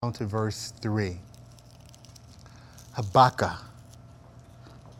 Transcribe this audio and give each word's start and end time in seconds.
down 0.00 0.12
to 0.12 0.24
verse 0.24 0.72
3. 0.80 1.16
Habakkuk, 2.92 3.50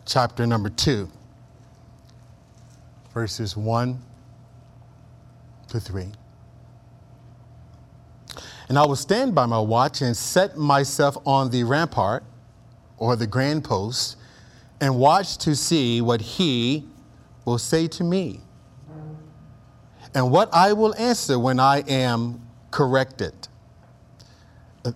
chapter 0.05 0.45
number 0.45 0.69
2, 0.71 1.09
verses 3.15 3.57
1 3.57 3.97
to 5.69 5.79
3. 5.79 6.09
And 8.69 8.77
I 8.77 8.85
will 8.87 8.97
stand 8.97 9.37
by 9.37 9.47
my 9.47 9.61
watch 9.61 10.03
and 10.03 10.17
set 10.17 10.57
myself 10.57 11.17
on 11.25 11.51
the 11.51 11.63
rampart 11.63 12.25
or 12.97 13.15
the 13.15 13.29
grand 13.29 13.63
post 13.63 14.17
and 14.81 14.99
watch 14.99 15.39
to 15.39 15.55
see 15.55 16.01
what 16.01 16.21
he 16.21 16.85
will 17.45 17.59
say 17.59 17.87
to 17.87 18.03
me 18.03 18.41
and 20.13 20.33
what 20.33 20.53
I 20.53 20.73
will 20.73 20.97
answer 20.97 21.39
when 21.39 21.61
I 21.61 21.85
am 21.87 22.43
corrected. 22.73 23.48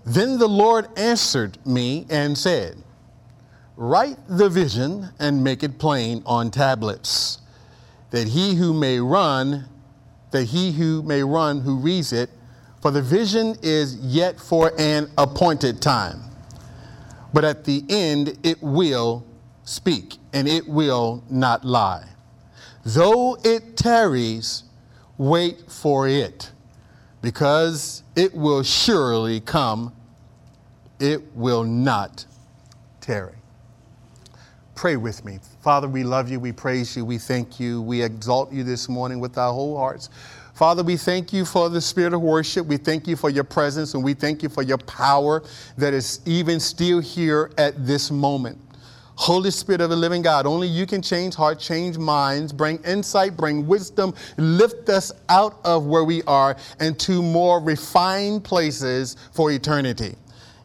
Then 0.05 0.39
the 0.39 0.49
Lord 0.49 0.87
answered 0.97 1.59
me 1.67 2.07
and 2.09 2.37
said, 2.37 2.77
Write 3.77 4.19
the 4.29 4.49
vision 4.49 5.09
and 5.19 5.43
make 5.43 5.63
it 5.63 5.79
plain 5.79 6.23
on 6.27 6.51
tablets, 6.51 7.41
that 8.11 8.29
he 8.29 8.55
who 8.55 8.73
may 8.73 9.01
run, 9.01 9.69
that 10.31 10.45
he 10.45 10.73
who 10.73 11.03
may 11.03 11.23
run 11.23 11.61
who 11.61 11.79
reads 11.79 12.13
it, 12.13 12.31
for 12.81 12.91
the 12.91 13.03
vision 13.03 13.57
is 13.63 13.97
yet 13.97 14.39
for 14.39 14.73
an 14.79 15.11
appointed 15.19 15.81
time. 15.83 16.21
But 17.33 17.45
at 17.45 17.65
the 17.65 17.85
end 17.89 18.39
it 18.43 18.63
will 18.63 19.27
speak, 19.65 20.19
and 20.33 20.47
it 20.47 20.69
will 20.69 21.25
not 21.31 21.65
lie. 21.65 22.07
Though 22.85 23.37
it 23.43 23.77
tarries, 23.77 24.65
wait 25.19 25.71
for 25.71 26.07
it, 26.07 26.52
because 27.23 28.03
it 28.17 28.35
will 28.35 28.63
surely 28.63 29.41
come, 29.41 29.95
it 30.99 31.35
will 31.35 31.65
not 31.65 32.27
tarry. 33.01 33.35
Pray 34.75 34.97
with 34.97 35.25
me. 35.25 35.39
Father, 35.61 35.87
we 35.87 36.03
love 36.03 36.29
you, 36.29 36.41
we 36.41 36.51
praise 36.51 36.97
you, 36.97 37.05
we 37.05 37.19
thank 37.19 37.61
you, 37.61 37.81
we 37.81 38.03
exalt 38.03 38.53
you 38.53 38.65
this 38.65 38.89
morning 38.89 39.21
with 39.21 39.39
our 39.39 39.53
whole 39.53 39.79
hearts. 39.79 40.11
Father, 40.55 40.83
we 40.83 40.97
thank 40.97 41.33
you 41.33 41.45
for 41.45 41.69
the 41.69 41.81
spirit 41.81 42.13
of 42.13 42.21
worship. 42.21 42.67
We 42.67 42.77
thank 42.77 43.07
you 43.07 43.17
for 43.17 43.31
your 43.31 43.45
presence 43.45 43.95
and 43.95 44.05
we 44.05 44.15
thank 44.15 44.43
you 44.43 44.49
for 44.49 44.63
your 44.63 44.79
power 44.79 45.43
that 45.79 45.95
is 45.95 46.21
even 46.27 46.61
still 46.61 47.01
here 47.01 47.51
at 47.57 47.87
this 47.87 48.11
moment. 48.11 48.59
Holy 49.15 49.51
Spirit 49.51 49.81
of 49.81 49.91
the 49.91 49.97
living 49.97 50.23
God, 50.23 50.47
only 50.47 50.67
you 50.67 50.87
can 50.87 51.03
change 51.03 51.35
hearts, 51.35 51.65
change 51.65 51.99
minds, 51.99 52.53
bring 52.53 52.79
insight, 52.85 53.37
bring 53.37 53.67
wisdom, 53.67 54.15
lift 54.37 54.89
us 54.89 55.13
out 55.29 55.61
of 55.65 55.87
where 55.87 56.05
we 56.05 56.23
are 56.25 56.57
and 56.81 56.99
to 57.01 57.23
more 57.23 57.61
refined 57.61 58.43
places 58.43 59.17
for 59.33 59.51
eternity. 59.51 60.17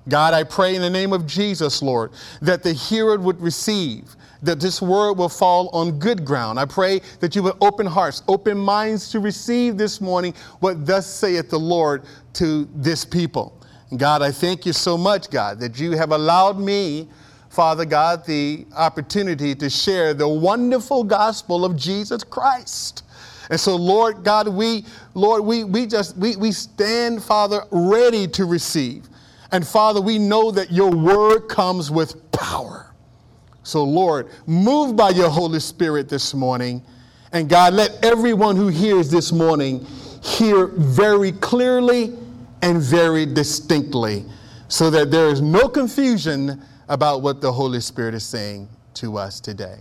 God, 0.10 0.34
I 0.34 0.44
pray 0.44 0.76
in 0.76 0.82
the 0.82 0.90
name 0.90 1.12
of 1.12 1.28
Jesus, 1.28 1.82
Lord, 1.82 2.12
that 2.42 2.64
the 2.64 2.72
hearer 2.72 3.18
would 3.18 3.42
receive, 3.42 4.16
that 4.42 4.60
this 4.60 4.82
word 4.82 5.14
will 5.14 5.30
fall 5.30 5.70
on 5.74 6.00
good 6.00 6.24
ground. 6.24 6.60
I 6.60 6.66
pray 6.66 7.02
that 7.20 7.36
you 7.36 7.44
would 7.44 7.58
open 7.60 7.86
hearts, 7.86 8.24
open 8.30 8.58
minds 8.58 9.12
to 9.12 9.20
receive 9.20 9.78
this 9.78 10.00
morning 10.00 10.34
what 10.62 10.86
thus 10.86 11.06
saith 11.06 11.50
the 11.50 11.60
Lord 11.60 12.06
to 12.34 12.70
this 12.74 13.04
people. 13.04 13.62
God, 13.98 14.22
I 14.22 14.32
thank 14.32 14.66
you 14.66 14.74
so 14.74 14.98
much, 14.98 15.30
God, 15.30 15.60
that 15.60 15.80
you 15.80 15.92
have 15.92 16.12
allowed 16.12 16.60
me, 16.60 17.10
Father 17.58 17.86
God, 17.86 18.24
the 18.24 18.68
opportunity 18.76 19.56
to 19.56 19.68
share 19.68 20.14
the 20.14 20.28
wonderful 20.28 21.04
gospel 21.04 21.66
of 21.66 21.76
Jesus 21.76 22.24
Christ. 22.24 23.04
And 23.50 23.60
so, 23.60 23.76
Lord 23.76 24.24
God, 24.24 24.48
we, 24.48 24.86
Lord, 25.16 25.44
we, 25.44 25.64
we 25.64 25.88
just, 25.88 26.16
we, 26.18 26.36
we 26.36 26.52
stand, 26.52 27.24
Father, 27.24 27.64
ready 27.72 28.28
to 28.28 28.46
receive. 28.46 29.08
And 29.52 29.66
Father, 29.66 30.00
we 30.00 30.20
know 30.20 30.52
that 30.52 30.72
your 30.72 30.92
word 30.92 31.48
comes 31.48 31.90
with 31.90 32.32
power. 32.32 32.94
So, 33.64 33.84
Lord, 33.84 34.30
move 34.46 34.96
by 34.96 35.10
your 35.10 35.32
Holy 35.32 35.60
Spirit 35.60 36.10
this 36.10 36.36
morning. 36.36 36.84
And 37.32 37.50
God, 37.50 37.74
let 37.74 38.06
everyone 38.06 38.56
who 38.56 38.68
hears 38.68 39.10
this 39.10 39.32
morning 39.32 39.84
hear 40.22 40.68
very 40.68 41.32
clearly 41.32 42.16
and 42.62 42.84
very 42.84 43.26
distinctly 43.26 44.26
so 44.68 44.92
that 44.92 45.10
there 45.10 45.30
is 45.30 45.42
no 45.42 45.68
confusion 45.68 46.62
about 46.90 47.22
what 47.22 47.42
the 47.42 47.52
Holy 47.52 47.82
Spirit 47.82 48.14
is 48.14 48.24
saying 48.24 48.70
to 48.96 49.18
us 49.18 49.40
today. 49.40 49.80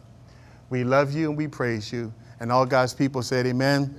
We 0.71 0.85
love 0.85 1.13
you 1.13 1.29
and 1.29 1.39
we 1.39 1.47
praise 1.47 1.93
you. 1.93 2.13
And 2.41 2.53
all 2.53 2.67
God's 2.67 2.93
people 2.93 3.23
said, 3.23 3.47
Amen. 3.47 3.95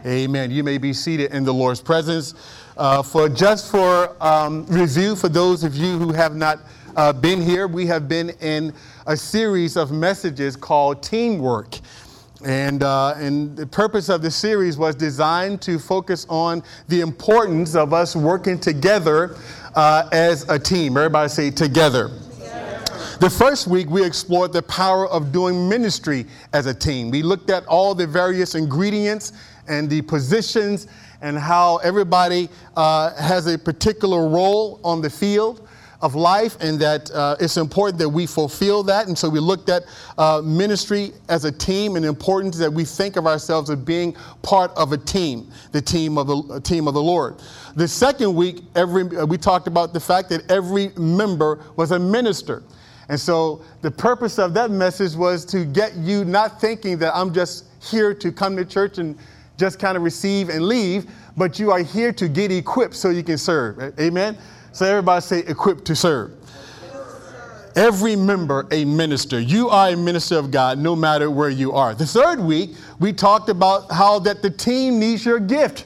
Amen. 0.00 0.06
amen. 0.06 0.50
You 0.50 0.64
may 0.64 0.78
be 0.78 0.92
seated 0.92 1.32
in 1.32 1.44
the 1.44 1.54
Lord's 1.54 1.80
presence. 1.80 2.34
Uh, 2.76 3.02
for 3.02 3.28
just 3.28 3.70
for 3.70 4.16
um, 4.22 4.66
review, 4.66 5.14
for 5.16 5.28
those 5.28 5.62
of 5.64 5.76
you 5.76 5.98
who 5.98 6.12
have 6.12 6.34
not 6.34 6.60
uh, 6.96 7.12
been 7.12 7.40
here, 7.40 7.68
we 7.68 7.86
have 7.86 8.08
been 8.08 8.30
in 8.40 8.72
a 9.06 9.16
series 9.16 9.76
of 9.76 9.92
messages 9.92 10.56
called 10.56 11.02
Teamwork. 11.02 11.78
And, 12.44 12.82
uh, 12.82 13.14
and 13.16 13.56
the 13.56 13.66
purpose 13.66 14.08
of 14.08 14.20
the 14.20 14.30
series 14.30 14.76
was 14.76 14.94
designed 14.94 15.62
to 15.62 15.78
focus 15.78 16.26
on 16.28 16.62
the 16.88 17.00
importance 17.00 17.74
of 17.74 17.92
us 17.92 18.14
working 18.14 18.58
together 18.58 19.36
uh, 19.74 20.08
as 20.12 20.48
a 20.48 20.58
team. 20.58 20.96
Everybody 20.96 21.28
say 21.28 21.50
together. 21.50 22.10
The 23.18 23.30
first 23.30 23.66
week, 23.66 23.88
we 23.88 24.04
explored 24.04 24.52
the 24.52 24.60
power 24.60 25.08
of 25.08 25.32
doing 25.32 25.70
ministry 25.70 26.26
as 26.52 26.66
a 26.66 26.74
team. 26.74 27.10
We 27.10 27.22
looked 27.22 27.48
at 27.48 27.64
all 27.64 27.94
the 27.94 28.06
various 28.06 28.54
ingredients 28.54 29.32
and 29.66 29.88
the 29.88 30.02
positions 30.02 30.86
and 31.22 31.38
how 31.38 31.78
everybody 31.78 32.50
uh, 32.76 33.14
has 33.14 33.46
a 33.46 33.56
particular 33.56 34.28
role 34.28 34.80
on 34.84 35.00
the 35.00 35.08
field 35.08 35.66
of 36.02 36.14
life 36.14 36.58
and 36.60 36.78
that 36.78 37.10
uh, 37.12 37.36
it's 37.40 37.56
important 37.56 37.98
that 38.00 38.08
we 38.10 38.26
fulfill 38.26 38.82
that. 38.82 39.06
And 39.06 39.16
so 39.16 39.30
we 39.30 39.40
looked 39.40 39.70
at 39.70 39.84
uh, 40.18 40.42
ministry 40.44 41.12
as 41.30 41.46
a 41.46 41.52
team 41.52 41.96
and 41.96 42.04
the 42.04 42.10
importance 42.10 42.58
that 42.58 42.70
we 42.70 42.84
think 42.84 43.16
of 43.16 43.26
ourselves 43.26 43.70
as 43.70 43.78
being 43.78 44.14
part 44.42 44.72
of 44.76 44.92
a 44.92 44.98
team, 44.98 45.50
the 45.72 45.80
team 45.80 46.18
of 46.18 46.26
the 46.26 46.60
team 46.60 46.86
of 46.86 46.92
the 46.92 47.02
Lord. 47.02 47.36
The 47.76 47.88
second 47.88 48.34
week, 48.34 48.60
every, 48.74 49.04
uh, 49.16 49.24
we 49.24 49.38
talked 49.38 49.68
about 49.68 49.94
the 49.94 50.00
fact 50.00 50.28
that 50.28 50.50
every 50.50 50.90
member 50.98 51.64
was 51.76 51.92
a 51.92 51.98
minister. 51.98 52.62
And 53.08 53.18
so 53.18 53.62
the 53.82 53.90
purpose 53.90 54.38
of 54.38 54.52
that 54.54 54.70
message 54.70 55.14
was 55.14 55.44
to 55.46 55.64
get 55.64 55.94
you 55.96 56.24
not 56.24 56.60
thinking 56.60 56.98
that 56.98 57.14
I'm 57.14 57.32
just 57.32 57.66
here 57.80 58.12
to 58.14 58.32
come 58.32 58.56
to 58.56 58.64
church 58.64 58.98
and 58.98 59.16
just 59.56 59.78
kind 59.78 59.96
of 59.96 60.02
receive 60.02 60.48
and 60.48 60.66
leave, 60.66 61.06
but 61.36 61.58
you 61.58 61.70
are 61.70 61.78
here 61.82 62.12
to 62.12 62.28
get 62.28 62.50
equipped 62.50 62.94
so 62.94 63.10
you 63.10 63.22
can 63.22 63.38
serve. 63.38 63.98
Amen? 64.00 64.36
So 64.72 64.86
everybody 64.86 65.22
say 65.22 65.38
equipped 65.40 65.84
to 65.86 65.96
serve. 65.96 66.32
Every 67.76 68.16
member 68.16 68.66
a 68.70 68.86
minister. 68.86 69.38
You 69.38 69.68
are 69.68 69.90
a 69.90 69.96
minister 69.96 70.38
of 70.38 70.50
God 70.50 70.78
no 70.78 70.96
matter 70.96 71.30
where 71.30 71.50
you 71.50 71.72
are. 71.72 71.94
The 71.94 72.06
third 72.06 72.40
week, 72.40 72.70
we 72.98 73.12
talked 73.12 73.50
about 73.50 73.92
how 73.92 74.18
that 74.20 74.40
the 74.40 74.50
team 74.50 74.98
needs 74.98 75.26
your 75.26 75.38
gift 75.38 75.84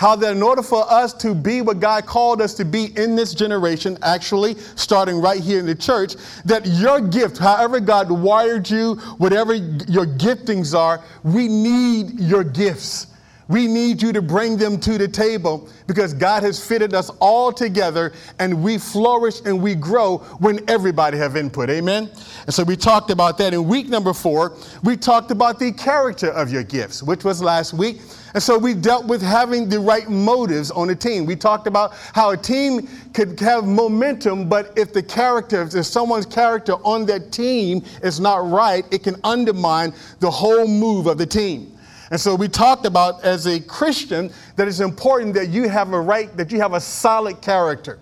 how 0.00 0.16
that 0.16 0.34
in 0.34 0.42
order 0.42 0.62
for 0.62 0.90
us 0.90 1.12
to 1.12 1.34
be 1.34 1.60
what 1.60 1.78
God 1.78 2.06
called 2.06 2.40
us 2.40 2.54
to 2.54 2.64
be 2.64 2.86
in 2.96 3.14
this 3.14 3.34
generation, 3.34 3.98
actually 4.00 4.54
starting 4.74 5.20
right 5.20 5.42
here 5.42 5.58
in 5.58 5.66
the 5.66 5.74
church, 5.74 6.14
that 6.46 6.64
your 6.64 7.02
gift, 7.02 7.36
however 7.36 7.80
God 7.80 8.10
wired 8.10 8.70
you, 8.70 8.94
whatever 9.18 9.52
your 9.52 10.06
giftings 10.06 10.74
are, 10.74 11.04
we 11.22 11.48
need 11.48 12.18
your 12.18 12.42
gifts. 12.42 13.08
We 13.48 13.66
need 13.66 14.00
you 14.00 14.14
to 14.14 14.22
bring 14.22 14.56
them 14.56 14.80
to 14.80 14.96
the 14.96 15.06
table 15.06 15.68
because 15.86 16.14
God 16.14 16.44
has 16.44 16.66
fitted 16.66 16.94
us 16.94 17.10
all 17.20 17.52
together 17.52 18.14
and 18.38 18.62
we 18.62 18.78
flourish 18.78 19.42
and 19.44 19.60
we 19.60 19.74
grow 19.74 20.18
when 20.38 20.60
everybody 20.70 21.18
have 21.18 21.36
input. 21.36 21.68
Amen. 21.68 22.08
And 22.46 22.54
so 22.54 22.64
we 22.64 22.74
talked 22.74 23.10
about 23.10 23.36
that 23.36 23.52
in 23.52 23.68
week 23.68 23.88
number 23.88 24.14
4. 24.14 24.56
We 24.82 24.96
talked 24.96 25.30
about 25.30 25.58
the 25.58 25.72
character 25.72 26.30
of 26.30 26.50
your 26.50 26.62
gifts, 26.62 27.02
which 27.02 27.22
was 27.22 27.42
last 27.42 27.74
week. 27.74 28.00
And 28.34 28.42
so 28.42 28.56
we 28.56 28.74
dealt 28.74 29.06
with 29.06 29.22
having 29.22 29.68
the 29.68 29.80
right 29.80 30.08
motives 30.08 30.70
on 30.70 30.90
a 30.90 30.94
team. 30.94 31.26
We 31.26 31.36
talked 31.36 31.66
about 31.66 31.94
how 32.12 32.30
a 32.30 32.36
team 32.36 32.88
could 33.12 33.38
have 33.40 33.66
momentum, 33.66 34.48
but 34.48 34.72
if 34.76 34.92
the 34.92 35.02
character, 35.02 35.62
if 35.62 35.86
someone's 35.86 36.26
character 36.26 36.74
on 36.84 37.06
that 37.06 37.32
team 37.32 37.82
is 38.02 38.20
not 38.20 38.48
right, 38.48 38.84
it 38.92 39.02
can 39.02 39.16
undermine 39.24 39.92
the 40.20 40.30
whole 40.30 40.68
move 40.68 41.06
of 41.06 41.18
the 41.18 41.26
team. 41.26 41.76
And 42.10 42.20
so 42.20 42.34
we 42.34 42.48
talked 42.48 42.86
about 42.86 43.24
as 43.24 43.46
a 43.46 43.60
Christian 43.60 44.32
that 44.56 44.66
it's 44.66 44.80
important 44.80 45.34
that 45.34 45.48
you 45.48 45.68
have 45.68 45.92
a 45.92 46.00
right, 46.00 46.36
that 46.36 46.50
you 46.50 46.60
have 46.60 46.74
a 46.74 46.80
solid 46.80 47.40
character, 47.40 47.98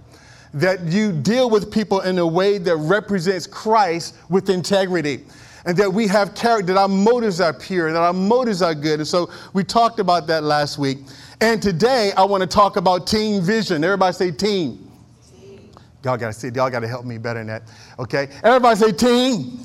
that 0.54 0.82
you 0.84 1.12
deal 1.12 1.50
with 1.50 1.70
people 1.70 2.00
in 2.00 2.18
a 2.18 2.26
way 2.26 2.56
that 2.58 2.76
represents 2.76 3.46
Christ 3.46 4.16
with 4.30 4.48
integrity 4.48 5.24
and 5.64 5.76
that 5.76 5.92
we 5.92 6.06
have 6.06 6.34
character, 6.34 6.72
that 6.72 6.80
our 6.80 6.88
motives 6.88 7.40
are 7.40 7.52
pure, 7.52 7.88
and 7.88 7.96
that 7.96 8.02
our 8.02 8.12
motives 8.12 8.62
are 8.62 8.74
good. 8.74 9.00
And 9.00 9.08
so 9.08 9.30
we 9.52 9.64
talked 9.64 10.00
about 10.00 10.26
that 10.28 10.42
last 10.42 10.78
week. 10.78 10.98
And 11.40 11.62
today 11.62 12.12
I 12.16 12.24
want 12.24 12.42
to 12.42 12.46
talk 12.46 12.76
about 12.76 13.06
team 13.06 13.42
vision. 13.42 13.84
Everybody 13.84 14.12
say 14.12 14.30
team. 14.30 14.90
team. 15.30 15.70
Y'all 16.04 16.16
got 16.16 16.28
to 16.28 16.32
see, 16.32 16.48
y'all 16.48 16.70
got 16.70 16.80
to 16.80 16.88
help 16.88 17.04
me 17.04 17.18
better 17.18 17.40
than 17.40 17.46
that. 17.48 17.62
Okay? 17.98 18.28
Everybody 18.42 18.76
say 18.76 18.92
team. 18.92 19.58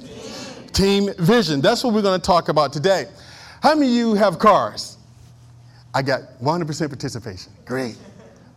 Team, 0.71 1.07
team 1.07 1.09
vision. 1.19 1.61
That's 1.61 1.83
what 1.83 1.93
we're 1.93 2.01
going 2.01 2.19
to 2.19 2.25
talk 2.25 2.49
about 2.49 2.73
today. 2.73 3.07
How 3.61 3.75
many 3.75 3.87
of 3.87 3.93
you 3.95 4.13
have 4.13 4.39
cars? 4.39 4.97
I 5.93 6.01
got 6.01 6.21
100% 6.41 6.89
participation. 6.89 7.51
Great. 7.65 7.97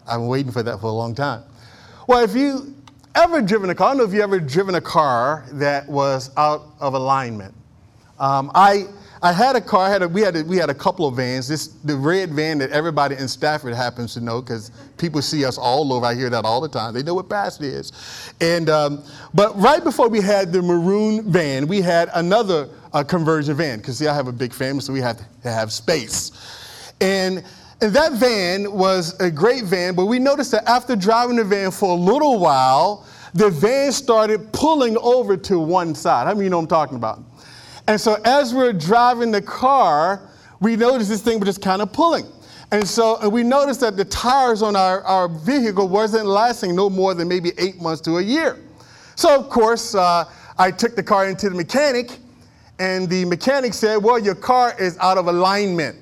I've 0.06 0.20
been 0.20 0.28
waiting 0.28 0.52
for 0.52 0.62
that 0.62 0.80
for 0.80 0.86
a 0.86 0.92
long 0.92 1.14
time. 1.14 1.42
Well, 2.06 2.22
if 2.22 2.34
you 2.34 2.75
ever 3.16 3.42
driven 3.42 3.70
a 3.70 3.74
car, 3.74 3.88
I 3.88 3.90
don't 3.90 3.98
know 3.98 4.04
if 4.04 4.12
you've 4.12 4.22
ever 4.22 4.38
driven 4.38 4.74
a 4.74 4.80
car 4.80 5.44
that 5.52 5.88
was 5.88 6.30
out 6.36 6.66
of 6.80 6.94
alignment. 6.94 7.54
Um, 8.18 8.50
I 8.54 8.86
I 9.22 9.32
had 9.32 9.56
a 9.56 9.60
car. 9.60 9.86
I 9.86 9.90
had 9.90 10.02
a, 10.02 10.08
we 10.08 10.20
had 10.20 10.36
a, 10.36 10.44
we 10.44 10.56
had 10.56 10.68
a 10.68 10.74
couple 10.74 11.06
of 11.06 11.16
vans. 11.16 11.48
This 11.48 11.68
the 11.68 11.96
red 11.96 12.32
van 12.32 12.58
that 12.58 12.70
everybody 12.70 13.16
in 13.16 13.28
Stafford 13.28 13.74
happens 13.74 14.14
to 14.14 14.20
know 14.20 14.40
because 14.42 14.70
people 14.98 15.22
see 15.22 15.44
us 15.44 15.58
all 15.58 15.92
over. 15.92 16.04
I 16.04 16.14
hear 16.14 16.30
that 16.30 16.44
all 16.44 16.60
the 16.60 16.68
time. 16.68 16.92
They 16.94 17.02
know 17.02 17.14
what 17.14 17.28
Pastor 17.28 17.64
is. 17.64 17.92
And 18.40 18.68
um, 18.68 19.02
but 19.34 19.58
right 19.58 19.82
before 19.82 20.08
we 20.08 20.20
had 20.20 20.52
the 20.52 20.62
maroon 20.62 21.30
van, 21.30 21.66
we 21.66 21.80
had 21.80 22.10
another 22.14 22.68
uh, 22.92 23.02
conversion 23.02 23.56
van 23.56 23.78
because 23.78 23.98
see 23.98 24.06
I 24.06 24.14
have 24.14 24.28
a 24.28 24.32
big 24.32 24.52
family, 24.52 24.80
so 24.80 24.92
we 24.92 25.00
had 25.00 25.18
to 25.42 25.50
have 25.50 25.72
space. 25.72 26.92
And 27.00 27.42
and 27.80 27.92
that 27.94 28.12
van 28.12 28.72
was 28.72 29.18
a 29.20 29.30
great 29.30 29.64
van, 29.64 29.94
but 29.94 30.06
we 30.06 30.18
noticed 30.18 30.50
that 30.52 30.68
after 30.68 30.96
driving 30.96 31.36
the 31.36 31.44
van 31.44 31.70
for 31.70 31.90
a 31.90 32.00
little 32.00 32.38
while, 32.38 33.06
the 33.34 33.50
van 33.50 33.92
started 33.92 34.50
pulling 34.52 34.96
over 34.98 35.36
to 35.36 35.58
one 35.58 35.94
side. 35.94 36.26
How 36.26 36.32
many 36.32 36.44
you 36.44 36.50
know 36.50 36.56
what 36.56 36.62
I'm 36.62 36.68
talking 36.68 36.96
about? 36.96 37.20
And 37.86 38.00
so 38.00 38.16
as 38.24 38.54
we're 38.54 38.72
driving 38.72 39.30
the 39.30 39.42
car, 39.42 40.28
we 40.60 40.74
noticed 40.76 41.10
this 41.10 41.22
thing 41.22 41.38
was 41.38 41.48
just 41.48 41.62
kind 41.62 41.82
of 41.82 41.92
pulling. 41.92 42.26
And 42.72 42.86
so 42.88 43.18
and 43.18 43.30
we 43.30 43.42
noticed 43.42 43.80
that 43.80 43.96
the 43.96 44.06
tires 44.06 44.62
on 44.62 44.74
our, 44.74 45.02
our 45.02 45.28
vehicle 45.28 45.86
wasn't 45.86 46.26
lasting 46.26 46.74
no 46.74 46.88
more 46.88 47.14
than 47.14 47.28
maybe 47.28 47.52
eight 47.58 47.80
months 47.80 48.00
to 48.02 48.16
a 48.16 48.22
year. 48.22 48.58
So, 49.16 49.38
of 49.38 49.48
course, 49.48 49.94
uh, 49.94 50.24
I 50.58 50.70
took 50.70 50.96
the 50.96 51.02
car 51.02 51.28
into 51.28 51.48
the 51.48 51.54
mechanic, 51.54 52.18
and 52.78 53.08
the 53.08 53.24
mechanic 53.24 53.72
said, 53.72 53.96
Well, 53.96 54.18
your 54.18 54.34
car 54.34 54.74
is 54.80 54.98
out 54.98 55.16
of 55.16 55.28
alignment. 55.28 55.96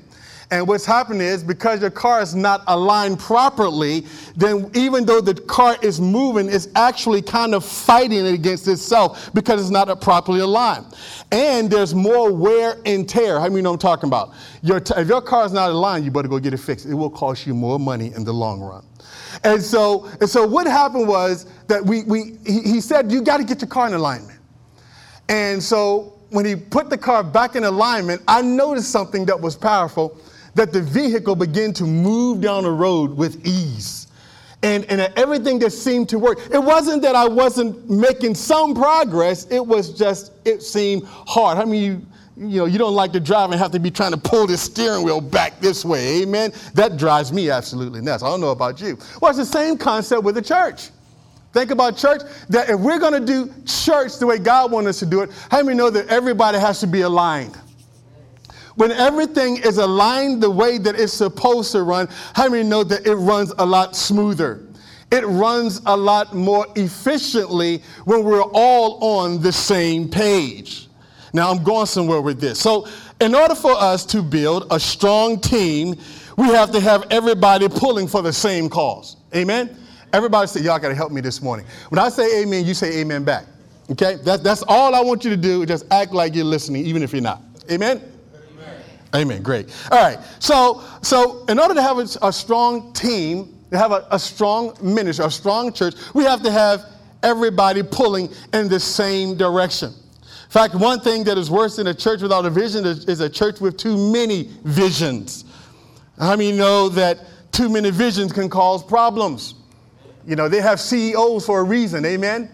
And 0.50 0.68
what's 0.68 0.84
happening 0.84 1.22
is 1.22 1.42
because 1.42 1.80
your 1.80 1.90
car 1.90 2.20
is 2.20 2.34
not 2.34 2.62
aligned 2.66 3.18
properly, 3.18 4.06
then 4.36 4.70
even 4.74 5.04
though 5.06 5.20
the 5.20 5.34
car 5.34 5.76
is 5.82 6.00
moving, 6.00 6.48
it's 6.48 6.68
actually 6.74 7.22
kind 7.22 7.54
of 7.54 7.64
fighting 7.64 8.26
against 8.26 8.68
itself 8.68 9.30
because 9.32 9.60
it's 9.60 9.70
not 9.70 10.00
properly 10.00 10.40
aligned. 10.40 10.86
And 11.32 11.70
there's 11.70 11.94
more 11.94 12.32
wear 12.32 12.76
and 12.84 13.08
tear. 13.08 13.40
How 13.40 13.44
many 13.44 13.56
you 13.56 13.62
know 13.62 13.72
I'm 13.72 13.78
talking 13.78 14.08
about? 14.08 14.32
Your 14.62 14.80
t- 14.80 14.94
if 14.96 15.08
your 15.08 15.22
car 15.22 15.46
is 15.46 15.52
not 15.52 15.70
aligned, 15.70 16.04
you 16.04 16.10
better 16.10 16.28
go 16.28 16.38
get 16.38 16.54
it 16.54 16.58
fixed. 16.58 16.86
It 16.86 16.94
will 16.94 17.10
cost 17.10 17.46
you 17.46 17.54
more 17.54 17.78
money 17.78 18.12
in 18.14 18.24
the 18.24 18.32
long 18.32 18.60
run. 18.60 18.84
And 19.42 19.62
so, 19.62 20.06
and 20.20 20.28
so 20.28 20.46
what 20.46 20.66
happened 20.66 21.08
was 21.08 21.46
that 21.66 21.84
we, 21.84 22.04
we 22.04 22.38
he, 22.46 22.60
he 22.60 22.80
said, 22.80 23.10
you 23.10 23.22
got 23.22 23.38
to 23.38 23.44
get 23.44 23.60
your 23.60 23.68
car 23.68 23.86
in 23.86 23.94
alignment. 23.94 24.38
And 25.28 25.62
so 25.62 26.12
when 26.30 26.44
he 26.44 26.54
put 26.54 26.90
the 26.90 26.98
car 26.98 27.24
back 27.24 27.56
in 27.56 27.64
alignment, 27.64 28.22
I 28.28 28.42
noticed 28.42 28.90
something 28.90 29.24
that 29.26 29.40
was 29.40 29.56
powerful 29.56 30.18
that 30.54 30.72
the 30.72 30.80
vehicle 30.80 31.36
began 31.36 31.72
to 31.74 31.84
move 31.84 32.40
down 32.40 32.64
the 32.64 32.70
road 32.70 33.16
with 33.16 33.44
ease. 33.46 34.08
And, 34.62 34.84
and 34.86 35.12
everything 35.16 35.60
just 35.60 35.82
seemed 35.84 36.08
to 36.08 36.18
work. 36.18 36.38
It 36.50 36.62
wasn't 36.62 37.02
that 37.02 37.14
I 37.14 37.28
wasn't 37.28 37.90
making 37.90 38.34
some 38.34 38.74
progress, 38.74 39.46
it 39.50 39.64
was 39.64 39.96
just, 39.96 40.32
it 40.44 40.62
seemed 40.62 41.02
hard. 41.04 41.58
How 41.58 41.66
many 41.66 41.84
you, 41.84 42.06
you 42.36 42.58
know, 42.58 42.64
you 42.64 42.78
don't 42.78 42.94
like 42.94 43.12
to 43.12 43.20
drive 43.20 43.50
and 43.50 43.60
have 43.60 43.72
to 43.72 43.78
be 43.78 43.90
trying 43.90 44.12
to 44.12 44.16
pull 44.16 44.46
the 44.46 44.56
steering 44.56 45.04
wheel 45.04 45.20
back 45.20 45.60
this 45.60 45.84
way, 45.84 46.22
amen? 46.22 46.52
That 46.72 46.96
drives 46.96 47.32
me 47.32 47.50
absolutely 47.50 48.00
nuts. 48.00 48.22
I 48.22 48.28
don't 48.28 48.40
know 48.40 48.50
about 48.50 48.80
you. 48.80 48.98
Well, 49.20 49.30
it's 49.30 49.38
the 49.38 49.44
same 49.44 49.76
concept 49.76 50.22
with 50.22 50.34
the 50.34 50.42
church. 50.42 50.88
Think 51.52 51.70
about 51.70 51.96
church, 51.96 52.22
that 52.48 52.68
if 52.68 52.80
we're 52.80 52.98
going 52.98 53.12
to 53.12 53.24
do 53.24 53.52
church 53.64 54.18
the 54.18 54.26
way 54.26 54.38
God 54.38 54.72
wants 54.72 54.88
us 54.88 54.98
to 55.00 55.06
do 55.06 55.20
it, 55.20 55.30
how 55.50 55.62
many 55.62 55.76
know 55.76 55.88
that 55.90 56.08
everybody 56.08 56.58
has 56.58 56.80
to 56.80 56.86
be 56.88 57.02
aligned? 57.02 57.56
When 58.76 58.90
everything 58.90 59.58
is 59.58 59.78
aligned 59.78 60.42
the 60.42 60.50
way 60.50 60.78
that 60.78 60.98
it's 60.98 61.12
supposed 61.12 61.72
to 61.72 61.82
run, 61.82 62.08
how 62.34 62.48
many 62.48 62.68
know 62.68 62.82
that 62.84 63.06
it 63.06 63.14
runs 63.14 63.52
a 63.58 63.64
lot 63.64 63.94
smoother? 63.94 64.66
It 65.12 65.24
runs 65.26 65.80
a 65.86 65.96
lot 65.96 66.34
more 66.34 66.66
efficiently 66.74 67.82
when 68.04 68.24
we're 68.24 68.42
all 68.42 69.20
on 69.20 69.40
the 69.40 69.52
same 69.52 70.08
page. 70.08 70.88
Now, 71.32 71.50
I'm 71.50 71.62
going 71.62 71.86
somewhere 71.86 72.20
with 72.20 72.40
this. 72.40 72.60
So, 72.60 72.88
in 73.20 73.34
order 73.34 73.54
for 73.54 73.72
us 73.72 74.04
to 74.06 74.22
build 74.22 74.66
a 74.70 74.80
strong 74.80 75.40
team, 75.40 75.94
we 76.36 76.48
have 76.48 76.72
to 76.72 76.80
have 76.80 77.06
everybody 77.10 77.68
pulling 77.68 78.08
for 78.08 78.22
the 78.22 78.32
same 78.32 78.68
cause. 78.68 79.16
Amen? 79.34 79.76
Everybody 80.12 80.48
say, 80.48 80.60
Y'all 80.60 80.78
got 80.78 80.88
to 80.88 80.94
help 80.94 81.12
me 81.12 81.20
this 81.20 81.42
morning. 81.42 81.66
When 81.90 81.98
I 81.98 82.08
say 82.08 82.42
amen, 82.42 82.64
you 82.64 82.74
say 82.74 83.00
amen 83.00 83.24
back. 83.24 83.46
Okay? 83.90 84.16
That, 84.24 84.42
that's 84.42 84.62
all 84.66 84.94
I 84.94 85.00
want 85.00 85.24
you 85.24 85.30
to 85.30 85.36
do. 85.36 85.64
Just 85.66 85.86
act 85.92 86.12
like 86.12 86.34
you're 86.34 86.44
listening, 86.44 86.86
even 86.86 87.02
if 87.02 87.12
you're 87.12 87.22
not. 87.22 87.40
Amen? 87.70 88.13
Amen. 89.14 89.42
Great. 89.42 89.72
All 89.90 90.02
right. 90.02 90.18
So, 90.40 90.82
so 91.02 91.44
in 91.46 91.58
order 91.58 91.74
to 91.74 91.82
have 91.82 91.98
a, 91.98 92.06
a 92.22 92.32
strong 92.32 92.92
team, 92.92 93.56
to 93.70 93.78
have 93.78 93.92
a, 93.92 94.06
a 94.10 94.18
strong 94.18 94.76
ministry, 94.82 95.24
a 95.24 95.30
strong 95.30 95.72
church, 95.72 95.94
we 96.14 96.24
have 96.24 96.42
to 96.42 96.50
have 96.50 96.84
everybody 97.22 97.82
pulling 97.82 98.28
in 98.52 98.68
the 98.68 98.80
same 98.80 99.36
direction. 99.36 99.90
In 100.20 100.50
fact, 100.50 100.74
one 100.74 101.00
thing 101.00 101.24
that 101.24 101.38
is 101.38 101.50
worse 101.50 101.76
than 101.76 101.88
a 101.88 101.94
church 101.94 102.22
without 102.22 102.44
a 102.44 102.50
vision 102.50 102.84
is, 102.84 103.04
is 103.06 103.20
a 103.20 103.28
church 103.28 103.60
with 103.60 103.76
too 103.76 103.96
many 104.12 104.50
visions. 104.64 105.44
How 106.18 106.36
many 106.36 106.52
know 106.52 106.88
that 106.90 107.20
too 107.50 107.68
many 107.68 107.90
visions 107.90 108.32
can 108.32 108.48
cause 108.48 108.82
problems? 108.82 109.54
You 110.26 110.36
know, 110.36 110.48
they 110.48 110.60
have 110.60 110.80
CEOs 110.80 111.46
for 111.46 111.60
a 111.60 111.64
reason, 111.64 112.04
amen? 112.04 112.50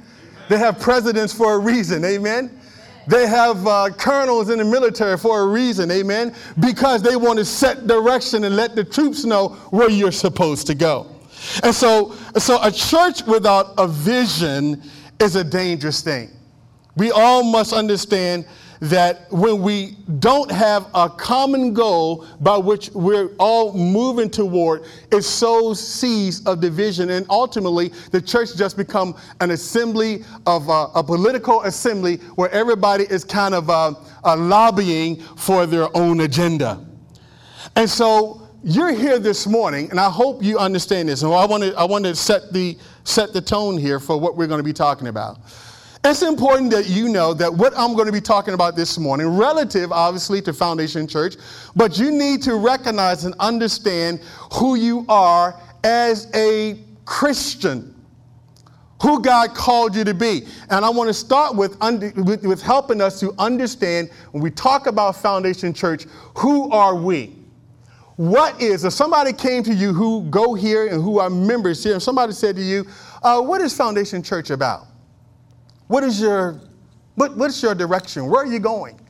They 0.48 0.58
have 0.58 0.80
presidents 0.80 1.32
for 1.32 1.54
a 1.54 1.58
reason, 1.58 2.04
amen? 2.04 2.59
They 3.06 3.26
have 3.26 3.66
uh, 3.66 3.90
colonels 3.96 4.50
in 4.50 4.58
the 4.58 4.64
military 4.64 5.16
for 5.16 5.40
a 5.40 5.46
reason, 5.46 5.90
amen? 5.90 6.34
Because 6.58 7.02
they 7.02 7.16
want 7.16 7.38
to 7.38 7.44
set 7.44 7.86
direction 7.86 8.44
and 8.44 8.56
let 8.56 8.76
the 8.76 8.84
troops 8.84 9.24
know 9.24 9.48
where 9.70 9.90
you're 9.90 10.12
supposed 10.12 10.66
to 10.68 10.74
go. 10.74 11.06
And 11.62 11.74
so, 11.74 12.14
so 12.36 12.62
a 12.62 12.70
church 12.70 13.22
without 13.26 13.74
a 13.78 13.88
vision 13.88 14.82
is 15.18 15.36
a 15.36 15.44
dangerous 15.44 16.02
thing. 16.02 16.30
We 16.96 17.10
all 17.10 17.42
must 17.42 17.72
understand 17.72 18.46
that 18.80 19.30
when 19.30 19.60
we 19.60 19.96
don't 20.18 20.50
have 20.50 20.88
a 20.94 21.08
common 21.08 21.74
goal 21.74 22.26
by 22.40 22.56
which 22.56 22.90
we're 22.90 23.28
all 23.38 23.74
moving 23.74 24.30
toward, 24.30 24.84
it 25.12 25.22
sows 25.22 25.78
seeds 25.86 26.44
of 26.46 26.60
division. 26.60 27.10
And 27.10 27.26
ultimately, 27.28 27.88
the 28.10 28.20
church 28.20 28.56
just 28.56 28.76
become 28.76 29.14
an 29.40 29.50
assembly 29.50 30.24
of 30.46 30.68
uh, 30.70 30.88
a 30.94 31.04
political 31.04 31.62
assembly 31.62 32.16
where 32.36 32.50
everybody 32.50 33.04
is 33.04 33.22
kind 33.22 33.54
of 33.54 33.68
uh, 33.68 33.94
uh, 34.24 34.36
lobbying 34.36 35.16
for 35.36 35.66
their 35.66 35.94
own 35.94 36.20
agenda. 36.20 36.84
And 37.76 37.88
so 37.88 38.48
you're 38.62 38.92
here 38.92 39.18
this 39.18 39.46
morning, 39.46 39.90
and 39.90 40.00
I 40.00 40.10
hope 40.10 40.42
you 40.42 40.58
understand 40.58 41.08
this. 41.08 41.22
And 41.22 41.32
I 41.32 41.44
want 41.44 41.62
to 41.62 41.74
I 41.76 41.84
want 41.84 42.04
to 42.04 42.14
set 42.14 42.52
the 42.52 42.76
set 43.04 43.32
the 43.32 43.40
tone 43.40 43.76
here 43.76 44.00
for 44.00 44.18
what 44.18 44.36
we're 44.36 44.46
going 44.46 44.58
to 44.58 44.64
be 44.64 44.72
talking 44.72 45.08
about. 45.08 45.38
It's 46.02 46.22
important 46.22 46.70
that 46.70 46.88
you 46.88 47.10
know 47.10 47.34
that 47.34 47.52
what 47.52 47.74
I'm 47.76 47.92
going 47.92 48.06
to 48.06 48.12
be 48.12 48.22
talking 48.22 48.54
about 48.54 48.74
this 48.74 48.98
morning, 48.98 49.36
relative 49.36 49.92
obviously 49.92 50.40
to 50.42 50.52
Foundation 50.54 51.06
Church, 51.06 51.36
but 51.76 51.98
you 51.98 52.10
need 52.10 52.42
to 52.42 52.54
recognize 52.54 53.26
and 53.26 53.34
understand 53.38 54.20
who 54.54 54.76
you 54.76 55.04
are 55.10 55.60
as 55.84 56.26
a 56.34 56.78
Christian, 57.04 57.94
who 59.02 59.20
God 59.20 59.54
called 59.54 59.94
you 59.94 60.04
to 60.04 60.14
be. 60.14 60.46
And 60.70 60.86
I 60.86 60.88
want 60.88 61.08
to 61.08 61.14
start 61.14 61.54
with, 61.54 61.76
under, 61.82 62.10
with, 62.16 62.46
with 62.46 62.62
helping 62.62 63.02
us 63.02 63.20
to 63.20 63.34
understand 63.38 64.08
when 64.32 64.42
we 64.42 64.50
talk 64.50 64.86
about 64.86 65.16
Foundation 65.16 65.74
Church, 65.74 66.06
who 66.38 66.70
are 66.70 66.94
we? 66.94 67.36
What 68.16 68.60
is, 68.60 68.84
if 68.84 68.94
somebody 68.94 69.34
came 69.34 69.62
to 69.64 69.74
you 69.74 69.92
who 69.92 70.22
go 70.30 70.54
here 70.54 70.86
and 70.86 71.02
who 71.02 71.18
are 71.18 71.28
members 71.28 71.84
here, 71.84 71.92
and 71.92 72.02
somebody 72.02 72.32
said 72.32 72.56
to 72.56 72.62
you, 72.62 72.86
uh, 73.22 73.40
what 73.42 73.60
is 73.60 73.76
Foundation 73.76 74.22
Church 74.22 74.48
about? 74.48 74.86
What 75.90 76.04
is 76.04 76.20
your, 76.20 76.60
what, 77.16 77.36
what's 77.36 77.60
your 77.60 77.74
direction? 77.74 78.28
Where 78.28 78.44
are 78.44 78.46
you 78.46 78.60
going? 78.60 79.00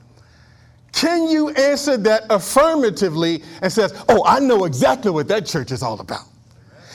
Can 0.92 1.28
you 1.28 1.50
answer 1.50 1.98
that 1.98 2.22
affirmatively 2.30 3.42
and 3.60 3.70
says, 3.70 4.02
oh, 4.08 4.24
I 4.24 4.40
know 4.40 4.64
exactly 4.64 5.10
what 5.10 5.28
that 5.28 5.44
church 5.44 5.72
is 5.72 5.82
all 5.82 6.00
about? 6.00 6.24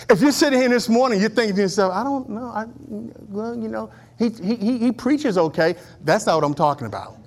If 0.09 0.21
you're 0.21 0.31
sitting 0.31 0.59
here 0.59 0.69
this 0.69 0.89
morning, 0.89 1.19
you're 1.21 1.29
thinking 1.29 1.55
to 1.57 1.61
yourself, 1.61 1.93
I 1.93 2.01
don't 2.01 2.27
know, 2.29 2.47
I, 2.47 2.65
well, 3.29 3.55
you 3.55 3.67
know, 3.67 3.91
he, 4.17 4.29
he, 4.29 4.79
he 4.79 4.91
preaches 4.91 5.37
okay. 5.37 5.75
That's 6.03 6.25
not 6.25 6.33
what 6.33 6.45
I'm 6.45 6.55
talking 6.55 6.87
about. 6.87 7.17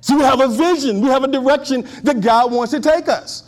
So 0.00 0.16
we 0.16 0.22
have 0.22 0.40
a 0.40 0.48
vision, 0.48 1.02
we 1.02 1.08
have 1.08 1.24
a 1.24 1.28
direction 1.28 1.86
that 2.04 2.22
God 2.22 2.52
wants 2.52 2.72
to 2.72 2.80
take 2.80 3.06
us. 3.06 3.47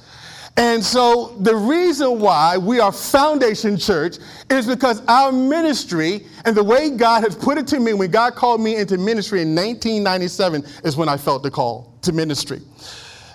And 0.60 0.84
so 0.84 1.38
the 1.40 1.56
reason 1.56 2.20
why 2.20 2.58
we 2.58 2.80
are 2.80 2.92
Foundation 2.92 3.78
Church 3.78 4.18
is 4.50 4.66
because 4.66 5.00
our 5.06 5.32
ministry 5.32 6.26
and 6.44 6.54
the 6.54 6.62
way 6.62 6.90
God 6.90 7.24
has 7.24 7.34
put 7.34 7.56
it 7.56 7.66
to 7.68 7.80
me 7.80 7.94
when 7.94 8.10
God 8.10 8.34
called 8.34 8.60
me 8.60 8.76
into 8.76 8.98
ministry 8.98 9.40
in 9.40 9.54
1997 9.54 10.62
is 10.84 10.98
when 10.98 11.08
I 11.08 11.16
felt 11.16 11.42
the 11.42 11.50
call 11.50 11.96
to 12.02 12.12
ministry. 12.12 12.60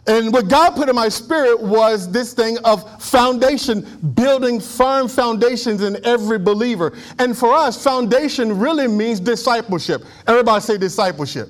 And 0.06 0.32
what 0.32 0.50
God 0.50 0.76
put 0.76 0.88
in 0.88 0.94
my 0.94 1.10
spirit 1.10 1.60
was 1.60 2.12
this 2.12 2.34
thing 2.34 2.60
of 2.64 3.02
foundation, 3.02 3.82
building 4.14 4.60
firm 4.60 5.08
foundations 5.08 5.82
in 5.82 5.98
every 6.06 6.38
believer. 6.38 6.94
And 7.18 7.36
for 7.36 7.52
us, 7.52 7.84
foundation 7.84 8.60
really 8.60 8.88
means 8.88 9.20
discipleship. 9.20 10.04
Everybody 10.28 10.62
say 10.62 10.78
discipleship. 10.78 11.50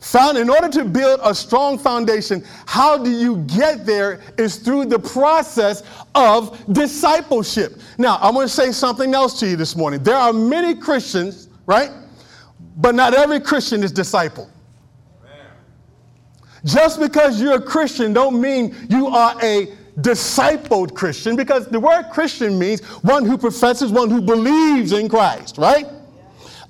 Found 0.00 0.38
in 0.38 0.48
order 0.48 0.68
to 0.70 0.84
build 0.84 1.20
a 1.22 1.34
strong 1.34 1.78
foundation, 1.78 2.42
how 2.64 2.96
do 2.96 3.10
you 3.10 3.38
get 3.44 3.84
there 3.84 4.20
is 4.38 4.56
through 4.56 4.86
the 4.86 4.98
process 4.98 5.82
of 6.14 6.58
discipleship. 6.72 7.80
Now, 7.98 8.16
I 8.16 8.30
want 8.30 8.48
to 8.48 8.54
say 8.54 8.72
something 8.72 9.14
else 9.14 9.38
to 9.40 9.48
you 9.48 9.56
this 9.56 9.76
morning. 9.76 10.02
There 10.02 10.16
are 10.16 10.32
many 10.32 10.74
Christians, 10.74 11.48
right? 11.66 11.90
But 12.76 12.94
not 12.94 13.14
every 13.14 13.40
Christian 13.40 13.82
is 13.82 13.92
disciple. 13.92 14.50
Just 16.64 17.00
because 17.00 17.40
you're 17.40 17.54
a 17.54 17.62
Christian 17.62 18.12
don't 18.12 18.40
mean 18.40 18.76
you 18.90 19.06
are 19.06 19.34
a 19.42 19.74
discipled 20.00 20.94
Christian 20.94 21.36
because 21.36 21.66
the 21.66 21.80
word 21.80 22.04
Christian 22.12 22.58
means 22.58 22.82
one 23.02 23.24
who 23.24 23.38
professes, 23.38 23.90
one 23.90 24.10
who 24.10 24.20
believes 24.20 24.92
in 24.92 25.08
Christ, 25.08 25.58
right? 25.58 25.86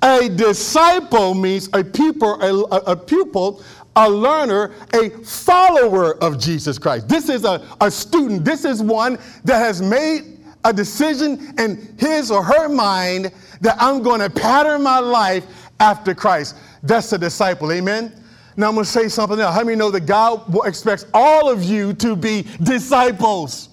A 0.02 0.28
disciple 0.30 1.34
means 1.34 1.68
a 1.72 1.84
pupil, 1.84 2.40
a, 2.40 2.76
a, 2.92 2.96
pupil, 2.96 3.62
a 3.96 4.08
learner, 4.08 4.72
a 4.94 5.10
follower 5.24 6.22
of 6.22 6.38
Jesus 6.38 6.78
Christ. 6.78 7.08
This 7.08 7.28
is 7.28 7.44
a, 7.44 7.66
a 7.80 7.90
student. 7.90 8.44
This 8.44 8.64
is 8.64 8.82
one 8.82 9.18
that 9.44 9.58
has 9.58 9.82
made 9.82 10.38
a 10.64 10.72
decision 10.72 11.54
in 11.58 11.94
his 11.98 12.30
or 12.30 12.42
her 12.42 12.68
mind 12.68 13.32
that 13.60 13.76
I'm 13.78 14.02
going 14.02 14.20
to 14.20 14.30
pattern 14.30 14.82
my 14.82 14.98
life 14.98 15.44
after 15.80 16.14
Christ. 16.14 16.56
That's 16.82 17.12
a 17.12 17.18
disciple. 17.18 17.72
Amen. 17.72 18.12
Now 18.56 18.68
I'm 18.68 18.74
going 18.74 18.84
to 18.84 18.90
say 18.90 19.08
something 19.08 19.38
else. 19.38 19.54
How 19.54 19.64
many 19.64 19.76
know 19.76 19.90
that 19.90 20.06
God 20.06 20.54
expects 20.66 21.06
all 21.14 21.50
of 21.50 21.62
you 21.62 21.92
to 21.94 22.16
be 22.16 22.46
disciples? 22.62 23.68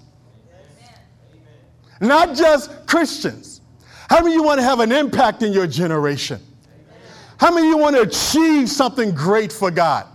Amen. 2.02 2.10
Not 2.10 2.36
just 2.36 2.86
Christians. 2.86 3.57
How 4.10 4.22
many 4.22 4.36
of 4.36 4.36
you 4.36 4.44
want 4.44 4.60
to 4.60 4.64
have 4.64 4.80
an 4.80 4.92
impact 4.92 5.44
in 5.44 5.52
your 5.52 5.68
generation? 5.68 6.42
How 7.40 7.52
many 7.52 7.68
of 7.68 7.72
you 7.72 7.78
want 7.78 7.96
to 7.96 8.02
achieve 8.04 8.70
something 8.70 9.12
great 9.12 9.52
for 9.52 9.70
God? 9.70 10.08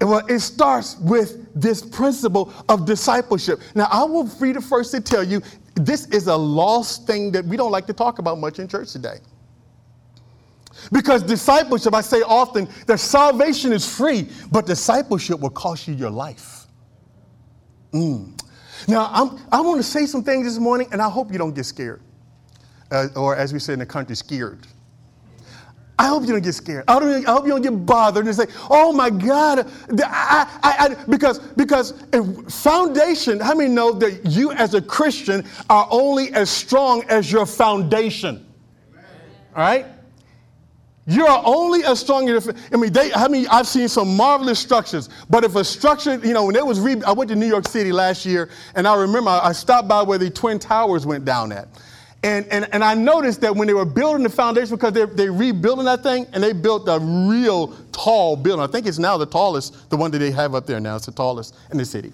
Well, 0.00 0.26
it 0.26 0.40
starts 0.40 0.98
with 0.98 1.48
this 1.54 1.80
principle 1.80 2.52
of 2.68 2.84
discipleship. 2.84 3.60
Now, 3.74 3.86
I 3.90 4.02
will 4.02 4.24
be 4.40 4.52
the 4.52 4.60
first 4.60 4.90
to 4.90 5.00
tell 5.00 5.22
you 5.22 5.40
this 5.74 6.06
is 6.08 6.26
a 6.26 6.36
lost 6.36 7.06
thing 7.06 7.30
that 7.32 7.44
we 7.44 7.56
don't 7.56 7.70
like 7.70 7.86
to 7.86 7.92
talk 7.92 8.18
about 8.18 8.38
much 8.38 8.58
in 8.58 8.66
church 8.66 8.92
today. 8.92 9.18
Because 10.90 11.22
discipleship, 11.22 11.94
I 11.94 12.00
say 12.00 12.22
often 12.22 12.68
that 12.86 12.98
salvation 12.98 13.72
is 13.72 13.88
free, 13.88 14.28
but 14.50 14.66
discipleship 14.66 15.38
will 15.38 15.50
cost 15.50 15.86
you 15.86 15.94
your 15.94 16.10
life. 16.10 16.66
Mm. 17.92 18.38
Now, 18.88 19.08
I'm, 19.12 19.38
I 19.52 19.60
want 19.60 19.78
to 19.78 19.84
say 19.84 20.06
some 20.06 20.24
things 20.24 20.44
this 20.44 20.58
morning, 20.58 20.88
and 20.90 21.00
I 21.00 21.08
hope 21.08 21.30
you 21.30 21.38
don't 21.38 21.54
get 21.54 21.64
scared 21.64 22.02
uh, 22.92 23.08
or 23.16 23.34
as 23.36 23.52
we 23.52 23.58
say 23.58 23.72
in 23.72 23.78
the 23.78 23.86
country, 23.86 24.14
scared. 24.14 24.66
I 25.98 26.08
hope 26.08 26.22
you 26.22 26.30
don't 26.30 26.42
get 26.42 26.54
scared. 26.54 26.84
I, 26.88 26.98
don't, 26.98 27.28
I 27.28 27.32
hope 27.32 27.44
you 27.44 27.50
don't 27.50 27.62
get 27.62 27.86
bothered 27.86 28.26
and 28.26 28.34
say, 28.34 28.46
"Oh 28.70 28.92
my 28.92 29.10
God!" 29.10 29.70
I, 30.02 30.48
I, 30.62 30.74
I, 30.78 31.04
because 31.08 31.38
because 31.38 31.92
foundation. 32.48 33.38
How 33.40 33.54
many 33.54 33.72
know 33.72 33.92
that 33.92 34.26
you 34.26 34.52
as 34.52 34.74
a 34.74 34.82
Christian 34.82 35.44
are 35.70 35.86
only 35.90 36.32
as 36.32 36.50
strong 36.50 37.04
as 37.04 37.30
your 37.30 37.46
foundation? 37.46 38.46
Amen. 38.90 39.04
All 39.54 39.62
right. 39.62 39.86
You 41.06 41.26
are 41.26 41.42
only 41.44 41.84
as 41.84 41.98
strong 41.98 42.28
as 42.28 42.48
I 42.72 42.76
mean, 42.76 42.92
they, 42.92 43.12
I 43.12 43.26
mean, 43.26 43.46
I've 43.50 43.66
seen 43.66 43.88
some 43.88 44.16
marvelous 44.16 44.60
structures, 44.60 45.08
but 45.28 45.42
if 45.42 45.56
a 45.56 45.64
structure, 45.64 46.14
you 46.24 46.32
know, 46.32 46.46
when 46.46 46.54
it 46.54 46.64
was, 46.64 46.78
re- 46.78 47.02
I 47.04 47.12
went 47.12 47.28
to 47.30 47.36
New 47.36 47.48
York 47.48 47.66
City 47.66 47.90
last 47.90 48.24
year, 48.24 48.50
and 48.76 48.86
I 48.86 48.94
remember 48.94 49.30
I 49.30 49.50
stopped 49.50 49.88
by 49.88 50.02
where 50.02 50.18
the 50.18 50.30
Twin 50.30 50.60
Towers 50.60 51.04
went 51.04 51.24
down 51.24 51.50
at. 51.50 51.66
And, 52.24 52.46
and, 52.52 52.68
and 52.72 52.84
I 52.84 52.94
noticed 52.94 53.40
that 53.40 53.54
when 53.54 53.66
they 53.66 53.74
were 53.74 53.84
building 53.84 54.22
the 54.22 54.28
foundation, 54.28 54.76
because 54.76 54.92
they're, 54.92 55.06
they're 55.06 55.32
rebuilding 55.32 55.86
that 55.86 56.04
thing, 56.04 56.26
and 56.32 56.42
they 56.42 56.52
built 56.52 56.88
a 56.88 57.00
real 57.00 57.74
tall 57.90 58.36
building. 58.36 58.62
I 58.62 58.68
think 58.70 58.86
it's 58.86 58.98
now 58.98 59.16
the 59.16 59.26
tallest, 59.26 59.90
the 59.90 59.96
one 59.96 60.12
that 60.12 60.18
they 60.18 60.30
have 60.30 60.54
up 60.54 60.66
there 60.66 60.78
now. 60.78 60.96
It's 60.96 61.06
the 61.06 61.12
tallest 61.12 61.56
in 61.72 61.78
the 61.78 61.84
city. 61.84 62.12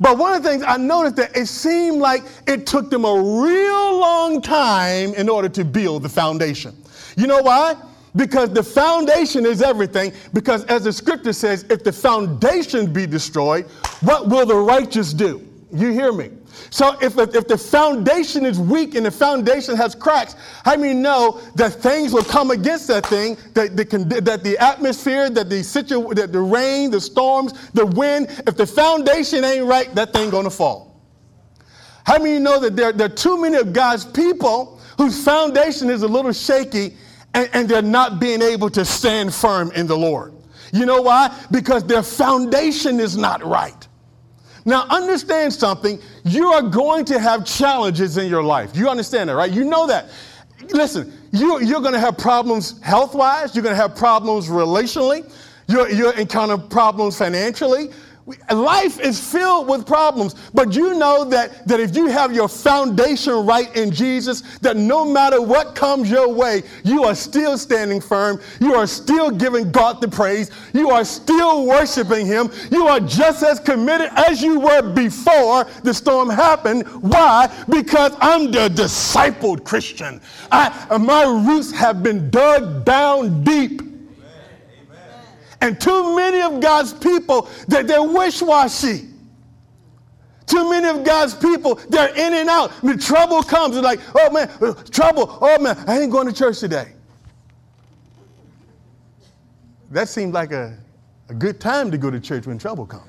But 0.00 0.18
one 0.18 0.34
of 0.34 0.42
the 0.42 0.48
things 0.48 0.64
I 0.66 0.76
noticed 0.76 1.14
that 1.16 1.36
it 1.36 1.46
seemed 1.46 1.98
like 1.98 2.24
it 2.48 2.66
took 2.66 2.90
them 2.90 3.04
a 3.04 3.14
real 3.14 3.98
long 4.00 4.42
time 4.42 5.14
in 5.14 5.28
order 5.28 5.48
to 5.50 5.64
build 5.64 6.02
the 6.02 6.08
foundation. 6.08 6.76
You 7.16 7.28
know 7.28 7.40
why? 7.40 7.76
Because 8.16 8.50
the 8.50 8.64
foundation 8.64 9.46
is 9.46 9.62
everything. 9.62 10.12
Because 10.32 10.64
as 10.64 10.82
the 10.82 10.92
scripture 10.92 11.32
says, 11.32 11.64
if 11.70 11.84
the 11.84 11.92
foundation 11.92 12.92
be 12.92 13.06
destroyed, 13.06 13.66
what 14.00 14.28
will 14.28 14.44
the 14.44 14.56
righteous 14.56 15.12
do? 15.12 15.46
You 15.72 15.92
hear 15.92 16.12
me? 16.12 16.30
So 16.70 16.96
if, 17.00 17.18
if 17.18 17.48
the 17.48 17.58
foundation 17.58 18.44
is 18.46 18.58
weak 18.58 18.94
and 18.94 19.06
the 19.06 19.10
foundation 19.10 19.76
has 19.76 19.94
cracks, 19.94 20.36
how 20.64 20.76
many 20.76 20.94
know 20.94 21.40
that 21.54 21.74
things 21.74 22.12
will 22.12 22.24
come 22.24 22.50
against 22.50 22.88
that 22.88 23.06
thing, 23.06 23.36
that 23.54 23.76
the, 23.76 23.84
that 24.22 24.44
the 24.44 24.58
atmosphere, 24.58 25.30
that 25.30 25.48
the, 25.50 25.62
situ, 25.62 26.14
that 26.14 26.32
the 26.32 26.40
rain, 26.40 26.90
the 26.90 27.00
storms, 27.00 27.70
the 27.70 27.86
wind, 27.86 28.28
if 28.46 28.56
the 28.56 28.66
foundation 28.66 29.44
ain't 29.44 29.66
right, 29.66 29.94
that 29.94 30.12
thing 30.12 30.30
gonna 30.30 30.50
fall. 30.50 31.00
How 32.04 32.18
many 32.18 32.38
know 32.38 32.58
that 32.60 32.76
there, 32.76 32.92
there 32.92 33.06
are 33.06 33.14
too 33.14 33.40
many 33.40 33.56
of 33.56 33.72
God's 33.72 34.04
people 34.04 34.80
whose 34.98 35.22
foundation 35.24 35.88
is 35.88 36.02
a 36.02 36.08
little 36.08 36.32
shaky 36.32 36.96
and, 37.34 37.48
and 37.52 37.68
they're 37.68 37.82
not 37.82 38.20
being 38.20 38.42
able 38.42 38.70
to 38.70 38.84
stand 38.84 39.32
firm 39.32 39.70
in 39.72 39.86
the 39.86 39.96
Lord? 39.96 40.32
You 40.72 40.86
know 40.86 41.02
why? 41.02 41.36
Because 41.50 41.84
their 41.84 42.02
foundation 42.02 42.98
is 42.98 43.16
not 43.16 43.44
right. 43.44 43.86
Now, 44.64 44.86
understand 44.88 45.52
something. 45.52 46.00
You 46.24 46.52
are 46.52 46.62
going 46.62 47.04
to 47.06 47.18
have 47.18 47.44
challenges 47.44 48.16
in 48.16 48.28
your 48.28 48.42
life. 48.42 48.76
You 48.76 48.88
understand 48.88 49.28
that, 49.28 49.34
right? 49.34 49.50
You 49.50 49.64
know 49.64 49.86
that. 49.86 50.08
Listen, 50.70 51.12
you, 51.32 51.60
you're 51.60 51.80
going 51.80 51.94
to 51.94 51.98
have 51.98 52.16
problems 52.16 52.80
health 52.80 53.14
wise, 53.14 53.54
you're 53.54 53.64
going 53.64 53.74
to 53.74 53.80
have 53.80 53.96
problems 53.96 54.48
relationally, 54.48 55.30
you're, 55.66 55.90
you're 55.90 56.14
encounter 56.14 56.56
problems 56.56 57.16
financially, 57.18 57.90
Life 58.52 59.00
is 59.00 59.18
filled 59.18 59.66
with 59.68 59.84
problems, 59.84 60.36
but 60.54 60.72
you 60.76 60.94
know 60.94 61.24
that, 61.24 61.66
that 61.66 61.80
if 61.80 61.96
you 61.96 62.06
have 62.06 62.32
your 62.32 62.48
foundation 62.48 63.44
right 63.44 63.74
in 63.76 63.90
Jesus, 63.90 64.42
that 64.58 64.76
no 64.76 65.04
matter 65.04 65.42
what 65.42 65.74
comes 65.74 66.08
your 66.08 66.32
way, 66.32 66.62
you 66.84 67.02
are 67.02 67.16
still 67.16 67.58
standing 67.58 68.00
firm. 68.00 68.40
You 68.60 68.76
are 68.76 68.86
still 68.86 69.30
giving 69.30 69.72
God 69.72 70.00
the 70.00 70.06
praise. 70.06 70.52
You 70.72 70.90
are 70.90 71.04
still 71.04 71.66
worshiping 71.66 72.24
Him. 72.26 72.52
You 72.70 72.86
are 72.86 73.00
just 73.00 73.42
as 73.42 73.58
committed 73.58 74.10
as 74.14 74.40
you 74.40 74.60
were 74.60 74.82
before 74.92 75.64
the 75.82 75.92
storm 75.92 76.30
happened. 76.30 76.86
Why? 77.02 77.52
Because 77.68 78.12
I'm 78.20 78.52
the 78.52 78.68
discipled 78.68 79.64
Christian. 79.64 80.20
I, 80.52 80.96
my 80.98 81.24
roots 81.24 81.72
have 81.72 82.04
been 82.04 82.30
dug 82.30 82.84
down 82.84 83.42
deep. 83.42 83.91
And 85.62 85.80
too 85.80 86.16
many 86.16 86.42
of 86.42 86.60
God's 86.60 86.92
people, 86.92 87.48
that 87.68 87.86
they're 87.86 88.02
wish-washy. 88.02 89.08
Too 90.44 90.68
many 90.68 90.88
of 90.88 91.04
God's 91.04 91.34
people, 91.34 91.76
they're 91.88 92.12
in 92.16 92.34
and 92.34 92.48
out. 92.48 92.72
The 92.82 92.96
trouble 92.96 93.44
comes, 93.44 93.74
they're 93.74 93.82
like, 93.82 94.00
oh 94.16 94.28
man, 94.32 94.50
uh, 94.60 94.74
trouble, 94.90 95.38
oh 95.40 95.58
man, 95.60 95.82
I 95.86 96.00
ain't 96.00 96.10
going 96.10 96.26
to 96.26 96.32
church 96.32 96.58
today. 96.58 96.92
That 99.92 100.08
seemed 100.08 100.34
like 100.34 100.50
a, 100.50 100.76
a 101.28 101.34
good 101.34 101.60
time 101.60 101.92
to 101.92 101.96
go 101.96 102.10
to 102.10 102.18
church 102.18 102.46
when 102.48 102.58
trouble 102.58 102.84
comes. 102.84 103.06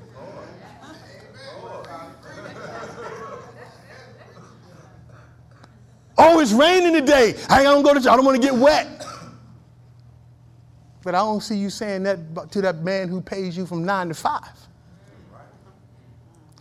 Oh, 6.16 6.38
it's 6.38 6.52
raining 6.52 6.92
today. 6.92 7.34
I 7.50 7.64
don't 7.64 7.82
go 7.82 7.92
to 7.92 7.98
church. 7.98 8.08
I 8.08 8.14
don't 8.14 8.24
want 8.24 8.40
to 8.40 8.46
get 8.46 8.54
wet. 8.54 9.04
But 11.04 11.14
I 11.14 11.18
don't 11.18 11.42
see 11.42 11.56
you 11.56 11.68
saying 11.68 12.02
that 12.04 12.18
to 12.50 12.62
that 12.62 12.82
man 12.82 13.08
who 13.08 13.20
pays 13.20 13.56
you 13.56 13.66
from 13.66 13.84
nine 13.84 14.08
to 14.08 14.14
five. 14.14 14.58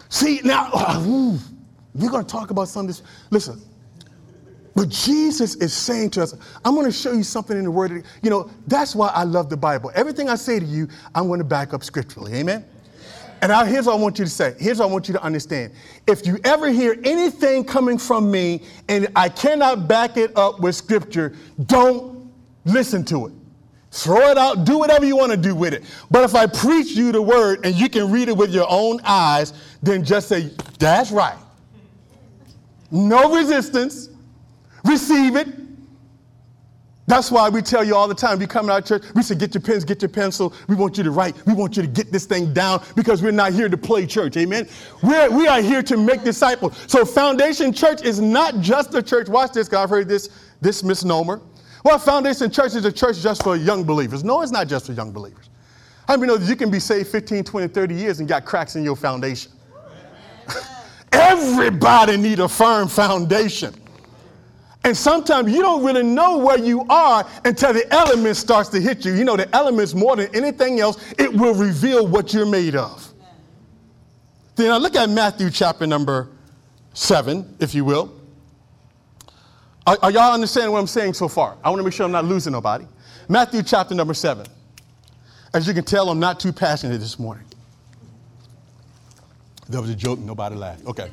See, 0.10 0.42
now, 0.44 0.70
we're 1.96 2.12
going 2.12 2.26
to 2.26 2.30
talk 2.30 2.52
about 2.52 2.68
some 2.68 2.82
of 2.82 2.88
this. 2.88 3.02
Listen, 3.32 3.62
but 4.76 4.90
Jesus 4.90 5.56
is 5.56 5.74
saying 5.74 6.12
to 6.12 6.24
us, 6.24 6.36
I'm 6.66 6.76
going 6.76 6.86
to 6.86 6.92
show 6.92 7.14
you 7.14 7.24
something 7.24 7.58
in 7.58 7.64
the 7.64 7.72
Word. 7.72 8.04
You 8.22 8.30
know, 8.30 8.50
that's 8.68 8.96
why 8.96 9.08
I 9.10 9.24
love 9.24 9.50
the 9.50 9.58
Bible. 9.58 9.92
Everything 9.96 10.30
I 10.30 10.36
say 10.36 10.60
to 10.60 10.66
you, 10.66 10.90
I'm 11.16 11.28
going 11.28 11.40
to 11.40 11.46
back 11.46 11.74
up 11.74 11.84
scripturally. 11.84 12.34
Amen? 12.34 12.66
And 13.42 13.52
I, 13.52 13.66
here's 13.66 13.86
what 13.86 13.94
I 13.94 14.00
want 14.00 14.20
you 14.20 14.26
to 14.26 14.32
say. 14.32 14.56
Here's 14.60 14.80
what 14.80 14.90
I 14.90 14.92
want 14.92 15.08
you 15.08 15.14
to 15.14 15.24
understand. 15.24 15.74
If 16.08 16.26
you 16.26 16.38
ever 16.44 16.70
hear 16.70 16.98
anything 17.04 17.64
coming 17.64 17.98
from 17.98 18.30
me 18.30 18.62
and 18.90 19.08
I 19.16 19.30
cannot 19.30 19.88
back 19.88 20.18
it 20.18 20.36
up 20.38 20.60
with 20.60 20.76
scripture, 20.76 21.34
don't 21.66 22.32
listen 22.66 23.04
to 23.06 23.28
it. 23.28 23.34
Throw 23.94 24.32
it 24.32 24.40
out, 24.40 24.66
do 24.66 24.80
whatever 24.80 25.06
you 25.06 25.16
want 25.16 25.32
to 25.34 25.38
do 25.38 25.54
with 25.54 25.72
it. 25.72 25.84
But 26.10 26.24
if 26.24 26.34
I 26.34 26.48
preach 26.48 26.88
you 26.96 27.12
the 27.12 27.22
word 27.22 27.64
and 27.64 27.76
you 27.76 27.88
can 27.90 28.12
read 28.12 28.28
it 28.28 28.36
with 28.36 28.52
your 28.52 28.66
own 28.68 29.00
eyes, 29.04 29.54
then 29.84 30.04
just 30.04 30.28
say, 30.28 30.50
That's 30.80 31.12
right. 31.12 31.38
No 32.90 33.36
resistance. 33.36 34.10
Receive 34.84 35.36
it. 35.36 35.48
That's 37.06 37.30
why 37.30 37.50
we 37.50 37.62
tell 37.62 37.84
you 37.84 37.96
all 37.96 38.08
the 38.08 38.16
time, 38.16 38.40
we 38.40 38.48
come 38.48 38.66
to 38.66 38.74
our 38.74 38.82
church, 38.82 39.04
we 39.14 39.22
say, 39.22 39.36
get 39.36 39.54
your 39.54 39.62
pens, 39.62 39.86
get 39.86 40.02
your 40.02 40.10
pencil. 40.10 40.54
We 40.68 40.76
want 40.76 40.98
you 40.98 41.04
to 41.04 41.12
write. 41.12 41.36
We 41.46 41.54
want 41.54 41.78
you 41.78 41.84
to 41.84 41.88
get 41.88 42.12
this 42.12 42.26
thing 42.26 42.52
down 42.52 42.84
because 42.96 43.22
we're 43.22 43.32
not 43.32 43.54
here 43.54 43.70
to 43.70 43.78
play 43.78 44.08
church. 44.08 44.38
Amen. 44.38 44.68
We're, 45.04 45.30
we 45.30 45.48
are 45.48 45.62
here 45.62 45.84
to 45.84 45.98
make 45.98 46.24
disciples. 46.24 46.84
So 46.88 47.06
Foundation 47.06 47.74
Church 47.74 48.02
is 48.02 48.20
not 48.20 48.60
just 48.60 48.96
a 48.96 49.04
church. 49.04 49.28
Watch 49.28 49.52
this, 49.52 49.68
God. 49.68 49.84
I've 49.84 49.90
heard 49.92 50.08
this, 50.08 50.30
this 50.62 50.82
misnomer. 50.82 51.42
Well, 51.84 52.00
Foundation 52.00 52.50
Church 52.50 52.76
is 52.76 52.86
a 52.86 52.92
church 52.92 53.22
just 53.22 53.44
for 53.44 53.58
young 53.58 53.84
believers. 53.84 54.24
No, 54.24 54.42
it's 54.42 54.52
not 54.52 54.68
just 54.68 54.86
for 54.86 54.94
young 54.94 55.12
believers. 55.12 55.50
How 56.08 56.16
many 56.16 56.28
know 56.28 56.38
that 56.38 56.50
you 56.50 56.56
can 56.56 56.72
be 56.72 56.80
saved 56.80 57.10
15, 57.10 57.44
20, 57.44 57.68
30 57.68 57.96
years 57.96 58.20
and 58.20 58.28
got 58.28 58.46
cracks 58.46 58.76
in 58.76 58.84
your 58.84 58.96
foundation? 58.96 59.52
Everybody 61.12 62.18
need 62.18 62.40
a 62.40 62.48
firm 62.48 62.88
foundation. 62.88 63.74
And 64.86 64.96
sometimes 64.96 65.52
you 65.52 65.62
don't 65.62 65.84
really 65.84 66.04
know 66.04 66.38
where 66.38 66.58
you 66.58 66.86
are 66.90 67.26
until 67.46 67.74
the 67.74 67.92
elements 67.94 68.40
starts 68.40 68.70
to 68.70 68.82
hit 68.82 69.06
you. 69.06 69.14
You 69.14 69.24
know, 69.24 69.38
the 69.38 69.54
elements 69.56 69.94
more 69.94 70.16
than 70.16 70.34
anything 70.36 70.82
else, 70.82 71.14
it 71.18 71.34
will 71.34 71.54
reveal 71.54 72.06
what 72.06 72.34
you're 72.34 72.46
made 72.46 72.76
of. 72.76 73.14
Then 74.56 74.72
I 74.72 74.78
look 74.78 74.96
at 74.96 75.10
Matthew 75.10 75.50
chapter 75.50 75.88
number 75.88 76.30
seven, 76.94 77.56
if 77.60 77.74
you 77.74 77.86
will. 77.86 78.14
Are, 79.86 79.98
are 80.02 80.12
y'all 80.12 80.34
understanding 80.34 80.72
what 80.72 80.80
I'm 80.80 80.88
saying 80.88 81.14
so 81.14 81.28
far? 81.28 81.58
I 81.64 81.70
want 81.70 81.80
to 81.80 81.84
make 81.84 81.94
sure 81.94 82.06
I'm 82.06 82.12
not 82.12 82.26
losing 82.26 82.54
nobody. 82.54 82.86
Matthew 83.28 83.64
chapter 83.64 83.96
number 83.96 84.14
seven. 84.14 84.46
As 85.54 85.68
you 85.68 85.74
can 85.74 85.84
tell, 85.84 86.10
I'm 86.10 86.20
not 86.20 86.40
too 86.40 86.52
passionate 86.52 86.98
this 86.98 87.20
morning. 87.20 87.46
That 89.70 89.82
was 89.82 89.90
a 89.90 89.96
joke, 89.96 90.20
nobody 90.20 90.56
laughed. 90.56 90.86
Okay. 90.86 91.10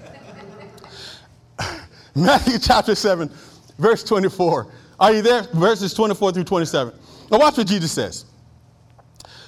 Matthew 2.15 2.59
chapter 2.59 2.95
7, 2.95 3.31
verse 3.79 4.03
24. 4.03 4.73
Are 4.99 5.13
you 5.13 5.23
there? 5.23 5.43
Verses 5.55 5.95
24 5.95 6.33
through 6.33 6.45
27. 6.45 6.95
Now, 7.31 7.39
watch 7.39 7.57
what 7.59 7.67
Jesus 7.67 7.93
says. 7.93 8.25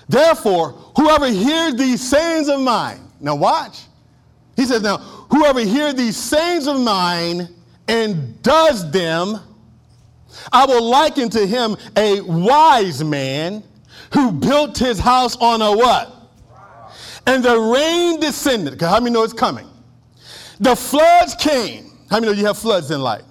Therefore, 0.09 0.71
whoever 0.97 1.27
hears 1.27 1.75
these 1.75 2.07
sayings 2.07 2.49
of 2.49 2.61
mine, 2.61 3.01
now 3.21 3.35
watch. 3.35 3.81
He 4.57 4.65
says, 4.65 4.83
now, 4.83 4.99
whoever 4.99 5.61
hears 5.61 5.95
these 5.95 6.17
sayings 6.17 6.67
of 6.67 6.81
mine 6.81 7.49
and 7.89 8.41
does 8.43 8.91
them, 8.91 9.39
I 10.53 10.67
will 10.67 10.85
liken 10.85 11.29
to 11.31 11.47
him 11.47 11.77
a 11.97 12.21
wise 12.23 13.03
man 13.05 13.63
who 14.13 14.33
built 14.33 14.79
his 14.79 14.99
house 14.99 15.37
on 15.37 15.63
a 15.63 15.73
what? 15.73 16.13
And 17.27 17.45
the 17.45 17.59
rain 17.59 18.21
descended. 18.21 18.81
How 18.81 18.99
many 18.99 19.13
know 19.13 19.23
it's 19.23 19.33
coming? 19.33 19.69
The 20.61 20.75
floods 20.75 21.35
came. 21.37 21.93
How 22.11 22.21
many 22.21 22.33
know 22.33 22.39
you 22.39 22.47
have 22.47 22.59
floods 22.59 22.91
in 22.91 23.01
life? 23.01 23.23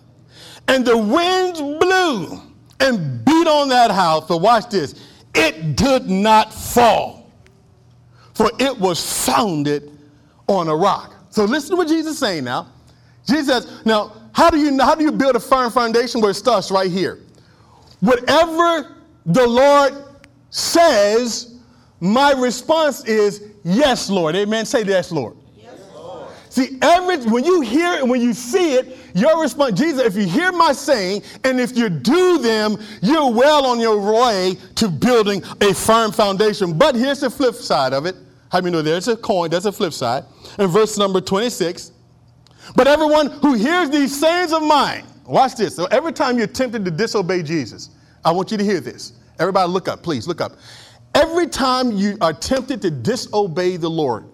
And 0.67 0.85
the 0.85 0.97
winds 0.97 1.59
blew 1.59 2.41
and 2.79 3.25
beat 3.25 3.47
on 3.47 3.69
that 3.69 3.91
house. 3.91 4.25
But 4.27 4.37
watch 4.37 4.69
this. 4.69 4.95
It 5.35 5.75
did 5.75 6.09
not 6.09 6.53
fall. 6.53 7.31
For 8.33 8.49
it 8.59 8.77
was 8.77 9.25
founded 9.25 9.97
on 10.47 10.67
a 10.67 10.75
rock. 10.75 11.13
So 11.29 11.45
listen 11.45 11.71
to 11.71 11.75
what 11.75 11.87
Jesus 11.87 12.13
is 12.13 12.19
saying 12.19 12.43
now. 12.43 12.67
Jesus 13.27 13.65
says, 13.65 13.85
now, 13.85 14.20
how 14.33 14.49
do 14.49 14.57
you 14.57 14.77
how 14.79 14.95
do 14.95 15.03
you 15.03 15.11
build 15.11 15.35
a 15.35 15.39
firm 15.39 15.71
foundation? 15.71 16.21
Where 16.21 16.31
it 16.31 16.35
starts 16.35 16.71
right 16.71 16.89
here. 16.89 17.19
Whatever 17.99 18.95
the 19.25 19.45
Lord 19.45 19.93
says, 20.49 21.55
my 21.99 22.31
response 22.31 23.05
is 23.05 23.43
yes, 23.63 24.09
Lord. 24.09 24.35
Amen. 24.35 24.65
Say 24.65 24.83
yes, 24.83 25.11
Lord. 25.11 25.35
Yes, 25.55 25.79
Lord. 25.93 26.29
See, 26.49 26.77
every 26.81 27.17
when 27.29 27.43
you 27.43 27.61
hear 27.61 27.93
it, 27.93 28.07
when 28.07 28.21
you 28.21 28.33
see 28.33 28.73
it, 28.73 28.97
your 29.13 29.41
response, 29.41 29.79
Jesus, 29.79 30.05
if 30.05 30.15
you 30.15 30.25
hear 30.25 30.51
my 30.51 30.71
saying 30.71 31.23
and 31.43 31.59
if 31.59 31.75
you 31.75 31.89
do 31.89 32.39
them, 32.39 32.77
you're 33.01 33.31
well 33.31 33.65
on 33.65 33.79
your 33.79 33.99
way 33.99 34.57
to 34.75 34.89
building 34.89 35.43
a 35.61 35.73
firm 35.73 36.11
foundation. 36.11 36.77
But 36.77 36.95
here's 36.95 37.19
the 37.19 37.29
flip 37.29 37.55
side 37.55 37.93
of 37.93 38.05
it. 38.05 38.15
How 38.51 38.59
many 38.59 38.71
know 38.71 38.81
there's 38.81 39.07
a 39.07 39.15
coin, 39.15 39.49
there's 39.49 39.65
a 39.65 39.71
flip 39.71 39.93
side. 39.93 40.25
In 40.59 40.67
verse 40.67 40.97
number 40.97 41.21
26, 41.21 41.90
but 42.75 42.87
everyone 42.87 43.29
who 43.29 43.53
hears 43.53 43.89
these 43.89 44.17
sayings 44.17 44.53
of 44.53 44.63
mine, 44.63 45.05
watch 45.25 45.55
this. 45.55 45.75
So 45.75 45.85
every 45.85 46.13
time 46.13 46.37
you're 46.37 46.47
tempted 46.47 46.85
to 46.85 46.91
disobey 46.91 47.43
Jesus, 47.43 47.89
I 48.23 48.31
want 48.31 48.51
you 48.51 48.57
to 48.57 48.63
hear 48.63 48.79
this. 48.79 49.13
Everybody 49.39 49.69
look 49.71 49.87
up, 49.87 50.03
please 50.03 50.27
look 50.27 50.41
up. 50.41 50.53
Every 51.13 51.47
time 51.47 51.91
you 51.91 52.17
are 52.21 52.33
tempted 52.33 52.81
to 52.83 52.91
disobey 52.91 53.77
the 53.77 53.89
Lord, 53.89 54.25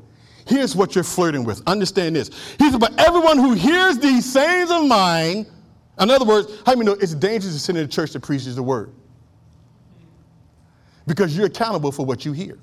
here's 0.46 0.76
what 0.76 0.96
you're 0.96 1.04
flirting 1.04 1.44
with. 1.44 1.62
Understand 1.66 2.16
this. 2.16 2.30
He 2.60 2.70
said, 2.70 2.80
But 2.80 3.00
everyone 3.00 3.38
who 3.38 3.54
hears 3.54 3.98
these 3.98 4.32
sayings 4.32 4.70
of 4.70 4.86
mine, 4.86 5.46
in 6.00 6.12
other 6.12 6.26
words, 6.26 6.62
how 6.66 6.74
many 6.74 6.86
know 6.86 6.94
it's 6.94 7.16
dangerous 7.16 7.54
to 7.54 7.60
sit 7.60 7.76
in 7.76 7.84
a 7.84 7.88
church 7.88 8.12
that 8.14 8.22
preaches 8.22 8.56
the 8.56 8.64
word? 8.64 8.92
Because 11.08 11.36
you're 11.36 11.48
accountable 11.48 11.92
for 11.92 12.06
what 12.06 12.26
you 12.26 12.34
hear. 12.34 12.60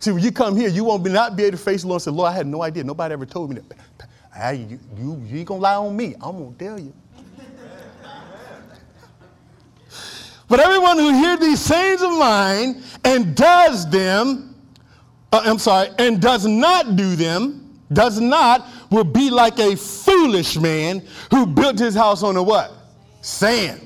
See, 0.00 0.12
when 0.12 0.22
you 0.22 0.30
come 0.30 0.56
here, 0.56 0.68
you 0.68 0.84
won't 0.84 1.02
be, 1.02 1.10
not 1.10 1.36
be 1.36 1.44
able 1.44 1.58
to 1.58 1.62
face 1.62 1.82
the 1.82 1.88
Lord 1.88 1.96
and 1.96 2.04
say, 2.04 2.10
Lord, 2.12 2.32
I 2.32 2.36
had 2.36 2.46
no 2.46 2.62
idea. 2.62 2.84
Nobody 2.84 3.12
ever 3.12 3.26
told 3.26 3.50
me 3.50 3.60
that. 3.60 4.07
Hey, 4.34 4.66
you, 4.68 4.78
you, 4.96 5.22
you 5.26 5.38
ain't 5.38 5.48
gonna 5.48 5.60
lie 5.60 5.74
on 5.74 5.96
me. 5.96 6.14
I'm 6.20 6.38
gonna 6.38 6.52
tell 6.58 6.78
you. 6.78 6.92
But 10.48 10.60
everyone 10.60 10.98
who 10.98 11.12
hears 11.12 11.40
these 11.40 11.60
sayings 11.60 12.00
of 12.00 12.12
mine 12.12 12.82
and 13.04 13.36
does 13.36 13.88
them, 13.90 14.54
uh, 15.30 15.42
I'm 15.44 15.58
sorry, 15.58 15.90
and 15.98 16.22
does 16.22 16.46
not 16.46 16.96
do 16.96 17.16
them, 17.16 17.78
does 17.92 18.18
not, 18.18 18.66
will 18.90 19.04
be 19.04 19.28
like 19.28 19.58
a 19.58 19.76
foolish 19.76 20.56
man 20.56 21.02
who 21.30 21.46
built 21.46 21.78
his 21.78 21.94
house 21.94 22.22
on 22.22 22.36
a 22.36 22.42
what? 22.42 22.72
Sand. 23.20 23.82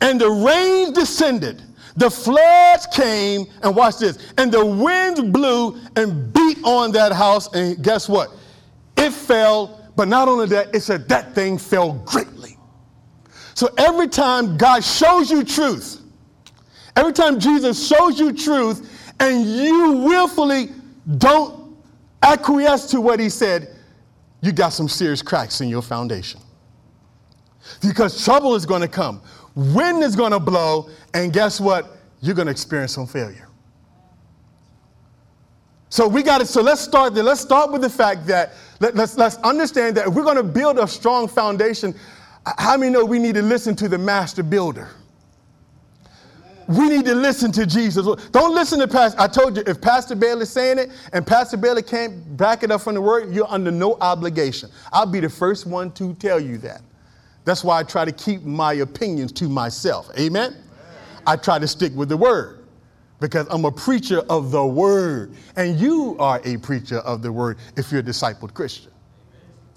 And 0.00 0.20
the 0.20 0.30
rain 0.30 0.92
descended, 0.92 1.62
the 1.96 2.10
floods 2.10 2.86
came, 2.92 3.46
and 3.62 3.74
watch 3.74 3.98
this, 3.98 4.18
and 4.38 4.52
the 4.52 4.64
winds 4.64 5.20
blew 5.20 5.80
and 5.96 6.32
beat 6.32 6.58
on 6.62 6.92
that 6.92 7.12
house, 7.12 7.52
and 7.54 7.82
guess 7.82 8.08
what? 8.08 8.30
It 9.02 9.12
fell, 9.12 9.80
but 9.96 10.06
not 10.06 10.28
only 10.28 10.46
that, 10.46 10.72
it 10.72 10.80
said 10.80 11.08
that 11.08 11.34
thing 11.34 11.58
fell 11.58 11.92
greatly. 11.92 12.56
So 13.54 13.68
every 13.76 14.06
time 14.06 14.56
God 14.56 14.84
shows 14.84 15.28
you 15.28 15.42
truth, 15.42 16.00
every 16.94 17.12
time 17.12 17.40
Jesus 17.40 17.84
shows 17.84 18.20
you 18.20 18.32
truth, 18.32 18.88
and 19.18 19.44
you 19.44 19.92
willfully 20.04 20.70
don't 21.18 21.76
acquiesce 22.22 22.86
to 22.92 23.00
what 23.00 23.18
he 23.18 23.28
said, 23.28 23.76
you 24.40 24.52
got 24.52 24.68
some 24.68 24.88
serious 24.88 25.20
cracks 25.20 25.60
in 25.60 25.68
your 25.68 25.82
foundation. 25.82 26.40
Because 27.80 28.24
trouble 28.24 28.54
is 28.54 28.64
going 28.64 28.82
to 28.82 28.88
come, 28.88 29.20
wind 29.56 30.04
is 30.04 30.14
going 30.14 30.32
to 30.32 30.40
blow, 30.40 30.88
and 31.12 31.32
guess 31.32 31.60
what? 31.60 31.96
You're 32.20 32.36
going 32.36 32.46
to 32.46 32.52
experience 32.52 32.94
some 32.94 33.08
failure. 33.08 33.48
So 35.92 36.08
we 36.08 36.22
got 36.22 36.40
it. 36.40 36.48
So 36.48 36.62
let's 36.62 36.80
start 36.80 37.14
there. 37.14 37.22
Let's 37.22 37.42
start 37.42 37.70
with 37.70 37.82
the 37.82 37.90
fact 37.90 38.26
that 38.28 38.54
let, 38.80 38.98
us 38.98 39.18
let's 39.18 39.36
understand 39.36 39.94
that 39.98 40.08
if 40.08 40.14
we're 40.14 40.24
going 40.24 40.38
to 40.38 40.42
build 40.42 40.78
a 40.78 40.88
strong 40.88 41.28
foundation, 41.28 41.94
how 42.56 42.78
many 42.78 42.90
know 42.90 43.04
we 43.04 43.18
need 43.18 43.34
to 43.34 43.42
listen 43.42 43.76
to 43.76 43.90
the 43.90 43.98
master 43.98 44.42
builder? 44.42 44.88
We 46.66 46.88
need 46.88 47.04
to 47.04 47.14
listen 47.14 47.52
to 47.52 47.66
Jesus. 47.66 48.06
Don't 48.30 48.54
listen 48.54 48.78
to 48.78 48.88
Pastor. 48.88 49.20
I 49.20 49.26
told 49.26 49.58
you, 49.58 49.64
if 49.66 49.82
Pastor 49.82 50.14
Bailey's 50.14 50.48
saying 50.48 50.78
it 50.78 50.92
and 51.12 51.26
Pastor 51.26 51.58
Bailey 51.58 51.82
can't 51.82 52.38
back 52.38 52.62
it 52.62 52.70
up 52.70 52.80
from 52.80 52.94
the 52.94 53.02
word, 53.02 53.30
you're 53.30 53.50
under 53.50 53.70
no 53.70 53.98
obligation. 54.00 54.70
I'll 54.94 55.04
be 55.04 55.20
the 55.20 55.28
first 55.28 55.66
one 55.66 55.92
to 55.92 56.14
tell 56.14 56.40
you 56.40 56.56
that. 56.58 56.80
That's 57.44 57.62
why 57.62 57.80
I 57.80 57.82
try 57.82 58.06
to 58.06 58.12
keep 58.12 58.44
my 58.44 58.72
opinions 58.72 59.30
to 59.32 59.46
myself. 59.46 60.08
Amen? 60.18 60.52
Amen. 60.52 60.62
I 61.26 61.36
try 61.36 61.58
to 61.58 61.68
stick 61.68 61.92
with 61.94 62.08
the 62.08 62.16
word 62.16 62.61
because 63.22 63.46
I'm 63.48 63.64
a 63.64 63.72
preacher 63.72 64.18
of 64.28 64.50
the 64.50 64.66
word. 64.66 65.34
And 65.56 65.80
you 65.80 66.16
are 66.18 66.42
a 66.44 66.58
preacher 66.58 66.98
of 66.98 67.22
the 67.22 67.32
word 67.32 67.56
if 67.76 67.90
you're 67.90 68.00
a 68.00 68.04
discipled 68.04 68.52
Christian. 68.52 68.90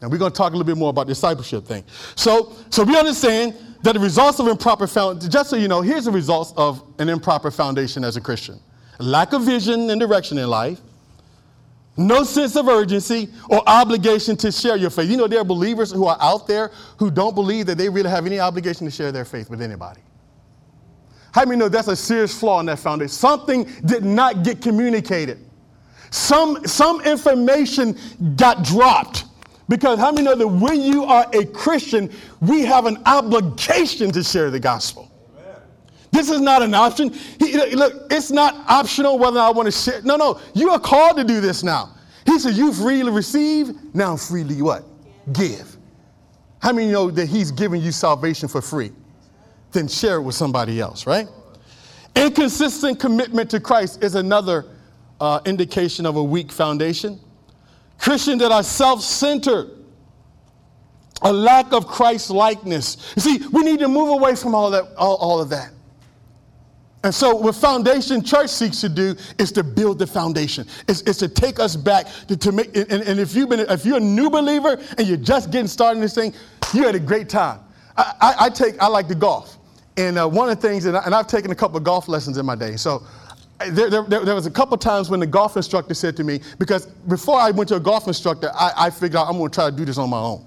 And 0.01 0.11
we're 0.11 0.17
going 0.17 0.31
to 0.31 0.37
talk 0.37 0.51
a 0.51 0.55
little 0.57 0.65
bit 0.65 0.77
more 0.77 0.89
about 0.89 1.07
discipleship 1.07 1.63
thing. 1.63 1.85
So, 2.15 2.53
so 2.69 2.83
we 2.83 2.97
understand 2.97 3.55
that 3.83 3.93
the 3.93 3.99
results 3.99 4.39
of 4.39 4.47
improper 4.47 4.87
foundation, 4.87 5.31
just 5.31 5.49
so 5.49 5.55
you 5.55 5.67
know, 5.67 5.81
here's 5.81 6.05
the 6.05 6.11
results 6.11 6.53
of 6.57 6.83
an 6.99 7.07
improper 7.07 7.51
foundation 7.51 8.03
as 8.03 8.17
a 8.17 8.21
Christian. 8.21 8.59
Lack 8.99 9.33
of 9.33 9.43
vision 9.43 9.89
and 9.89 10.01
direction 10.01 10.37
in 10.37 10.49
life, 10.49 10.81
no 11.97 12.23
sense 12.23 12.55
of 12.55 12.67
urgency 12.67 13.29
or 13.49 13.61
obligation 13.67 14.35
to 14.37 14.51
share 14.51 14.75
your 14.75 14.89
faith. 14.89 15.09
You 15.09 15.17
know, 15.17 15.27
there 15.27 15.39
are 15.39 15.45
believers 15.45 15.91
who 15.91 16.05
are 16.05 16.17
out 16.19 16.47
there 16.47 16.71
who 16.97 17.09
don't 17.09 17.35
believe 17.35 17.67
that 17.67 17.77
they 17.77 17.89
really 17.89 18.09
have 18.09 18.25
any 18.25 18.39
obligation 18.39 18.85
to 18.85 18.91
share 18.91 19.11
their 19.11 19.23
faith 19.23 19.49
with 19.49 19.61
anybody. 19.61 20.01
How 21.35 21.43
many 21.43 21.57
know 21.57 21.67
that's 21.67 21.89
a 21.89 21.97
serious 21.97 22.39
flaw 22.39 22.61
in 22.61 22.65
that 22.67 22.79
foundation? 22.79 23.09
Something 23.09 23.65
did 23.85 24.05
not 24.05 24.45
get 24.45 24.61
communicated. 24.61 25.37
Some, 26.09 26.65
some 26.65 27.01
information 27.01 27.97
got 28.37 28.63
dropped. 28.63 29.25
Because 29.67 29.99
how 29.99 30.13
many 30.13 30.23
know 30.23 30.35
that 30.35 30.47
when 30.47 30.79
you 30.79 31.03
are 31.03 31.25
a 31.33 31.43
Christian, 31.43 32.09
we 32.39 32.61
have 32.61 32.85
an 32.85 33.03
obligation 33.05 34.13
to 34.13 34.23
share 34.23 34.49
the 34.49 34.61
gospel? 34.61 35.11
Amen. 35.37 35.61
This 36.09 36.29
is 36.29 36.39
not 36.39 36.61
an 36.61 36.73
option. 36.73 37.11
He, 37.11 37.75
look, 37.75 38.07
it's 38.09 38.31
not 38.31 38.55
optional 38.69 39.19
whether 39.19 39.41
I 39.41 39.49
want 39.49 39.65
to 39.65 39.73
share. 39.73 40.01
No, 40.03 40.15
no, 40.15 40.39
you 40.53 40.69
are 40.69 40.79
called 40.79 41.17
to 41.17 41.25
do 41.25 41.41
this 41.41 41.63
now. 41.63 41.97
He 42.25 42.39
said, 42.39 42.53
You 42.53 42.71
freely 42.71 43.11
receive, 43.11 43.93
now 43.93 44.15
freely 44.15 44.61
what? 44.61 44.85
Give. 45.33 45.75
How 46.59 46.71
many 46.71 46.93
know 46.93 47.11
that 47.11 47.27
He's 47.27 47.51
giving 47.51 47.81
you 47.81 47.91
salvation 47.91 48.47
for 48.47 48.61
free? 48.61 48.93
Then 49.75 49.87
share 49.87 50.17
it 50.17 50.21
with 50.21 50.35
somebody 50.35 50.79
else, 50.79 51.05
right? 51.05 51.27
Inconsistent 52.15 52.99
commitment 52.99 53.51
to 53.51 53.59
Christ 53.59 54.03
is 54.03 54.15
another 54.15 54.65
uh, 55.21 55.39
indication 55.45 56.05
of 56.05 56.15
a 56.15 56.23
weak 56.23 56.51
foundation. 56.51 57.19
Christians 57.97 58.41
that 58.41 58.51
are 58.51 58.63
self 58.63 59.01
centered, 59.01 59.69
a 61.21 61.31
lack 61.31 61.71
of 61.71 61.87
Christ 61.87 62.29
likeness. 62.29 63.13
You 63.15 63.21
see, 63.21 63.47
we 63.51 63.63
need 63.63 63.79
to 63.79 63.87
move 63.87 64.09
away 64.09 64.35
from 64.35 64.55
all, 64.55 64.71
that, 64.71 64.85
all, 64.97 65.15
all 65.17 65.41
of 65.41 65.49
that. 65.49 65.71
And 67.03 67.13
so, 67.13 67.35
what 67.35 67.53
Foundation 67.53 68.23
Church 68.23 68.49
seeks 68.49 68.81
to 68.81 68.89
do 68.89 69.15
is 69.37 69.51
to 69.51 69.63
build 69.63 69.99
the 69.99 70.07
foundation. 70.07 70.65
It's, 70.87 71.01
it's 71.01 71.19
to 71.19 71.27
take 71.27 71.59
us 71.59 71.75
back 71.75 72.07
to, 72.27 72.35
to 72.35 72.51
make. 72.51 72.75
And, 72.75 72.91
and, 72.91 73.19
if 73.19 73.35
you've 73.35 73.47
been, 73.47 73.59
if 73.59 73.85
you're 73.85 73.97
a 73.97 73.99
new 73.99 74.29
believer 74.31 74.81
and 74.97 75.07
you're 75.07 75.15
just 75.15 75.51
getting 75.51 75.67
started 75.67 75.97
in 75.97 76.01
this 76.01 76.15
thing, 76.15 76.33
you 76.73 76.83
had 76.83 76.95
a 76.95 76.99
great 76.99 77.29
time. 77.29 77.59
I, 77.95 78.13
I, 78.19 78.35
I 78.45 78.49
take, 78.49 78.81
I 78.81 78.87
like 78.87 79.07
to 79.09 79.15
golf, 79.15 79.59
and 79.97 80.17
uh, 80.17 80.27
one 80.27 80.49
of 80.49 80.59
the 80.59 80.67
things, 80.67 80.85
and, 80.85 80.97
I, 80.97 81.17
I've 81.17 81.27
taken 81.27 81.51
a 81.51 81.55
couple 81.55 81.77
of 81.77 81.83
golf 81.83 82.07
lessons 82.07 82.37
in 82.37 82.45
my 82.45 82.55
day. 82.55 82.75
So, 82.75 83.03
there, 83.69 83.89
there, 83.89 84.03
there, 84.03 84.35
was 84.35 84.45
a 84.45 84.51
couple 84.51 84.77
times 84.77 85.09
when 85.09 85.21
the 85.21 85.27
golf 85.27 85.55
instructor 85.55 85.93
said 85.93 86.17
to 86.17 86.23
me, 86.23 86.41
because 86.59 86.87
before 87.07 87.39
I 87.39 87.51
went 87.51 87.69
to 87.69 87.75
a 87.75 87.79
golf 87.79 88.07
instructor, 88.07 88.51
I, 88.53 88.71
I 88.75 88.89
figured 88.89 89.15
out 89.15 89.27
I'm 89.27 89.37
going 89.37 89.49
to 89.49 89.55
try 89.55 89.69
to 89.69 89.75
do 89.75 89.85
this 89.85 89.97
on 89.97 90.09
my 90.09 90.19
own. 90.19 90.45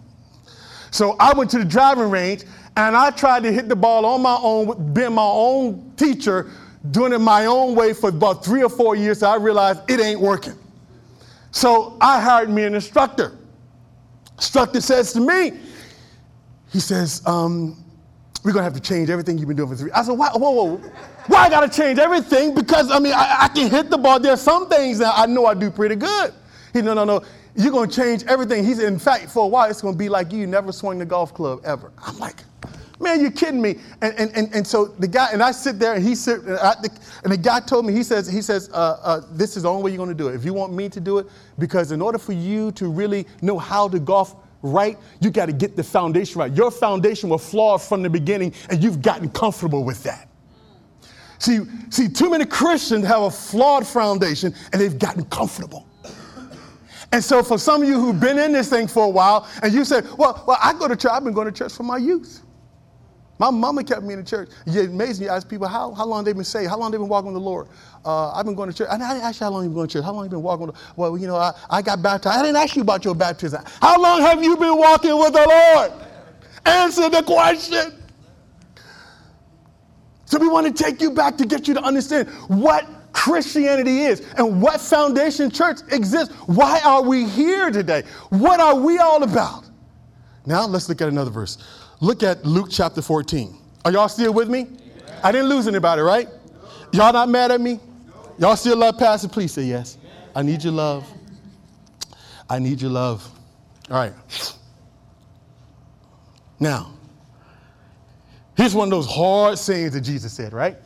So 0.90 1.16
I 1.18 1.32
went 1.32 1.50
to 1.50 1.58
the 1.58 1.64
driving 1.64 2.10
range 2.10 2.44
and 2.76 2.96
I 2.96 3.10
tried 3.10 3.42
to 3.44 3.52
hit 3.52 3.68
the 3.68 3.76
ball 3.76 4.04
on 4.06 4.22
my 4.22 4.38
own, 4.40 4.92
being 4.92 5.14
my 5.14 5.22
own 5.22 5.92
teacher, 5.96 6.50
doing 6.90 7.12
it 7.12 7.18
my 7.18 7.46
own 7.46 7.74
way 7.74 7.92
for 7.92 8.10
about 8.10 8.44
three 8.44 8.62
or 8.62 8.68
four 8.68 8.94
years. 8.94 9.20
So 9.20 9.28
I 9.28 9.36
realized 9.36 9.80
it 9.90 10.00
ain't 10.00 10.20
working. 10.20 10.54
So 11.50 11.96
I 12.00 12.20
hired 12.20 12.50
me 12.50 12.64
an 12.64 12.74
instructor. 12.74 13.36
Instructor 14.36 14.80
says 14.80 15.12
to 15.14 15.20
me, 15.20 15.58
he 16.70 16.80
says, 16.80 17.22
um, 17.26 17.82
we're 18.48 18.54
gonna 18.54 18.64
have 18.64 18.72
to 18.72 18.80
change 18.80 19.10
everything 19.10 19.36
you've 19.36 19.46
been 19.46 19.58
doing 19.58 19.68
for 19.68 19.76
three. 19.76 19.90
I 19.92 20.02
said, 20.02 20.12
why, 20.12 20.30
whoa, 20.30 20.50
whoa, 20.50 20.76
why 21.26 21.40
I 21.40 21.50
gotta 21.50 21.68
change 21.68 21.98
everything? 21.98 22.54
Because 22.54 22.90
I 22.90 22.98
mean, 22.98 23.12
I, 23.12 23.40
I 23.40 23.48
can 23.48 23.70
hit 23.70 23.90
the 23.90 23.98
ball. 23.98 24.18
There's 24.18 24.40
some 24.40 24.70
things 24.70 24.96
that 25.00 25.12
I 25.14 25.26
know 25.26 25.44
I 25.44 25.52
do 25.52 25.70
pretty 25.70 25.96
good. 25.96 26.32
He 26.72 26.80
no, 26.80 26.94
no, 26.94 27.04
no. 27.04 27.22
You're 27.56 27.72
gonna 27.72 27.92
change 27.92 28.24
everything. 28.24 28.64
He 28.64 28.72
said, 28.72 28.90
in 28.90 28.98
fact, 28.98 29.28
for 29.28 29.44
a 29.44 29.46
while, 29.46 29.68
it's 29.68 29.82
gonna 29.82 29.98
be 29.98 30.08
like 30.08 30.32
you 30.32 30.46
never 30.46 30.72
swung 30.72 30.96
the 30.96 31.04
golf 31.04 31.34
club 31.34 31.60
ever. 31.62 31.92
I'm 32.02 32.16
like, 32.18 32.36
man, 32.98 33.20
you're 33.20 33.30
kidding 33.30 33.60
me. 33.60 33.80
And, 34.00 34.14
and, 34.14 34.34
and, 34.34 34.54
and 34.54 34.66
so 34.66 34.86
the 34.86 35.08
guy, 35.08 35.28
and 35.30 35.42
I 35.42 35.50
sit 35.50 35.78
there 35.78 35.92
and 35.92 36.02
he 36.02 36.14
sit, 36.14 36.40
and, 36.40 36.56
I, 36.56 36.72
and 37.24 37.30
the 37.30 37.36
guy 37.36 37.60
told 37.60 37.84
me, 37.84 37.92
he 37.92 38.02
says, 38.02 38.26
he 38.26 38.40
says, 38.40 38.70
uh, 38.72 38.98
uh, 39.02 39.20
this 39.32 39.58
is 39.58 39.64
the 39.64 39.68
only 39.68 39.82
way 39.82 39.90
you're 39.90 39.98
gonna 39.98 40.14
do 40.14 40.28
it. 40.28 40.34
If 40.34 40.46
you 40.46 40.54
want 40.54 40.72
me 40.72 40.88
to 40.88 41.00
do 41.00 41.18
it, 41.18 41.26
because 41.58 41.92
in 41.92 42.00
order 42.00 42.16
for 42.16 42.32
you 42.32 42.72
to 42.72 42.88
really 42.88 43.26
know 43.42 43.58
how 43.58 43.88
to 43.88 43.98
golf 43.98 44.36
right, 44.62 44.98
you 45.20 45.30
got 45.30 45.46
to 45.46 45.52
get 45.52 45.76
the 45.76 45.84
foundation 45.84 46.40
right. 46.40 46.52
Your 46.52 46.70
foundation 46.70 47.28
was 47.28 47.48
flawed 47.48 47.82
from 47.82 48.02
the 48.02 48.10
beginning, 48.10 48.54
and 48.70 48.82
you've 48.82 49.02
gotten 49.02 49.28
comfortable 49.30 49.84
with 49.84 50.02
that. 50.04 50.28
See, 51.38 51.60
see, 51.90 52.08
too 52.08 52.30
many 52.30 52.44
Christians 52.44 53.06
have 53.06 53.22
a 53.22 53.30
flawed 53.30 53.86
foundation, 53.86 54.54
and 54.72 54.80
they've 54.80 54.98
gotten 54.98 55.24
comfortable. 55.26 55.86
And 57.12 57.24
so, 57.24 57.42
for 57.42 57.58
some 57.58 57.82
of 57.82 57.88
you 57.88 57.98
who've 57.98 58.20
been 58.20 58.38
in 58.38 58.52
this 58.52 58.68
thing 58.68 58.86
for 58.86 59.04
a 59.04 59.08
while, 59.08 59.48
and 59.62 59.72
you 59.72 59.84
say, 59.84 60.02
"Well, 60.18 60.44
well, 60.46 60.58
I 60.60 60.74
go 60.74 60.88
to 60.88 60.96
church. 60.96 61.12
I've 61.12 61.24
been 61.24 61.32
going 61.32 61.46
to 61.46 61.52
church 61.52 61.72
from 61.72 61.86
my 61.86 61.96
youth." 61.96 62.42
My 63.38 63.50
mama 63.50 63.84
kept 63.84 64.02
me 64.02 64.14
in 64.14 64.20
the 64.20 64.26
church. 64.26 64.50
You 64.66 64.82
amazing. 64.82 65.26
You 65.26 65.30
ask 65.30 65.48
people 65.48 65.68
how, 65.68 65.92
how 65.94 66.04
long 66.04 66.24
they've 66.24 66.34
been 66.34 66.44
saved, 66.44 66.70
how 66.70 66.78
long 66.78 66.90
they've 66.90 67.00
been 67.00 67.08
walking 67.08 67.32
with 67.32 67.40
the 67.40 67.48
Lord. 67.48 67.68
Uh, 68.04 68.32
I've 68.32 68.44
been 68.44 68.54
going 68.54 68.70
to 68.70 68.76
church. 68.76 68.88
I 68.90 68.98
didn't 68.98 69.22
ask 69.22 69.40
you 69.40 69.44
how 69.44 69.52
long 69.52 69.62
you've 69.62 69.72
been 69.72 69.76
going 69.76 69.88
to 69.88 69.92
church. 69.92 70.04
How 70.04 70.12
long 70.12 70.24
you 70.24 70.30
been 70.30 70.42
walking 70.42 70.66
with 70.66 70.74
the 70.74 70.80
Well, 70.96 71.16
you 71.16 71.26
know, 71.26 71.36
I, 71.36 71.52
I 71.70 71.82
got 71.82 72.02
baptized. 72.02 72.38
I 72.38 72.42
didn't 72.42 72.56
ask 72.56 72.74
you 72.74 72.82
about 72.82 73.04
your 73.04 73.14
baptism. 73.14 73.62
How 73.80 74.00
long 74.00 74.20
have 74.22 74.42
you 74.42 74.56
been 74.56 74.76
walking 74.76 75.16
with 75.16 75.32
the 75.32 75.46
Lord? 75.46 75.92
Answer 76.66 77.08
the 77.08 77.22
question. 77.22 77.94
So 80.24 80.38
we 80.38 80.48
want 80.48 80.66
to 80.66 80.84
take 80.84 81.00
you 81.00 81.10
back 81.10 81.36
to 81.38 81.46
get 81.46 81.68
you 81.68 81.74
to 81.74 81.82
understand 81.82 82.28
what 82.48 82.86
Christianity 83.12 84.00
is 84.02 84.20
and 84.36 84.60
what 84.60 84.80
Foundation 84.80 85.50
Church 85.50 85.78
exists. 85.90 86.34
Why 86.46 86.80
are 86.84 87.02
we 87.02 87.26
here 87.26 87.70
today? 87.70 88.02
What 88.28 88.60
are 88.60 88.74
we 88.74 88.98
all 88.98 89.22
about? 89.22 89.64
Now 90.44 90.66
let's 90.66 90.88
look 90.88 91.00
at 91.00 91.08
another 91.08 91.30
verse. 91.30 91.58
Look 92.00 92.22
at 92.22 92.44
Luke 92.44 92.68
chapter 92.70 93.02
14. 93.02 93.56
Are 93.84 93.92
y'all 93.92 94.08
still 94.08 94.32
with 94.32 94.48
me? 94.48 94.66
I 95.22 95.32
didn't 95.32 95.48
lose 95.48 95.66
anybody, 95.66 96.02
right? 96.02 96.28
Y'all 96.92 97.12
not 97.12 97.28
mad 97.28 97.50
at 97.50 97.60
me? 97.60 97.80
Y'all 98.38 98.56
still 98.56 98.76
love 98.76 98.98
Pastor? 98.98 99.28
Please 99.28 99.52
say 99.52 99.62
yes. 99.62 99.98
I 100.34 100.42
need 100.42 100.62
your 100.62 100.72
love. 100.72 101.06
I 102.48 102.58
need 102.60 102.80
your 102.80 102.90
love. 102.90 103.28
All 103.90 103.96
right. 103.96 104.12
Now, 106.60 106.92
here's 108.56 108.74
one 108.74 108.88
of 108.88 108.90
those 108.92 109.06
hard 109.06 109.58
sayings 109.58 109.92
that 109.92 110.00
Jesus 110.02 110.32
said, 110.32 110.52
right? 110.52 110.76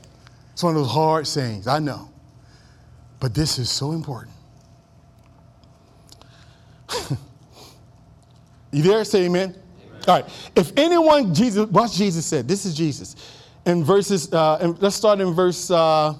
It's 0.53 0.63
one 0.63 0.75
of 0.77 0.83
those 0.83 0.91
hard 0.91 1.27
sayings, 1.27 1.67
I 1.67 1.79
know. 1.79 2.11
But 3.21 3.35
this 3.35 3.59
is 3.59 3.71
so 3.71 3.93
important. 3.93 4.35
you 8.73 8.83
there? 8.83 9.05
Say 9.05 9.27
amen. 9.27 9.62
All 10.09 10.21
right. 10.21 10.51
If 10.57 10.73
anyone, 10.77 11.35
Jesus, 11.35 11.69
watch 11.69 11.95
Jesus 11.95 12.27
said. 12.27 12.49
This 12.49 12.65
is 12.65 12.75
Jesus. 12.75 13.17
In 13.67 13.85
verses, 13.85 14.33
uh, 14.33 14.59
and 14.61 14.81
let's 14.83 14.97
start 14.97 15.21
in 15.21 15.33
verse, 15.33 15.71
uh, 15.71 16.15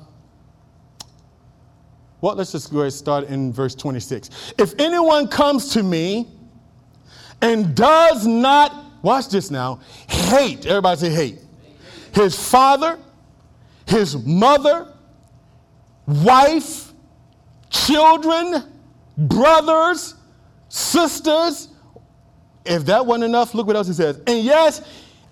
well, 2.21 2.37
let's 2.37 2.53
just 2.53 2.71
go 2.71 2.79
ahead 2.79 2.87
and 2.87 2.93
start 2.93 3.25
in 3.25 3.53
verse 3.53 3.75
26. 3.75 4.55
If 4.59 4.75
anyone 4.79 5.27
comes 5.27 5.73
to 5.73 5.83
me 5.83 6.29
and 7.41 7.75
does 7.75 8.27
not, 8.27 8.85
watch 9.03 9.29
this 9.29 9.51
now, 9.51 9.81
hate, 10.09 10.65
everybody 10.67 11.01
say 11.01 11.11
hate, 11.11 11.41
his 12.15 12.37
father, 12.37 12.99
his 13.87 14.17
mother, 14.25 14.93
wife, 16.07 16.93
children, 17.71 18.63
brothers, 19.19 20.15
sisters, 20.69 21.69
if 22.65 22.85
that 22.87 23.05
wasn't 23.05 23.25
enough, 23.25 23.55
look 23.55 23.67
what 23.67 23.77
else 23.77 23.89
he 23.89 23.93
says. 23.93 24.21
And 24.27 24.45
yes, 24.45 24.83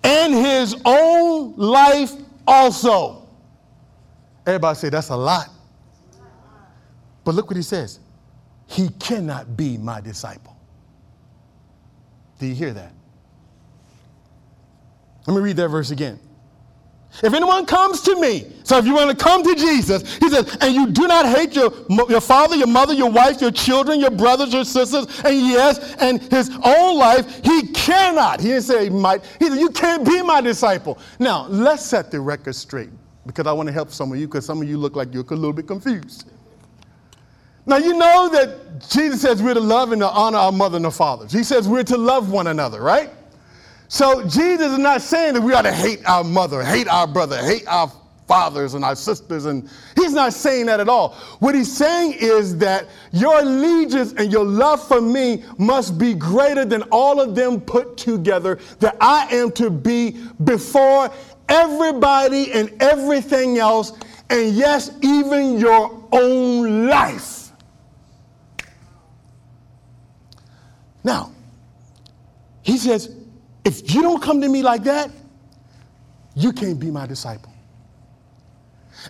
and 0.03 0.33
his 0.33 0.75
own 0.85 1.55
life 1.55 2.11
also. 2.47 3.27
Everybody 4.45 4.77
say 4.77 4.89
that's 4.89 5.09
a 5.09 5.15
lot. 5.15 5.49
But 7.23 7.35
look 7.35 7.47
what 7.47 7.57
he 7.57 7.63
says. 7.63 7.99
He 8.67 8.89
cannot 8.99 9.55
be 9.55 9.77
my 9.77 10.01
disciple. 10.01 10.57
Do 12.39 12.47
you 12.47 12.55
hear 12.55 12.73
that? 12.73 12.93
Let 15.27 15.35
me 15.35 15.41
read 15.41 15.57
that 15.57 15.67
verse 15.67 15.91
again. 15.91 16.19
If 17.23 17.33
anyone 17.33 17.65
comes 17.65 18.01
to 18.01 18.15
me, 18.15 18.51
so 18.63 18.77
if 18.77 18.85
you 18.85 18.93
want 18.93 19.09
to 19.09 19.23
come 19.23 19.43
to 19.43 19.53
Jesus, 19.53 20.15
he 20.17 20.29
says, 20.29 20.57
and 20.61 20.73
you 20.73 20.87
do 20.87 21.07
not 21.07 21.25
hate 21.25 21.55
your, 21.55 21.71
your 22.09 22.21
father, 22.21 22.55
your 22.55 22.67
mother, 22.67 22.93
your 22.93 23.11
wife, 23.11 23.41
your 23.41 23.51
children, 23.51 23.99
your 23.99 24.11
brothers, 24.11 24.53
your 24.53 24.63
sisters, 24.63 25.05
and 25.25 25.37
yes, 25.37 25.95
and 25.95 26.21
his 26.31 26.49
own 26.63 26.97
life, 26.97 27.43
he 27.43 27.67
cannot. 27.73 28.39
He 28.39 28.47
didn't 28.47 28.63
say 28.63 28.85
he 28.85 28.89
might. 28.89 29.23
He 29.39 29.49
said, 29.49 29.59
you 29.59 29.69
can't 29.69 30.05
be 30.05 30.21
my 30.21 30.41
disciple. 30.41 30.97
Now, 31.19 31.47
let's 31.47 31.85
set 31.85 32.11
the 32.11 32.19
record 32.21 32.55
straight 32.55 32.89
because 33.25 33.45
I 33.45 33.51
want 33.51 33.67
to 33.67 33.73
help 33.73 33.91
some 33.91 34.11
of 34.11 34.17
you 34.17 34.27
because 34.27 34.45
some 34.45 34.61
of 34.61 34.67
you 34.67 34.77
look 34.77 34.95
like 34.95 35.13
you're 35.13 35.25
a 35.29 35.35
little 35.35 35.53
bit 35.53 35.67
confused. 35.67 36.31
Now, 37.65 37.77
you 37.77 37.93
know 37.93 38.29
that 38.29 38.89
Jesus 38.89 39.21
says 39.21 39.43
we're 39.43 39.53
to 39.53 39.59
love 39.59 39.91
and 39.91 40.01
to 40.01 40.09
honor 40.09 40.37
our 40.37 40.51
mother 40.51 40.77
and 40.77 40.85
our 40.85 40.91
fathers. 40.91 41.31
He 41.31 41.43
says 41.43 41.67
we're 41.67 41.83
to 41.83 41.97
love 41.97 42.31
one 42.31 42.47
another, 42.47 42.81
right? 42.81 43.11
So 43.91 44.25
Jesus 44.25 44.71
is 44.71 44.77
not 44.77 45.01
saying 45.01 45.33
that 45.33 45.41
we 45.41 45.53
ought 45.53 45.63
to 45.63 45.71
hate 45.73 45.99
our 46.07 46.23
mother, 46.23 46.63
hate 46.63 46.87
our 46.87 47.05
brother, 47.05 47.35
hate 47.43 47.67
our 47.67 47.91
fathers 48.25 48.73
and 48.73 48.85
our 48.85 48.95
sisters, 48.95 49.43
and 49.43 49.69
he's 49.97 50.13
not 50.13 50.31
saying 50.31 50.67
that 50.67 50.79
at 50.79 50.87
all. 50.87 51.09
What 51.39 51.55
he's 51.55 51.75
saying 51.75 52.13
is 52.13 52.57
that 52.59 52.87
your 53.11 53.39
allegiance 53.39 54.13
and 54.13 54.31
your 54.31 54.45
love 54.45 54.81
for 54.87 55.01
me 55.01 55.43
must 55.57 55.97
be 55.97 56.13
greater 56.13 56.63
than 56.63 56.83
all 56.83 57.19
of 57.19 57.35
them 57.35 57.59
put 57.59 57.97
together, 57.97 58.59
that 58.79 58.95
I 59.01 59.27
am 59.35 59.51
to 59.51 59.69
be 59.69 60.11
before 60.45 61.11
everybody 61.49 62.53
and 62.53 62.71
everything 62.81 63.57
else, 63.57 63.91
and 64.29 64.53
yes, 64.53 64.91
even 65.01 65.59
your 65.59 66.07
own 66.13 66.87
life. 66.87 67.51
Now, 71.03 71.33
he 72.61 72.77
says, 72.77 73.17
if 73.63 73.93
you 73.93 74.01
don't 74.01 74.21
come 74.21 74.41
to 74.41 74.49
me 74.49 74.61
like 74.63 74.83
that, 74.83 75.11
you 76.35 76.51
can't 76.53 76.79
be 76.79 76.89
my 76.89 77.05
disciple. 77.05 77.51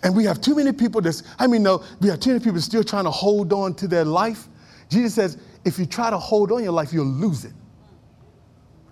And 0.02 0.16
we 0.16 0.24
have 0.24 0.40
too 0.40 0.54
many 0.54 0.72
people 0.72 1.00
that's, 1.00 1.22
I 1.38 1.46
mean, 1.46 1.62
no, 1.62 1.84
we 2.00 2.08
have 2.08 2.20
too 2.20 2.30
many 2.30 2.42
people 2.42 2.60
still 2.60 2.84
trying 2.84 3.04
to 3.04 3.10
hold 3.10 3.52
on 3.52 3.74
to 3.74 3.86
their 3.86 4.04
life. 4.04 4.48
Jesus 4.88 5.14
says, 5.14 5.38
if 5.64 5.78
you 5.78 5.86
try 5.86 6.10
to 6.10 6.18
hold 6.18 6.50
on 6.52 6.62
your 6.62 6.72
life, 6.72 6.92
you'll 6.92 7.04
lose 7.04 7.44
it. 7.44 7.52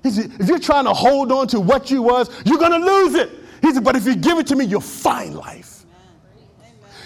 He 0.03 0.11
said, 0.11 0.33
if 0.41 0.49
you're 0.49 0.59
trying 0.59 0.85
to 0.85 0.95
hold 0.95 1.33
on 1.33 1.47
to 1.49 1.61
what 1.61 1.91
you 1.91 2.03
was, 2.03 2.31
you're 2.45 2.59
going 2.59 2.73
to 2.73 2.87
lose 2.87 3.15
it. 3.15 3.31
He 3.61 3.73
said, 3.73 3.85
but 3.85 3.97
if 3.97 4.07
you 4.07 4.17
give 4.17 4.39
it 4.39 4.47
to 4.49 4.57
me, 4.57 4.65
you'll 4.65 4.81
find 4.81 5.35
life. 5.35 5.80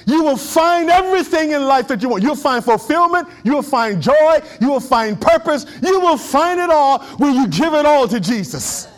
You 0.07 0.23
will 0.23 0.37
find 0.37 0.91
everything 0.91 1.53
in 1.53 1.65
life 1.67 1.89
that 1.89 2.03
you 2.03 2.09
want. 2.09 2.23
You'll 2.23 2.37
find 2.37 2.65
fulfillment. 2.65 3.29
You 3.43 3.55
will 3.55 3.63
find 3.63 4.03
joy. 4.03 4.41
You 4.61 4.71
will 4.71 4.81
find 4.81 5.21
purpose. 5.21 5.67
You 5.83 6.01
will 6.01 6.19
find 6.19 6.61
it 6.61 6.71
all 6.71 7.01
when 7.17 7.35
you 7.35 7.49
give 7.49 7.75
it 7.75 7.87
all 7.87 8.07
to 8.09 8.21
Jesus. 8.21 8.89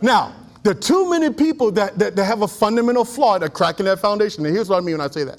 Now, 0.00 0.34
there 0.62 0.72
are 0.72 0.80
too 0.80 1.10
many 1.10 1.30
people 1.32 1.70
that, 1.72 1.98
that, 1.98 2.16
that 2.16 2.24
have 2.24 2.42
a 2.42 2.48
fundamental 2.48 3.04
flaw 3.04 3.38
that 3.38 3.46
are 3.46 3.50
cracking 3.50 3.86
that 3.86 3.98
foundation. 3.98 4.44
And 4.44 4.54
here's 4.54 4.68
what 4.68 4.76
I 4.76 4.80
mean 4.80 4.98
when 4.98 5.06
I 5.06 5.10
say 5.10 5.24
that. 5.24 5.38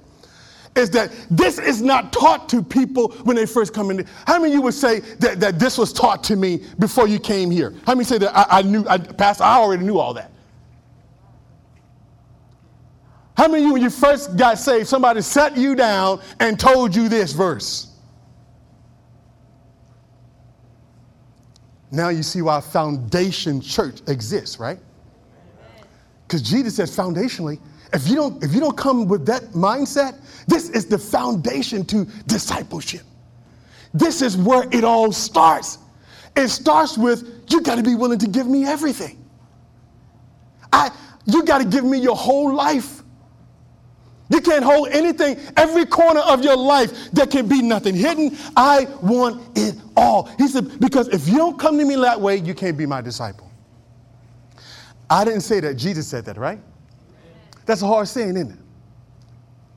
Is 0.76 0.90
that 0.92 1.12
this 1.30 1.60
is 1.60 1.84
not 1.84 2.12
taught 2.12 2.50
to 2.50 2.64
people 2.64 3.12
when 3.24 3.36
they 3.36 3.46
first 3.46 3.76
come 3.76 3.92
in. 3.92 4.08
How 4.26 4.40
many 4.40 4.54
of 4.54 4.56
you 4.56 4.62
would 4.64 4.74
say 4.74 5.02
that, 5.20 5.40
that 5.40 5.60
this 5.60 5.78
was 5.78 5.94
taught 5.94 6.24
to 6.26 6.36
me 6.36 6.64
before 6.80 7.08
you 7.08 7.20
came 7.20 7.52
here? 7.52 7.76
How 7.86 7.94
many 7.94 8.06
say 8.06 8.18
that 8.18 8.36
I, 8.36 8.60
I 8.60 8.62
knew, 8.64 8.84
I, 8.90 8.98
Pastor, 8.98 9.44
I 9.44 9.58
already 9.58 9.84
knew 9.84 10.00
all 10.00 10.16
that? 10.16 10.32
How 13.36 13.48
many 13.48 13.64
of 13.64 13.68
you, 13.68 13.74
when 13.74 13.82
you 13.82 13.90
first 13.90 14.38
got 14.38 14.60
saved, 14.60 14.88
somebody 14.88 15.22
sat 15.22 15.58
you 15.58 15.76
down 15.76 16.22
and 16.40 16.60
told 16.60 16.96
you 16.96 17.10
this 17.10 17.34
verse? 17.34 17.88
Now 21.92 22.10
you 22.10 22.24
see 22.24 22.42
why 22.42 22.60
Foundation 22.60 23.62
Church 23.62 24.02
exists, 24.08 24.60
right? 24.60 24.80
Because 26.28 26.42
Jesus 26.42 26.76
says 26.76 26.96
foundationally, 26.96 27.60
if 27.94 28.08
you 28.08 28.16
don't 28.16 28.44
if 28.44 28.54
you 28.54 28.60
don't 28.60 28.76
come 28.76 29.08
with 29.08 29.28
that 29.28 29.44
mindset, 29.52 30.20
this 30.48 30.70
is 30.70 30.88
the 30.88 30.98
foundation 30.98 31.86
to 31.86 32.06
discipleship. 32.26 33.04
This 33.94 34.24
is 34.24 34.36
where 34.36 34.68
it 34.72 34.84
all 34.84 35.12
starts. 35.12 35.78
It 36.36 36.48
starts 36.48 36.98
with 36.98 37.46
you 37.50 37.62
got 37.62 37.76
to 37.76 37.84
be 37.84 37.94
willing 37.94 38.18
to 38.18 38.28
give 38.28 38.48
me 38.48 38.66
everything. 38.66 39.24
I 40.72 40.90
you 41.26 41.44
got 41.44 41.60
to 41.60 41.66
give 41.66 41.86
me 41.86 42.00
your 42.00 42.16
whole 42.16 42.52
life. 42.52 43.03
You 44.30 44.42
can't 44.42 44.64
hold 44.64 44.90
anything, 44.90 45.38
every 45.58 45.86
corner 45.86 46.22
of 46.22 46.44
your 46.44 46.56
life, 46.56 47.12
there 47.12 47.28
can 47.28 47.48
be 47.48 47.62
nothing 47.62 47.94
hidden. 47.94 48.38
I 48.56 48.88
want 49.02 49.42
it 49.58 49.76
all. 49.96 50.26
He 50.38 50.48
said, 50.48 50.80
because 50.80 51.08
if 51.10 51.28
you 51.28 51.38
don't 51.38 51.60
come 51.60 51.78
to 51.78 51.86
me 51.86 51.96
that 51.98 52.20
way, 52.20 52.38
you 52.38 52.54
can't 52.54 52.78
be 52.78 52.86
my 52.86 53.02
disciple. 53.02 53.52
I 55.10 55.26
didn't 55.26 55.42
say 55.42 55.60
that. 55.60 55.76
Jesus 55.76 56.08
said 56.08 56.26
that, 56.26 56.38
right? 56.38 56.60
That's 57.66 57.82
a 57.82 57.88
hard 57.88 58.08
saying, 58.08 58.36
isn't 58.36 58.52
it? 58.52 58.58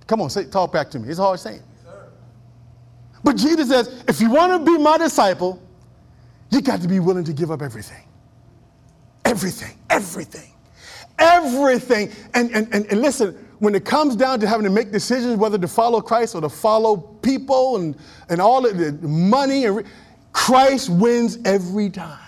Come 0.07 0.21
on, 0.23 0.31
say, 0.31 0.45
talk 0.45 0.73
back 0.73 0.91
to 0.91 0.99
me. 0.99 1.09
It's 1.09 1.19
a 1.19 1.23
hard 1.23 1.41
saying. 1.41 1.63
But 3.25 3.37
Jesus 3.37 3.69
says, 3.69 4.05
if 4.07 4.21
you 4.21 4.31
want 4.31 4.53
to 4.53 4.65
be 4.65 4.79
my 4.79 4.99
disciple, 4.99 5.61
you 6.51 6.61
got 6.61 6.81
to 6.81 6.89
be 6.89 7.01
willing 7.01 7.25
to 7.25 7.33
give 7.33 7.51
up 7.51 7.61
everything. 7.61 8.05
Everything, 9.25 9.77
everything, 9.91 10.53
everything. 11.19 12.13
And, 12.35 12.53
and, 12.53 12.73
and, 12.73 12.87
and 12.87 13.03
listen, 13.03 13.46
when 13.59 13.75
it 13.75 13.85
comes 13.85 14.17
down 14.17 14.41
to 14.41 14.47
having 14.47 14.65
to 14.65 14.71
make 14.71 14.93
decisions 14.93 15.37
whether 15.37 15.59
to 15.59 15.69
follow 15.69 16.01
Christ 16.01 16.35
or 16.35 16.41
to 16.43 16.49
follow 16.49 16.97
people 16.97 17.77
and, 17.77 17.97
and 18.29 18.41
all 18.41 18.67
of 18.67 18.77
the 18.77 18.93
money, 19.07 19.65
and 19.65 19.77
re- 19.77 19.85
Christ 20.33 20.91
wins 20.91 21.39
every 21.45 21.89
time. 21.91 22.19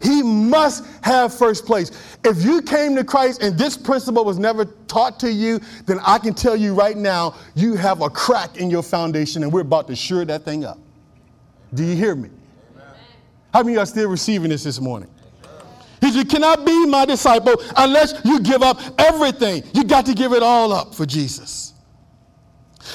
He 0.00 0.22
must 0.22 0.84
have 1.02 1.34
first 1.34 1.66
place. 1.66 1.90
If 2.24 2.44
you 2.44 2.62
came 2.62 2.94
to 2.94 3.02
Christ 3.02 3.42
and 3.42 3.58
this 3.58 3.76
principle 3.76 4.24
was 4.24 4.38
never 4.38 4.64
taught 4.64 5.18
to 5.20 5.32
you, 5.32 5.60
then 5.86 5.98
I 6.06 6.18
can 6.18 6.34
tell 6.34 6.54
you 6.54 6.72
right 6.72 6.96
now, 6.96 7.34
you 7.56 7.74
have 7.74 8.00
a 8.00 8.08
crack 8.08 8.58
in 8.58 8.70
your 8.70 8.84
foundation 8.84 9.42
and 9.42 9.52
we're 9.52 9.62
about 9.62 9.88
to 9.88 9.96
sure 9.96 10.24
that 10.24 10.44
thing 10.44 10.64
up. 10.64 10.78
Do 11.74 11.84
you 11.84 11.96
hear 11.96 12.14
me? 12.14 12.30
Amen. 12.76 12.94
How 13.52 13.62
many 13.64 13.76
are 13.76 13.86
still 13.86 14.08
receiving 14.08 14.50
this 14.50 14.62
this 14.62 14.80
morning? 14.80 15.10
He 16.00 16.10
said, 16.10 16.18
You 16.18 16.24
cannot 16.24 16.64
be 16.64 16.86
my 16.86 17.04
disciple 17.04 17.54
unless 17.76 18.14
you 18.24 18.40
give 18.40 18.62
up 18.62 18.80
everything. 18.98 19.62
You 19.74 19.84
got 19.84 20.06
to 20.06 20.14
give 20.14 20.32
it 20.32 20.42
all 20.42 20.72
up 20.72 20.94
for 20.94 21.06
Jesus. 21.06 21.74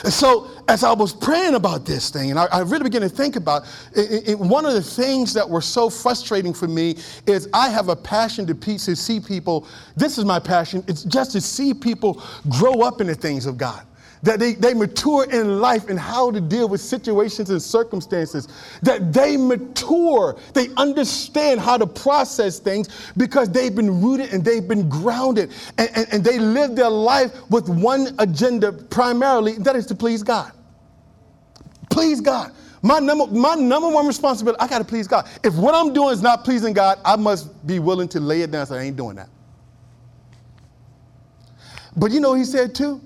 And 0.03 0.11
so, 0.11 0.49
as 0.67 0.83
I 0.83 0.93
was 0.93 1.13
praying 1.13 1.53
about 1.55 1.85
this 1.85 2.09
thing, 2.09 2.31
and 2.31 2.39
I, 2.39 2.45
I 2.45 2.59
really 2.61 2.83
began 2.83 3.01
to 3.01 3.09
think 3.09 3.35
about 3.35 3.63
it, 3.95 4.29
it, 4.29 4.39
one 4.39 4.65
of 4.65 4.73
the 4.73 4.81
things 4.81 5.33
that 5.33 5.47
were 5.47 5.61
so 5.61 5.89
frustrating 5.89 6.53
for 6.53 6.67
me 6.67 6.95
is 7.27 7.47
I 7.53 7.69
have 7.69 7.89
a 7.89 7.95
passion 7.95 8.47
to, 8.47 8.53
to 8.53 8.95
see 8.95 9.19
people. 9.19 9.67
This 9.95 10.17
is 10.17 10.25
my 10.25 10.39
passion. 10.39 10.83
It's 10.87 11.03
just 11.03 11.31
to 11.33 11.41
see 11.41 11.73
people 11.73 12.23
grow 12.49 12.81
up 12.81 13.01
in 13.01 13.07
the 13.07 13.15
things 13.15 13.45
of 13.45 13.57
God 13.57 13.85
that 14.23 14.39
they, 14.39 14.53
they 14.53 14.73
mature 14.73 15.25
in 15.29 15.59
life 15.59 15.89
and 15.89 15.99
how 15.99 16.31
to 16.31 16.41
deal 16.41 16.67
with 16.67 16.81
situations 16.81 17.49
and 17.49 17.61
circumstances, 17.61 18.47
that 18.81 19.13
they 19.13 19.37
mature, 19.37 20.37
they 20.53 20.69
understand 20.77 21.59
how 21.59 21.77
to 21.77 21.85
process 21.85 22.57
things 22.57 23.11
because 23.15 23.49
they've 23.49 23.75
been 23.75 24.01
rooted 24.01 24.33
and 24.33 24.43
they've 24.43 24.67
been 24.67 24.89
grounded 24.89 25.51
and, 25.77 25.89
and, 25.95 26.07
and 26.11 26.23
they 26.23 26.39
live 26.39 26.75
their 26.75 26.89
life 26.89 27.31
with 27.49 27.69
one 27.69 28.15
agenda 28.19 28.71
primarily, 28.71 29.53
that 29.59 29.75
is 29.75 29.85
to 29.85 29.95
please 29.95 30.23
God. 30.23 30.51
Please 31.89 32.21
God. 32.21 32.51
My 32.81 32.99
number, 32.99 33.27
my 33.27 33.55
number 33.55 33.87
one 33.87 34.07
responsibility, 34.07 34.59
I 34.59 34.67
got 34.67 34.79
to 34.79 34.83
please 34.83 35.07
God. 35.07 35.27
If 35.43 35.55
what 35.55 35.75
I'm 35.75 35.93
doing 35.93 36.11
is 36.11 36.21
not 36.21 36.43
pleasing 36.43 36.73
God, 36.73 36.99
I 37.05 37.15
must 37.15 37.65
be 37.65 37.79
willing 37.79 38.07
to 38.09 38.19
lay 38.19 38.41
it 38.41 38.51
down 38.51 38.67
so 38.67 38.75
I 38.75 38.81
ain't 38.81 38.97
doing 38.97 39.15
that. 39.15 39.29
But 41.95 42.11
you 42.11 42.19
know, 42.19 42.33
he 42.33 42.43
said 42.43 42.73
too, 42.73 43.01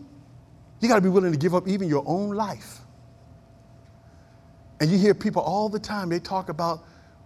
you 0.79 0.87
got 0.87 0.95
to 0.95 1.01
be 1.01 1.09
willing 1.09 1.31
to 1.31 1.37
give 1.37 1.55
up 1.55 1.67
even 1.67 1.87
your 1.87 2.03
own 2.05 2.31
life. 2.31 2.79
And 4.79 4.91
you 4.91 4.97
hear 4.97 5.13
people 5.13 5.41
all 5.41 5.69
the 5.69 5.79
time, 5.79 6.09
they 6.09 6.19
talk 6.19 6.49
about 6.49 6.83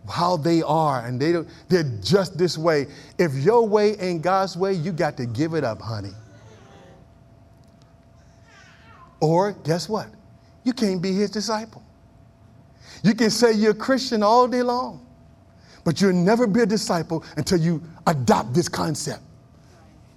how 0.10 0.38
they 0.38 0.62
are 0.64 1.06
and 1.06 1.20
they 1.20 1.34
they're 1.68 1.92
just 2.02 2.38
this 2.38 2.58
way. 2.58 2.88
If 3.20 3.34
your 3.36 3.68
way 3.68 3.98
ain't 3.98 4.22
God's 4.22 4.58
way, 4.58 4.74
you 4.74 4.92
got 4.92 5.18
to 5.18 5.26
give 5.26 5.54
it 5.54 5.64
up, 5.64 5.82
honey. 5.82 6.14
Or 9.20 9.52
guess 9.52 9.88
what? 9.88 10.08
You 10.64 10.74
can't 10.74 11.02
be 11.02 11.14
his 11.14 11.30
disciple. 11.30 11.84
You 13.04 13.14
can 13.14 13.30
say 13.30 13.54
you're 13.54 13.72
a 13.72 13.76
Christian 13.76 14.24
all 14.24 14.48
day 14.48 14.64
long, 14.64 15.06
but 15.84 16.02
you'll 16.02 16.14
never 16.14 16.48
be 16.48 16.62
a 16.62 16.66
disciple 16.66 17.24
until 17.38 17.60
you 17.60 17.84
adopt 18.08 18.54
this 18.54 18.68
concept. 18.68 19.22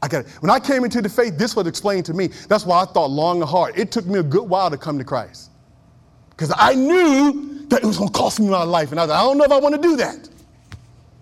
I 0.04 0.08
got 0.08 0.26
it. 0.26 0.30
When 0.42 0.50
I 0.50 0.60
came 0.60 0.84
into 0.84 1.00
the 1.00 1.08
faith, 1.08 1.38
this 1.38 1.56
was 1.56 1.66
explained 1.66 2.04
to 2.06 2.12
me. 2.12 2.26
That's 2.26 2.66
why 2.66 2.82
I 2.82 2.84
thought 2.84 3.10
long 3.10 3.40
and 3.40 3.48
hard. 3.48 3.78
It 3.78 3.90
took 3.90 4.04
me 4.04 4.18
a 4.18 4.22
good 4.22 4.46
while 4.46 4.70
to 4.70 4.76
come 4.76 4.98
to 4.98 5.04
Christ. 5.04 5.50
Because 6.28 6.52
I 6.54 6.74
knew 6.74 7.66
that 7.68 7.82
it 7.82 7.86
was 7.86 7.96
going 7.96 8.10
to 8.10 8.18
cost 8.18 8.38
me 8.38 8.48
my 8.48 8.64
life. 8.64 8.90
And 8.90 9.00
I 9.00 9.04
was 9.04 9.08
like, 9.08 9.18
I 9.18 9.22
don't 9.22 9.38
know 9.38 9.44
if 9.44 9.50
I 9.50 9.58
want 9.58 9.76
to 9.76 9.80
do 9.80 9.96
that. 9.96 10.28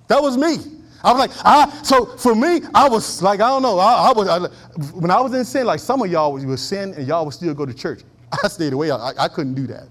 That 0.08 0.20
was 0.20 0.36
me. 0.36 0.56
I 1.04 1.12
was 1.12 1.20
like, 1.20 1.30
I, 1.44 1.82
so 1.84 2.06
for 2.16 2.34
me, 2.34 2.60
I 2.74 2.88
was 2.88 3.22
like, 3.22 3.40
I 3.40 3.50
don't 3.50 3.62
know. 3.62 3.78
I, 3.78 4.08
I 4.08 4.12
was, 4.12 4.26
I, 4.26 4.38
when 4.98 5.12
I 5.12 5.20
was 5.20 5.32
in 5.32 5.44
sin, 5.44 5.64
like 5.64 5.78
some 5.78 6.02
of 6.02 6.10
y'all 6.10 6.32
was, 6.32 6.44
was 6.44 6.60
sin 6.60 6.92
and 6.94 7.06
y'all 7.06 7.24
would 7.24 7.34
still 7.34 7.54
go 7.54 7.64
to 7.64 7.72
church. 7.72 8.02
I 8.42 8.48
stayed 8.48 8.72
away. 8.72 8.90
I, 8.90 9.12
I 9.16 9.28
couldn't 9.28 9.54
do 9.54 9.68
that. 9.68 9.86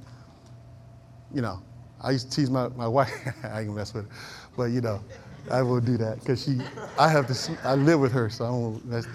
You 1.33 1.41
know, 1.41 1.61
I 2.01 2.11
used 2.11 2.29
to 2.29 2.35
tease 2.35 2.49
my, 2.49 2.67
my 2.67 2.89
wife. 2.89 3.09
I 3.45 3.61
ain't 3.61 3.73
mess 3.73 3.93
with 3.93 4.09
her. 4.09 4.15
But, 4.57 4.65
you 4.65 4.81
know, 4.81 5.01
I 5.49 5.61
will 5.61 5.81
do 5.81 5.97
that 5.97 6.19
because 6.19 6.43
she, 6.43 6.59
I 6.97 7.09
have 7.09 7.27
to, 7.27 7.57
I 7.63 7.75
live 7.75 7.99
with 7.99 8.11
her, 8.11 8.29
so 8.29 8.45
I 8.45 8.49
won't. 8.49 9.07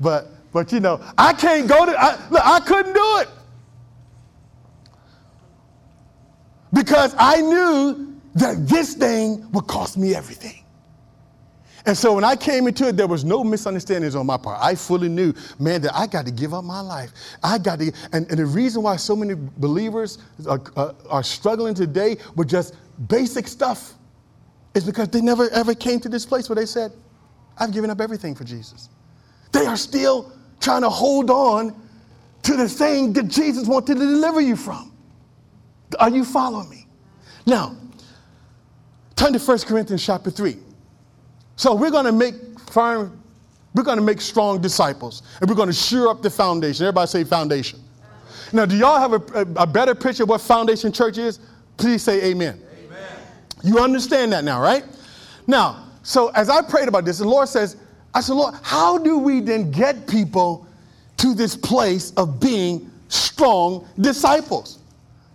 but, 0.00 0.28
but 0.52 0.72
you 0.72 0.80
know, 0.80 1.00
I 1.16 1.32
can't 1.32 1.68
go 1.68 1.86
to, 1.86 1.92
I, 1.98 2.28
look, 2.30 2.44
I 2.44 2.60
couldn't 2.60 2.94
do 2.94 3.18
it 3.18 3.28
because 6.72 7.14
I 7.18 7.40
knew 7.40 8.20
that 8.34 8.68
this 8.68 8.94
thing 8.94 9.50
would 9.52 9.66
cost 9.66 9.96
me 9.96 10.14
everything. 10.14 10.64
And 11.86 11.96
so 11.96 12.14
when 12.14 12.24
I 12.24 12.36
came 12.36 12.66
into 12.66 12.88
it, 12.88 12.98
there 12.98 13.06
was 13.06 13.24
no 13.24 13.42
misunderstandings 13.42 14.14
on 14.14 14.26
my 14.26 14.36
part. 14.36 14.58
I 14.60 14.74
fully 14.74 15.08
knew, 15.08 15.32
man, 15.58 15.80
that 15.82 15.94
I 15.94 16.06
got 16.06 16.26
to 16.26 16.32
give 16.32 16.52
up 16.52 16.62
my 16.64 16.80
life. 16.80 17.12
I 17.42 17.56
got 17.56 17.78
to, 17.78 17.90
and, 18.12 18.28
and 18.28 18.38
the 18.38 18.44
reason 18.44 18.82
why 18.82 18.96
so 18.96 19.16
many 19.16 19.34
believers 19.34 20.18
are, 20.46 20.60
are, 20.76 20.94
are 21.08 21.22
struggling 21.22 21.72
today 21.72 22.18
with 22.36 22.48
just 22.48 22.74
basic 23.08 23.48
stuff 23.48 23.94
is 24.78 24.84
because 24.84 25.08
they 25.08 25.20
never 25.20 25.50
ever 25.50 25.74
came 25.74 26.00
to 26.00 26.08
this 26.08 26.24
place 26.24 26.48
where 26.48 26.56
they 26.56 26.66
said, 26.66 26.92
I've 27.58 27.72
given 27.72 27.90
up 27.90 28.00
everything 28.00 28.34
for 28.34 28.44
Jesus. 28.44 28.88
They 29.52 29.66
are 29.66 29.76
still 29.76 30.32
trying 30.60 30.82
to 30.82 30.88
hold 30.88 31.30
on 31.30 31.74
to 32.44 32.56
the 32.56 32.68
thing 32.68 33.12
that 33.14 33.28
Jesus 33.28 33.66
wanted 33.66 33.94
to 33.94 34.00
deliver 34.00 34.40
you 34.40 34.56
from. 34.56 34.92
Are 35.98 36.10
you 36.10 36.24
following 36.24 36.70
me? 36.70 36.86
Now, 37.46 37.76
turn 39.16 39.32
to 39.32 39.38
1 39.38 39.58
Corinthians 39.60 40.04
chapter 40.04 40.30
3. 40.30 40.56
So 41.56 41.74
we're 41.74 41.90
going 41.90 42.04
to 42.04 42.12
make 42.12 42.34
firm, 42.70 43.20
we're 43.74 43.82
going 43.82 43.98
to 43.98 44.04
make 44.04 44.20
strong 44.20 44.60
disciples, 44.60 45.22
and 45.40 45.50
we're 45.50 45.56
going 45.56 45.68
to 45.68 45.74
sure 45.74 46.08
up 46.08 46.22
the 46.22 46.30
foundation. 46.30 46.86
Everybody 46.86 47.08
say 47.08 47.24
foundation. 47.24 47.80
Now, 48.52 48.64
do 48.64 48.76
y'all 48.76 48.98
have 48.98 49.12
a, 49.12 49.40
a, 49.40 49.62
a 49.62 49.66
better 49.66 49.94
picture 49.94 50.22
of 50.22 50.28
what 50.28 50.40
foundation 50.40 50.92
church 50.92 51.18
is? 51.18 51.40
Please 51.76 52.02
say 52.02 52.30
amen. 52.30 52.60
You 53.62 53.78
understand 53.80 54.32
that 54.32 54.44
now, 54.44 54.60
right? 54.60 54.84
Now, 55.46 55.84
so 56.02 56.28
as 56.28 56.48
I 56.48 56.62
prayed 56.62 56.88
about 56.88 57.04
this, 57.04 57.18
the 57.18 57.28
Lord 57.28 57.48
says, 57.48 57.76
I 58.14 58.20
said, 58.20 58.34
Lord, 58.34 58.54
how 58.62 58.98
do 58.98 59.18
we 59.18 59.40
then 59.40 59.70
get 59.70 60.06
people 60.06 60.66
to 61.18 61.34
this 61.34 61.56
place 61.56 62.12
of 62.12 62.40
being 62.40 62.90
strong 63.08 63.86
disciples? 64.00 64.78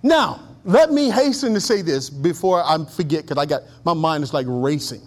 Now, 0.01 0.39
let 0.65 0.91
me 0.91 1.09
hasten 1.09 1.53
to 1.53 1.61
say 1.61 1.81
this 1.81 2.09
before 2.09 2.63
I 2.63 2.77
forget, 2.85 3.23
because 3.23 3.37
I 3.37 3.45
got 3.45 3.63
my 3.83 3.93
mind 3.93 4.23
is 4.23 4.33
like 4.33 4.45
racing. 4.49 5.01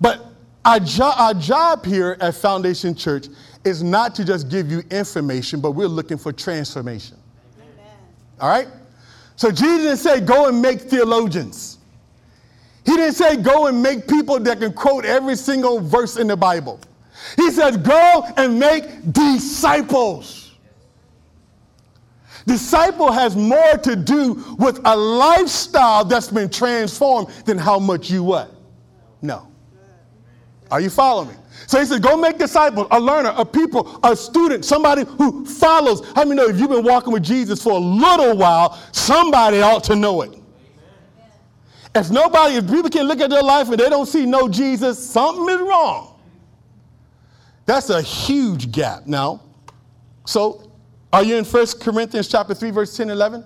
But 0.00 0.24
our, 0.64 0.80
jo- 0.80 1.12
our 1.16 1.34
job 1.34 1.84
here 1.84 2.16
at 2.20 2.34
Foundation 2.34 2.94
Church 2.94 3.26
is 3.64 3.82
not 3.82 4.14
to 4.16 4.24
just 4.24 4.48
give 4.48 4.70
you 4.70 4.82
information, 4.90 5.60
but 5.60 5.72
we're 5.72 5.86
looking 5.86 6.18
for 6.18 6.32
transformation. 6.32 7.16
Amen. 7.56 7.96
All 8.40 8.48
right? 8.48 8.68
So 9.36 9.50
Jesus 9.50 10.02
say, 10.02 10.20
go 10.20 10.48
and 10.48 10.60
make 10.60 10.80
theologians. 10.80 11.78
He 12.84 12.96
didn't 12.96 13.14
say 13.14 13.36
go 13.36 13.66
and 13.66 13.82
make 13.82 14.08
people 14.08 14.40
that 14.40 14.60
can 14.60 14.72
quote 14.72 15.04
every 15.04 15.36
single 15.36 15.80
verse 15.80 16.16
in 16.16 16.26
the 16.26 16.36
Bible. 16.36 16.80
He 17.36 17.50
said 17.50 17.84
go 17.84 18.26
and 18.36 18.58
make 18.58 19.12
disciples. 19.12 20.52
Disciple 22.46 23.12
has 23.12 23.36
more 23.36 23.76
to 23.78 23.94
do 23.94 24.56
with 24.58 24.80
a 24.84 24.96
lifestyle 24.96 26.04
that's 26.04 26.28
been 26.28 26.48
transformed 26.48 27.28
than 27.44 27.56
how 27.56 27.78
much 27.78 28.10
you 28.10 28.24
what? 28.24 28.52
No. 29.20 29.46
Are 30.70 30.80
you 30.80 30.90
following 30.90 31.28
me? 31.28 31.34
So 31.66 31.78
he 31.78 31.86
said, 31.86 32.02
go 32.02 32.16
make 32.16 32.38
disciples, 32.38 32.88
a 32.90 32.98
learner, 32.98 33.32
a 33.36 33.44
people, 33.44 34.00
a 34.02 34.16
student, 34.16 34.64
somebody 34.64 35.04
who 35.04 35.44
follows. 35.44 36.02
How 36.16 36.24
many 36.24 36.34
know 36.34 36.48
if 36.48 36.58
you've 36.58 36.70
been 36.70 36.82
walking 36.82 37.12
with 37.12 37.22
Jesus 37.22 37.62
for 37.62 37.72
a 37.72 37.78
little 37.78 38.36
while, 38.36 38.74
somebody 38.90 39.60
ought 39.60 39.84
to 39.84 39.94
know 39.94 40.22
it? 40.22 40.41
If 41.94 42.10
nobody, 42.10 42.56
if 42.56 42.68
people 42.68 42.88
can 42.88 43.06
look 43.06 43.20
at 43.20 43.28
their 43.28 43.42
life 43.42 43.68
and 43.68 43.78
they 43.78 43.90
don't 43.90 44.06
see 44.06 44.24
no 44.24 44.48
Jesus, 44.48 44.98
something 44.98 45.54
is 45.54 45.60
wrong. 45.60 46.18
That's 47.66 47.90
a 47.90 48.00
huge 48.00 48.72
gap. 48.72 49.06
Now, 49.06 49.42
so 50.24 50.70
are 51.12 51.22
you 51.22 51.36
in 51.36 51.44
1 51.44 51.66
Corinthians 51.80 52.28
chapter 52.28 52.54
3, 52.54 52.70
verse 52.70 52.96
10 52.96 53.10
11? 53.10 53.44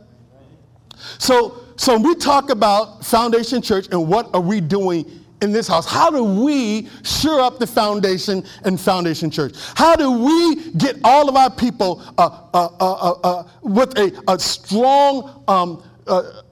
So, 1.18 1.64
so 1.76 1.98
we 1.98 2.14
talk 2.14 2.50
about 2.50 3.04
Foundation 3.04 3.60
Church 3.60 3.88
and 3.90 4.08
what 4.08 4.32
are 4.32 4.40
we 4.40 4.60
doing 4.60 5.04
in 5.42 5.52
this 5.52 5.68
house, 5.68 5.86
how 5.86 6.10
do 6.10 6.24
we 6.24 6.88
sure 7.02 7.40
up 7.40 7.58
the 7.58 7.66
foundation 7.66 8.42
and 8.64 8.80
Foundation 8.80 9.30
Church? 9.30 9.54
How 9.74 9.94
do 9.94 10.10
we 10.10 10.70
get 10.72 10.96
all 11.04 11.28
of 11.28 11.36
our 11.36 11.50
people 11.50 12.02
uh, 12.16 12.40
uh, 12.54 12.68
uh, 12.80 13.12
uh 13.22 13.44
with 13.62 13.98
a, 13.98 14.18
a 14.28 14.38
strong 14.38 15.44
um, 15.46 15.82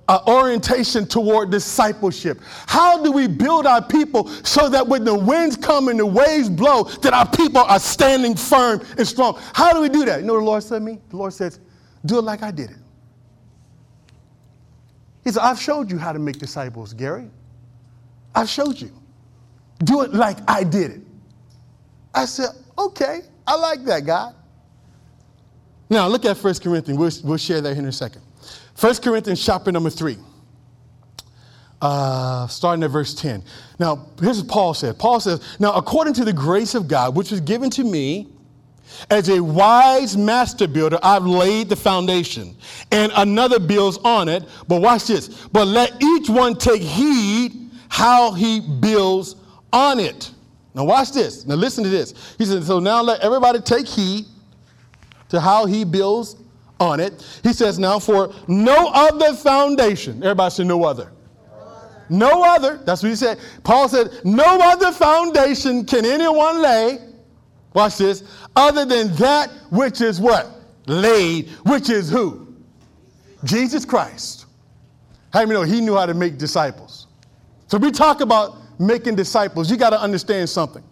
uh, 0.09 0.21
orientation 0.27 1.07
toward 1.07 1.51
discipleship? 1.51 2.41
How 2.67 3.03
do 3.03 3.13
we 3.13 3.27
build 3.27 3.67
our 3.67 3.83
people 3.83 4.29
so 4.29 4.69
that 4.69 4.87
when 4.87 5.05
the 5.05 5.15
winds 5.15 5.57
come 5.57 5.89
and 5.89 5.99
the 5.99 6.07
waves 6.07 6.49
blow, 6.49 6.85
that 6.85 7.13
our 7.13 7.29
people 7.29 7.63
are 7.63 7.79
standing 7.79 8.37
firm 8.37 8.81
and 8.99 9.07
strong? 9.07 9.39
How 9.55 9.73
do 9.73 9.81
we 9.81 9.89
do 9.89 10.05
that? 10.05 10.21
You 10.21 10.27
know 10.27 10.35
what 10.35 10.41
the 10.41 10.47
Lord 10.47 10.63
said 10.63 10.79
to 10.79 10.85
me? 10.85 11.01
The 11.09 11.17
Lord 11.17 11.33
says, 11.33 11.61
do 12.07 12.19
it 12.19 12.23
like 12.23 12.43
I 12.43 12.51
did 12.51 12.71
it. 12.71 12.77
He 15.25 15.31
said, 15.31 15.43
I've 15.43 15.61
showed 15.61 15.91
you 15.91 15.99
how 15.99 16.13
to 16.13 16.19
make 16.19 16.39
disciples, 16.39 16.93
Gary. 16.93 17.31
I've 18.35 18.49
showed 18.49 18.81
you. 18.81 18.93
Do 19.85 20.03
it 20.03 20.13
like 20.13 20.39
I 20.47 20.65
did 20.65 20.91
it. 20.91 21.01
I 22.15 22.27
said, 22.27 22.51
okay, 22.79 23.23
I 23.47 23.57
like 23.57 23.85
that, 23.85 24.05
God. 24.05 24.35
Now, 25.91 26.09
look 26.09 26.25
at 26.25 26.37
1 26.37 26.55
Corinthians. 26.55 26.99
We'll, 26.99 27.31
we'll 27.31 27.39
share 27.39 27.61
that 27.61 27.77
in 27.77 27.87
a 27.87 27.93
second. 27.93 28.23
1 28.79 28.95
Corinthians 28.97 29.45
chapter 29.45 29.71
number 29.71 29.91
3, 29.91 30.17
uh, 31.81 32.47
starting 32.49 32.83
at 32.83 32.91
verse 32.91 33.15
10. 33.15 33.43
Now, 33.79 34.09
here's 34.21 34.41
what 34.41 34.49
Paul 34.51 34.75
said. 34.75 34.99
Paul 34.99 35.21
says, 35.21 35.57
Now, 35.61 35.73
according 35.75 36.15
to 36.15 36.25
the 36.25 36.33
grace 36.33 36.75
of 36.75 36.89
God, 36.89 37.15
which 37.15 37.31
was 37.31 37.41
given 37.41 37.71
to 37.71 37.85
me, 37.85 38.29
as 39.11 39.29
a 39.29 39.43
wise 39.43 40.17
master 40.17 40.69
builder, 40.69 40.99
I've 41.03 41.27
laid 41.27 41.69
the 41.69 41.77
foundation, 41.77 42.57
and 42.93 43.13
another 43.17 43.59
builds 43.59 43.99
on 43.99 44.29
it. 44.29 44.45
But 44.69 44.81
watch 44.83 45.07
this. 45.07 45.29
But 45.49 45.67
let 45.67 46.03
each 46.03 46.29
one 46.29 46.57
take 46.57 46.83
heed 46.83 47.71
how 47.89 48.33
he 48.33 48.61
builds 48.61 49.37
on 49.73 50.01
it. 50.01 50.31
Now, 50.75 50.85
watch 50.85 51.13
this. 51.13 51.47
Now, 51.47 51.55
listen 51.55 51.85
to 51.85 51.91
this. 51.91 52.35
He 52.37 52.45
said, 52.45 52.65
So 52.65 52.81
now 52.81 53.03
let 53.03 53.21
everybody 53.21 53.61
take 53.61 53.87
heed 53.87 54.27
to 55.29 55.41
how 55.41 55.67
he 55.67 55.85
builds 55.85 56.37
on 56.85 57.01
it. 57.01 57.25
He 57.43 57.53
says, 57.53 57.79
Now, 57.79 57.99
for 57.99 58.33
no 58.47 58.91
other 58.93 59.35
foundation, 59.35 60.23
everybody 60.23 60.51
say, 60.51 60.65
No 60.65 60.85
other. 60.85 61.11
No 62.09 62.45
other. 62.45 62.79
That's 62.85 63.03
what 63.03 63.09
he 63.09 63.17
said. 63.17 63.39
Paul 63.63 63.89
said, 63.89 64.11
No 64.25 64.59
other 64.61 64.93
foundation 64.93 65.85
can 65.85 66.05
anyone 66.05 66.61
lay. 66.61 66.99
Watch 67.73 67.99
this. 67.99 68.23
Other 68.55 68.85
than 68.85 69.15
that 69.17 69.51
which 69.71 70.01
is 70.01 70.21
what? 70.21 70.49
Laid, 70.87 71.49
which 71.65 71.89
is 71.89 72.11
who? 72.11 72.55
Jesus 73.45 73.85
Christ. 73.85 74.47
How 75.33 75.41
many 75.41 75.55
know 75.55 75.63
he 75.63 75.81
knew 75.81 75.97
how 75.97 76.07
to 76.07 76.15
make 76.15 76.39
disciples? 76.39 77.09
So 77.67 77.79
we 77.79 77.91
talk 77.91 78.21
about 78.21 78.57
making 78.79 79.17
disciples. 79.17 79.71
You 79.71 79.77
got 79.77 79.91
to 79.91 80.01
understand 80.01 80.49
something. 80.49 80.85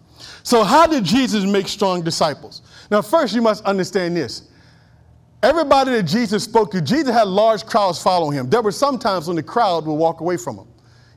So, 0.43 0.63
how 0.63 0.87
did 0.87 1.03
Jesus 1.03 1.45
make 1.45 1.67
strong 1.67 2.01
disciples? 2.01 2.61
Now, 2.91 3.01
first, 3.01 3.33
you 3.33 3.41
must 3.41 3.63
understand 3.65 4.15
this 4.15 4.49
Everybody 5.43 5.91
that 5.91 6.03
Jesus 6.03 6.45
spoke 6.45 6.71
to, 6.71 6.81
Jesus 6.81 7.13
had 7.13 7.27
large 7.27 7.65
crowds 7.65 8.01
following 8.01 8.37
him. 8.37 8.49
There 8.49 8.61
were 8.61 8.71
some 8.71 8.97
times 8.97 9.27
when 9.27 9.35
the 9.35 9.43
crowd 9.43 9.85
would 9.85 9.93
walk 9.93 10.21
away 10.21 10.37
from 10.37 10.57
him. 10.57 10.67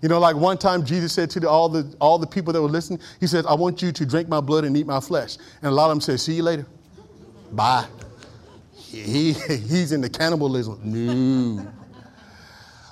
You 0.03 0.09
know, 0.09 0.19
like 0.19 0.35
one 0.35 0.59
time 0.59 0.85
Jesus 0.85 1.13
said 1.13 1.31
to 1.31 1.41
the, 1.41 1.49
all, 1.49 1.69
the, 1.69 1.95
all 2.01 2.19
the 2.19 2.27
people 2.27 2.53
that 2.53 2.61
were 2.61 2.69
listening, 2.69 3.01
He 3.21 3.29
said, 3.29 3.47
I 3.47 3.55
want 3.55 3.81
you 3.83 3.93
to 3.93 4.05
drink 4.05 4.29
my 4.29 4.41
blood 4.41 4.65
and 4.65 4.77
eat 4.77 4.85
my 4.85 4.99
flesh. 4.99 5.37
And 5.63 5.71
a 5.71 5.71
lot 5.71 5.85
of 5.85 5.91
them 5.91 6.01
said, 6.01 6.19
See 6.19 6.35
you 6.35 6.43
later. 6.43 6.67
Bye. 7.53 7.87
He, 8.75 9.33
he's 9.49 9.93
in 9.93 10.01
the 10.01 10.11
cannibalism. 10.11 10.81
No. 10.83 11.73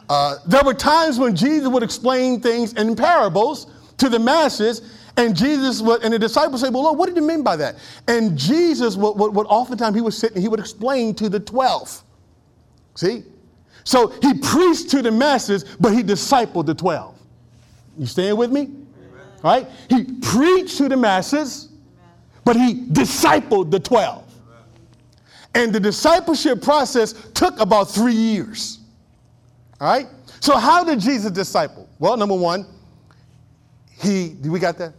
Uh, 0.09 0.37
there 0.47 0.63
were 0.63 0.75
times 0.75 1.19
when 1.19 1.35
Jesus 1.35 1.69
would 1.69 1.83
explain 1.83 2.41
things 2.41 2.75
in 2.75 2.95
parables 2.95 3.67
to 3.99 4.09
the 4.09 4.19
masses, 4.19 4.83
and 5.17 5.37
Jesus 5.37 5.81
would, 5.81 6.03
and 6.03 6.13
the 6.13 6.19
disciples 6.19 6.61
say, 6.61 6.69
Well, 6.71 6.85
Lord, 6.85 6.99
what 6.99 7.07
did 7.07 7.17
you 7.17 7.23
mean 7.23 7.43
by 7.43 7.57
that? 7.57 7.77
And 8.09 8.37
Jesus 8.37 8.97
would, 8.97 9.13
would, 9.13 9.35
would 9.35 9.47
oftentimes 9.47 9.95
he 9.95 10.03
would 10.03 10.15
sit 10.15 10.33
and 10.33 10.43
he 10.43 10.49
would 10.49 10.61
explain 10.61 11.15
to 11.17 11.29
the 11.29 11.39
12. 11.39 12.03
See? 12.97 13.23
So 13.85 14.09
he 14.23 14.35
preached 14.35 14.91
to 14.91 15.03
the 15.03 15.13
masses, 15.13 15.65
but 15.79 15.93
he 15.93 16.03
discipled 16.03 16.67
the 16.67 16.75
12. 16.75 17.17
You 17.99 18.07
staying 18.07 18.37
with 18.37 18.51
me? 18.51 18.63
Amen. 18.63 18.83
Right? 19.43 19.69
He 19.89 20.05
preached 20.21 20.79
to 20.79 20.89
the 20.89 20.97
masses, 20.97 21.69
but 22.45 22.57
he 22.57 22.87
discipled 22.87 23.71
the 23.71 23.79
12. 23.79 24.23
And 25.55 25.73
the 25.73 25.79
discipleship 25.79 26.61
process 26.63 27.13
took 27.35 27.61
about 27.61 27.85
three 27.85 28.15
years. 28.15 28.81
All 29.81 29.89
right? 29.89 30.09
So, 30.41 30.57
how 30.57 30.83
did 30.83 30.99
Jesus 30.99 31.31
disciple? 31.31 31.89
Well, 32.01 32.17
number 32.17 32.35
one, 32.35 32.67
he, 34.03 34.31
do 34.31 34.51
we 34.51 34.59
got 34.59 34.77
that? 34.79 34.95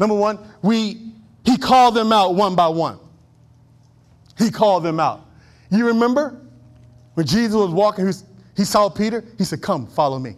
Number 0.00 0.14
one, 0.14 0.38
we, 0.62 1.12
he 1.44 1.58
called 1.58 1.94
them 1.94 2.10
out 2.10 2.34
one 2.34 2.56
by 2.56 2.68
one. 2.68 2.98
He 4.38 4.50
called 4.50 4.82
them 4.82 4.98
out. 4.98 5.26
You 5.70 5.86
remember 5.86 6.40
when 7.14 7.26
Jesus 7.26 7.54
was 7.54 7.70
walking, 7.70 8.10
he 8.56 8.64
saw 8.64 8.88
Peter, 8.88 9.22
he 9.36 9.44
said, 9.44 9.60
Come, 9.60 9.86
follow 9.86 10.18
me. 10.18 10.36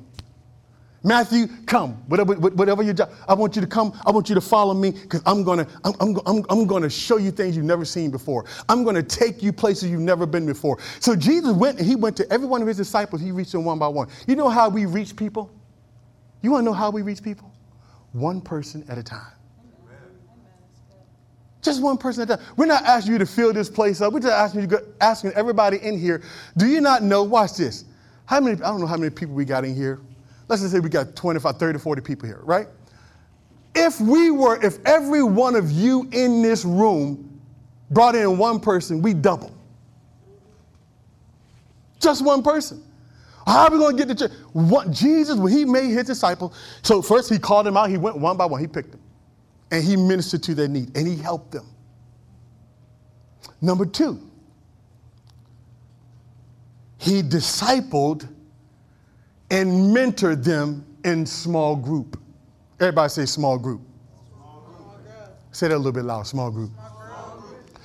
Matthew, 1.05 1.47
come, 1.67 1.95
whatever, 2.07 2.35
whatever 2.35 2.83
your 2.83 2.95
job, 2.95 3.11
I 3.27 3.35
want 3.35 3.57
you 3.57 3.63
to 3.63 3.69
come, 3.69 3.99
I 4.05 4.11
want 4.11 4.29
you 4.29 4.35
to 4.37 4.41
follow 4.41 4.75
me 4.75 4.93
because 4.93 5.23
I'm 5.27 5.43
gonna, 5.43 5.67
I'm, 5.85 5.95
I'm, 6.01 6.17
I'm, 6.27 6.45
I'm 6.49 6.67
gonna 6.67 6.91
show 6.91 7.17
you 7.17 7.31
things 7.31 7.57
you've 7.57 7.65
never 7.65 7.85
seen 7.85 8.11
before. 8.11 8.45
I'm 8.69 8.85
gonna 8.85 9.03
take 9.03 9.43
you 9.43 9.53
places 9.53 9.91
you've 9.91 10.01
never 10.01 10.27
been 10.27 10.47
before. 10.47 10.79
So 11.01 11.17
Jesus 11.17 11.53
went 11.53 11.79
and 11.79 11.87
he 11.87 11.97
went 11.97 12.17
to 12.19 12.33
every 12.33 12.47
one 12.47 12.63
of 12.63 12.69
his 12.69 12.77
disciples, 12.77 13.21
he 13.21 13.33
reached 13.33 13.53
them 13.53 13.65
one 13.65 13.79
by 13.79 13.89
one. 13.89 14.09
You 14.27 14.37
know 14.37 14.49
how 14.49 14.69
we 14.69 14.87
reach 14.87 15.15
people? 15.17 15.51
You 16.41 16.51
wanna 16.53 16.65
know 16.65 16.73
how 16.73 16.91
we 16.91 17.03
reach 17.03 17.23
people? 17.23 17.52
One 18.13 18.41
person 18.41 18.85
at 18.89 18.99
a 18.99 19.03
time. 19.03 19.33
Just 21.63 21.81
one 21.81 21.97
person 21.97 22.23
at 22.23 22.31
a 22.31 22.37
time. 22.37 22.55
We're 22.57 22.67
not 22.67 22.85
asking 22.85 23.13
you 23.13 23.19
to 23.19 23.27
fill 23.27 23.53
this 23.53 23.71
place 23.71 24.01
up. 24.01 24.13
We're 24.13 24.21
just 24.21 24.33
asking 24.33 24.69
you 24.69 24.79
asking 25.01 25.33
everybody 25.33 25.79
in 25.79 25.99
here, 25.99 26.23
do 26.57 26.67
you 26.67 26.81
not 26.81 27.03
know? 27.03 27.23
Watch 27.23 27.57
this. 27.57 27.85
How 28.27 28.41
many, 28.41 28.57
I 28.63 28.69
don't 28.69 28.81
know 28.81 28.87
how 28.87 28.97
many 28.97 29.11
people 29.11 29.35
we 29.35 29.45
got 29.45 29.65
in 29.65 29.75
here. 29.75 30.01
Let's 30.49 30.63
just 30.63 30.73
say 30.75 30.81
we 30.81 30.89
got 30.89 31.15
25, 31.17 31.57
30, 31.57 31.79
40 31.79 32.03
people 32.03 32.27
here, 32.27 32.41
right? 32.43 32.67
If 33.75 34.01
we 34.01 34.31
were, 34.31 34.63
if 34.63 34.85
every 34.85 35.23
one 35.23 35.55
of 35.55 35.71
you 35.71 36.09
in 36.13 36.43
this 36.43 36.65
room 36.65 37.41
brought 37.91 38.15
in 38.15 38.37
one 38.37 38.61
person, 38.61 39.01
we 39.01 39.15
double. 39.15 39.55
Just 42.01 42.25
one 42.25 42.43
person. 42.43 42.83
How 43.47 43.65
are 43.65 43.71
we 43.71 43.79
going 43.79 43.97
to 43.97 44.05
get 44.05 44.09
the 44.09 44.15
church? 44.15 44.39
What, 44.53 44.91
Jesus, 44.91 45.37
when 45.37 45.53
he 45.53 45.65
made 45.65 45.91
his 45.91 46.05
disciples, 46.05 46.57
so 46.83 47.03
first 47.03 47.31
he 47.31 47.39
called 47.39 47.67
them 47.67 47.77
out, 47.77 47.91
he 47.91 47.99
went 47.99 48.17
one 48.19 48.37
by 48.37 48.47
one, 48.47 48.61
he 48.61 48.67
picked 48.67 48.93
them 48.93 49.01
and 49.73 49.83
he 49.83 49.97
ministered 49.97 50.43
to 50.45 50.55
their 50.55 50.69
need 50.69 50.97
and 50.97 51.09
he 51.09 51.17
helped 51.17 51.51
them. 51.51 51.67
Number 53.61 53.87
two, 53.87 54.21
he 56.99 57.23
discipled 57.23 58.29
and 59.51 59.95
mentored 59.95 60.45
them 60.45 60.85
in 61.05 61.27
small 61.27 61.75
group. 61.75 62.21
Everybody 62.79 63.09
say 63.09 63.27
small 63.27 63.59
group. 63.59 63.81
Small 64.31 64.61
group. 64.61 65.07
Say 65.53 65.69
that 65.69 65.75
a 65.75 65.79
little 65.79 65.93
bit 65.93 66.05
loud, 66.05 66.27
small 66.27 66.51
group. 66.51 66.71
small 66.75 67.41
group. 67.41 67.79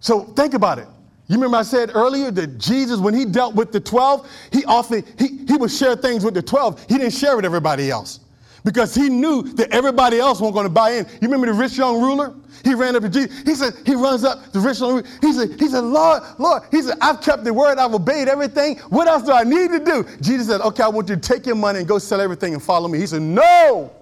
So 0.00 0.20
think 0.24 0.54
about 0.54 0.78
it. 0.78 0.88
You 1.28 1.34
remember 1.34 1.56
I 1.56 1.62
said 1.62 1.90
earlier 1.94 2.30
that 2.30 2.58
Jesus, 2.58 3.00
when 3.00 3.12
he 3.12 3.24
dealt 3.24 3.54
with 3.54 3.72
the 3.72 3.80
12, 3.80 4.30
he 4.52 4.64
often 4.64 5.04
he, 5.18 5.38
he 5.46 5.56
would 5.56 5.72
share 5.72 5.96
things 5.96 6.24
with 6.24 6.34
the 6.34 6.42
12. 6.42 6.86
He 6.88 6.98
didn't 6.98 7.14
share 7.14 7.34
with 7.34 7.44
everybody 7.44 7.90
else 7.90 8.20
because 8.66 8.94
he 8.94 9.08
knew 9.08 9.42
that 9.42 9.70
everybody 9.70 10.18
else 10.18 10.40
wasn't 10.40 10.54
going 10.54 10.66
to 10.66 10.72
buy 10.72 10.90
in. 10.90 11.06
You 11.06 11.28
remember 11.28 11.46
the 11.46 11.52
rich 11.52 11.76
young 11.76 12.00
ruler? 12.00 12.34
He 12.64 12.74
ran 12.74 12.96
up 12.96 13.02
to 13.02 13.08
Jesus. 13.08 13.42
He 13.42 13.54
said, 13.54 13.74
he 13.84 13.94
runs 13.94 14.24
up 14.24 14.52
the 14.52 14.60
rich 14.60 14.80
young 14.80 14.96
ruler. 14.96 15.04
He 15.20 15.32
said, 15.32 15.58
he 15.58 15.68
said, 15.68 15.84
Lord, 15.84 16.22
Lord, 16.38 16.62
he 16.72 16.82
said, 16.82 16.96
I've 17.00 17.20
kept 17.20 17.44
the 17.44 17.54
word, 17.54 17.78
I've 17.78 17.94
obeyed 17.94 18.28
everything. 18.28 18.78
What 18.88 19.06
else 19.06 19.22
do 19.22 19.32
I 19.32 19.44
need 19.44 19.70
to 19.70 19.78
do? 19.78 20.04
Jesus 20.20 20.48
said, 20.48 20.60
okay, 20.60 20.82
I 20.82 20.88
want 20.88 21.08
you 21.08 21.14
to 21.14 21.20
take 21.20 21.46
your 21.46 21.54
money 21.56 21.80
and 21.80 21.88
go 21.88 21.98
sell 21.98 22.20
everything 22.20 22.54
and 22.54 22.62
follow 22.62 22.88
me. 22.88 22.98
He 22.98 23.06
said, 23.06 23.22
no. 23.22 23.92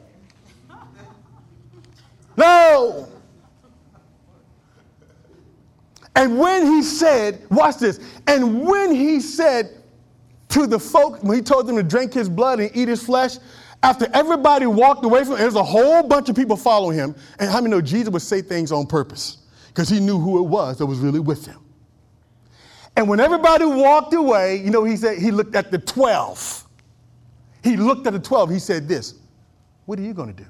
No. 2.36 3.08
And 6.16 6.38
when 6.38 6.66
he 6.66 6.82
said, 6.82 7.44
watch 7.50 7.78
this, 7.78 7.98
and 8.26 8.64
when 8.66 8.94
he 8.94 9.20
said 9.20 9.70
to 10.50 10.66
the 10.66 10.78
folk, 10.78 11.22
when 11.22 11.36
he 11.36 11.42
told 11.42 11.66
them 11.66 11.76
to 11.76 11.82
drink 11.82 12.12
his 12.12 12.28
blood 12.28 12.60
and 12.60 12.70
eat 12.76 12.88
his 12.88 13.02
flesh, 13.04 13.38
After 13.84 14.08
everybody 14.14 14.64
walked 14.64 15.04
away 15.04 15.24
from 15.24 15.34
him, 15.34 15.40
there's 15.40 15.56
a 15.56 15.62
whole 15.62 16.02
bunch 16.02 16.30
of 16.30 16.36
people 16.36 16.56
following 16.56 16.96
him. 16.96 17.14
And 17.38 17.50
how 17.50 17.60
many 17.60 17.70
know 17.70 17.82
Jesus 17.82 18.08
would 18.08 18.22
say 18.22 18.40
things 18.40 18.72
on 18.72 18.86
purpose? 18.86 19.42
Because 19.68 19.90
he 19.90 20.00
knew 20.00 20.18
who 20.18 20.38
it 20.38 20.48
was 20.48 20.78
that 20.78 20.86
was 20.86 21.00
really 21.00 21.20
with 21.20 21.44
him. 21.44 21.58
And 22.96 23.06
when 23.06 23.20
everybody 23.20 23.66
walked 23.66 24.14
away, 24.14 24.56
you 24.56 24.70
know, 24.70 24.84
he 24.84 24.96
said 24.96 25.18
he 25.18 25.30
looked 25.30 25.54
at 25.54 25.70
the 25.70 25.76
12. 25.76 26.64
He 27.62 27.76
looked 27.76 28.06
at 28.06 28.14
the 28.14 28.18
12. 28.18 28.52
He 28.52 28.58
said 28.58 28.88
this, 28.88 29.16
what 29.84 29.98
are 29.98 30.02
you 30.02 30.14
going 30.14 30.34
to 30.34 30.42
do? 30.42 30.48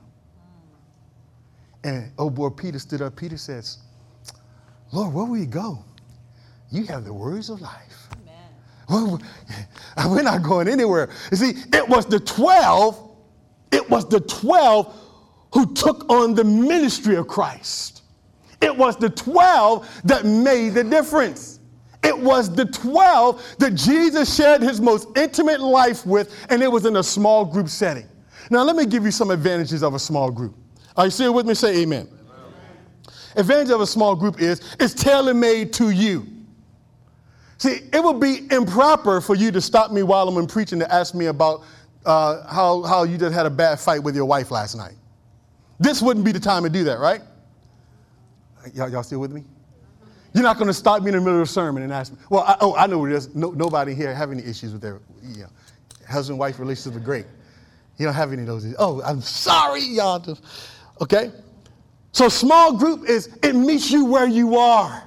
And 1.82 2.12
oh 2.18 2.30
boy, 2.30 2.50
Peter 2.50 2.78
stood 2.78 3.02
up. 3.02 3.16
Peter 3.16 3.36
says, 3.36 3.78
Lord, 4.94 5.12
where 5.12 5.24
will 5.24 5.36
you 5.36 5.46
go? 5.46 5.84
You 6.70 6.84
have 6.84 7.04
the 7.04 7.12
words 7.12 7.50
of 7.50 7.60
life. 7.60 8.08
Well, 8.88 9.20
we're 10.06 10.22
not 10.22 10.42
going 10.42 10.68
anywhere. 10.68 11.10
You 11.30 11.36
see, 11.36 11.54
it 11.72 11.88
was 11.88 12.06
the 12.06 12.20
12, 12.20 13.16
it 13.72 13.90
was 13.90 14.08
the 14.08 14.20
12 14.20 15.00
who 15.52 15.74
took 15.74 16.08
on 16.10 16.34
the 16.34 16.44
ministry 16.44 17.16
of 17.16 17.26
Christ. 17.26 18.02
It 18.60 18.76
was 18.76 18.96
the 18.96 19.10
12 19.10 20.02
that 20.04 20.24
made 20.24 20.74
the 20.74 20.84
difference. 20.84 21.58
It 22.04 22.16
was 22.16 22.54
the 22.54 22.66
12 22.66 23.56
that 23.58 23.74
Jesus 23.74 24.34
shared 24.36 24.62
his 24.62 24.80
most 24.80 25.08
intimate 25.16 25.60
life 25.60 26.06
with, 26.06 26.46
and 26.50 26.62
it 26.62 26.70
was 26.70 26.86
in 26.86 26.96
a 26.96 27.02
small 27.02 27.44
group 27.44 27.68
setting. 27.68 28.06
Now, 28.50 28.62
let 28.62 28.76
me 28.76 28.86
give 28.86 29.04
you 29.04 29.10
some 29.10 29.30
advantages 29.30 29.82
of 29.82 29.94
a 29.94 29.98
small 29.98 30.30
group. 30.30 30.54
Are 30.96 31.06
you 31.06 31.10
still 31.10 31.34
with 31.34 31.46
me? 31.46 31.54
Say 31.54 31.82
amen. 31.82 32.08
Advantage 33.36 33.70
of 33.70 33.80
a 33.80 33.86
small 33.86 34.14
group 34.14 34.40
is 34.40 34.60
it's 34.78 34.94
tailor 34.94 35.34
made 35.34 35.72
to 35.74 35.90
you. 35.90 36.26
See, 37.58 37.80
it 37.92 38.02
would 38.02 38.20
be 38.20 38.46
improper 38.50 39.20
for 39.20 39.34
you 39.34 39.50
to 39.52 39.60
stop 39.60 39.90
me 39.90 40.02
while 40.02 40.28
I'm 40.28 40.46
preaching 40.46 40.78
to 40.80 40.92
ask 40.92 41.14
me 41.14 41.26
about 41.26 41.62
uh, 42.04 42.46
how, 42.46 42.82
how 42.82 43.04
you 43.04 43.16
just 43.16 43.34
had 43.34 43.46
a 43.46 43.50
bad 43.50 43.80
fight 43.80 44.02
with 44.02 44.14
your 44.14 44.26
wife 44.26 44.50
last 44.50 44.74
night. 44.74 44.94
This 45.80 46.02
wouldn't 46.02 46.24
be 46.24 46.32
the 46.32 46.40
time 46.40 46.62
to 46.64 46.68
do 46.68 46.84
that, 46.84 46.98
right? 46.98 47.22
Y'all, 48.74 48.88
y'all 48.88 49.02
still 49.02 49.20
with 49.20 49.32
me? 49.32 49.44
You're 50.32 50.42
not 50.42 50.56
going 50.56 50.68
to 50.68 50.74
stop 50.74 51.02
me 51.02 51.10
in 51.10 51.14
the 51.14 51.20
middle 51.20 51.36
of 51.36 51.48
a 51.48 51.50
sermon 51.50 51.82
and 51.82 51.92
ask 51.92 52.12
me, 52.12 52.18
well, 52.28 52.42
I, 52.42 52.56
oh, 52.60 52.74
I 52.74 52.86
know 52.86 52.98
what 52.98 53.10
it 53.10 53.14
is. 53.14 53.34
No, 53.34 53.50
nobody 53.52 53.94
here 53.94 54.14
have 54.14 54.32
any 54.32 54.42
issues 54.42 54.72
with 54.72 54.82
their 54.82 55.00
you 55.22 55.42
know, 55.42 55.48
husband 56.08 56.38
wife 56.38 56.58
relationships 56.58 56.96
are 56.96 57.00
great. 57.00 57.26
You 57.98 58.06
don't 58.06 58.14
have 58.14 58.32
any 58.32 58.42
of 58.42 58.48
those. 58.48 58.74
Oh, 58.78 59.00
I'm 59.02 59.20
sorry, 59.20 59.82
y'all. 59.82 60.36
Okay? 61.00 61.30
So 62.14 62.28
small 62.28 62.72
group 62.76 63.08
is, 63.08 63.28
it 63.42 63.54
meets 63.54 63.90
you 63.90 64.04
where 64.04 64.28
you 64.28 64.56
are. 64.56 65.02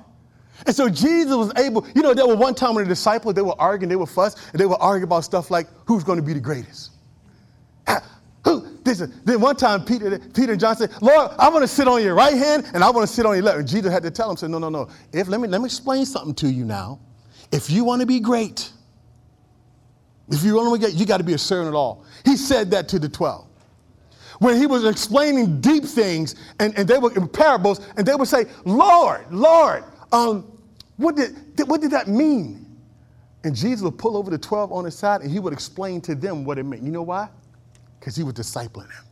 And 0.65 0.75
so 0.75 0.89
Jesus 0.89 1.33
was 1.33 1.53
able, 1.55 1.87
you 1.95 2.01
know, 2.01 2.13
there 2.13 2.27
was 2.27 2.35
one 2.35 2.53
time 2.53 2.75
when 2.75 2.83
the 2.83 2.89
disciples, 2.89 3.33
they 3.33 3.41
were 3.41 3.55
arguing, 3.57 3.87
they 3.87 3.95
were 3.95 4.05
fuss, 4.05 4.35
and 4.51 4.59
they 4.59 4.65
were 4.65 4.75
arguing 4.81 5.03
about 5.03 5.23
stuff 5.23 5.49
like 5.49 5.67
who's 5.85 6.03
going 6.03 6.17
to 6.17 6.23
be 6.23 6.33
the 6.33 6.41
greatest. 6.41 6.91
Who? 8.43 8.77
This, 8.83 8.99
then 9.23 9.39
one 9.39 9.55
time 9.55 9.85
Peter, 9.85 10.19
Peter 10.19 10.51
and 10.51 10.59
John 10.59 10.75
said, 10.75 10.91
Lord, 11.01 11.31
I 11.39 11.47
want 11.47 11.63
to 11.63 11.67
sit 11.67 11.87
on 11.87 12.03
your 12.03 12.13
right 12.13 12.35
hand 12.35 12.69
and 12.73 12.83
I 12.83 12.89
want 12.89 13.07
to 13.07 13.13
sit 13.13 13.25
on 13.25 13.35
your 13.35 13.43
left. 13.43 13.59
And 13.59 13.67
Jesus 13.67 13.91
had 13.91 14.03
to 14.03 14.11
tell 14.11 14.29
him, 14.29 14.35
said, 14.35 14.49
no, 14.49 14.59
no, 14.59 14.67
no. 14.67 14.89
If, 15.13 15.29
let, 15.29 15.39
me, 15.39 15.47
let 15.47 15.61
me 15.61 15.65
explain 15.65 16.05
something 16.05 16.35
to 16.35 16.49
you 16.49 16.65
now. 16.65 16.99
If 17.53 17.69
you 17.69 17.85
want 17.85 18.01
to 18.01 18.05
be 18.05 18.19
great, 18.19 18.69
if 20.29 20.43
you 20.43 20.55
want 20.55 20.81
to 20.81 20.87
get, 20.87 20.97
you 20.97 21.05
got 21.05 21.17
to 21.17 21.23
be 21.23 21.33
a 21.33 21.37
servant 21.37 21.69
at 21.69 21.77
all. 21.77 22.03
He 22.25 22.35
said 22.35 22.69
that 22.71 22.89
to 22.89 22.99
the 22.99 23.07
12 23.07 23.46
when 24.39 24.57
he 24.57 24.67
was 24.67 24.85
explaining 24.85 25.59
deep 25.61 25.83
things 25.83 26.35
and, 26.59 26.77
and 26.77 26.87
they 26.87 26.97
were 26.97 27.13
in 27.15 27.27
parables 27.27 27.81
and 27.97 28.05
they 28.05 28.15
would 28.15 28.27
say 28.27 28.45
lord 28.65 29.25
lord 29.31 29.83
um, 30.11 30.57
what, 30.97 31.15
did, 31.15 31.35
what 31.67 31.81
did 31.81 31.91
that 31.91 32.07
mean? 32.07 32.65
And 33.43 33.55
Jesus 33.55 33.81
would 33.83 33.97
pull 33.97 34.17
over 34.17 34.29
the 34.29 34.37
12 34.37 34.71
on 34.71 34.85
his 34.85 34.97
side 34.97 35.21
and 35.21 35.31
he 35.31 35.39
would 35.39 35.53
explain 35.53 36.01
to 36.01 36.15
them 36.15 36.43
what 36.43 36.57
it 36.57 36.63
meant. 36.63 36.81
You 36.81 36.91
know 36.91 37.03
why? 37.03 37.29
Because 37.99 38.15
he 38.15 38.23
was 38.23 38.33
discipling 38.33 38.89
them. 38.89 39.05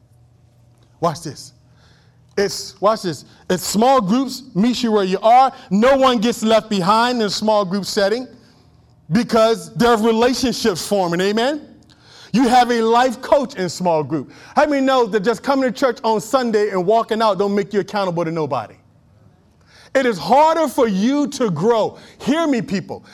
Watch 1.00 1.22
this. 1.22 1.54
It's, 2.38 2.80
watch 2.82 3.04
this. 3.04 3.24
It's 3.50 3.64
small 3.64 4.02
groups, 4.02 4.44
meet 4.56 4.84
you 4.84 4.92
where 4.92 5.06
you 5.06 5.20
are. 5.20 5.54
No 5.70 5.96
one 5.96 6.20
gets 6.20 6.44
left 6.44 6.70
behind 6.70 7.20
in 7.20 7.28
a 7.28 7.30
small 7.30 7.64
group 7.64 7.86
setting 7.86 8.28
because 9.12 9.74
there 9.76 9.92
are 9.92 10.02
relationships 10.02 10.86
forming. 10.86 11.22
Amen? 11.22 11.75
You 12.36 12.50
have 12.50 12.70
a 12.70 12.82
life 12.82 13.22
coach 13.22 13.56
in 13.56 13.70
small 13.70 14.04
group. 14.04 14.30
How 14.58 14.66
many 14.66 14.86
know 14.86 15.06
that 15.06 15.22
just 15.22 15.42
coming 15.42 15.72
to 15.72 15.72
church 15.72 16.00
on 16.04 16.20
Sunday 16.20 16.70
and 16.70 16.86
walking 16.86 17.22
out 17.22 17.38
don't 17.38 17.56
make 17.56 17.72
you 17.72 17.80
accountable 17.80 18.26
to 18.26 18.32
nobody? 18.32 18.76
It 19.96 20.06
is 20.06 20.18
harder 20.18 20.68
for 20.68 20.86
you 20.86 21.28
to 21.30 21.50
grow. 21.50 21.98
Hear 22.20 22.46
me, 22.46 22.62
people. 22.62 23.06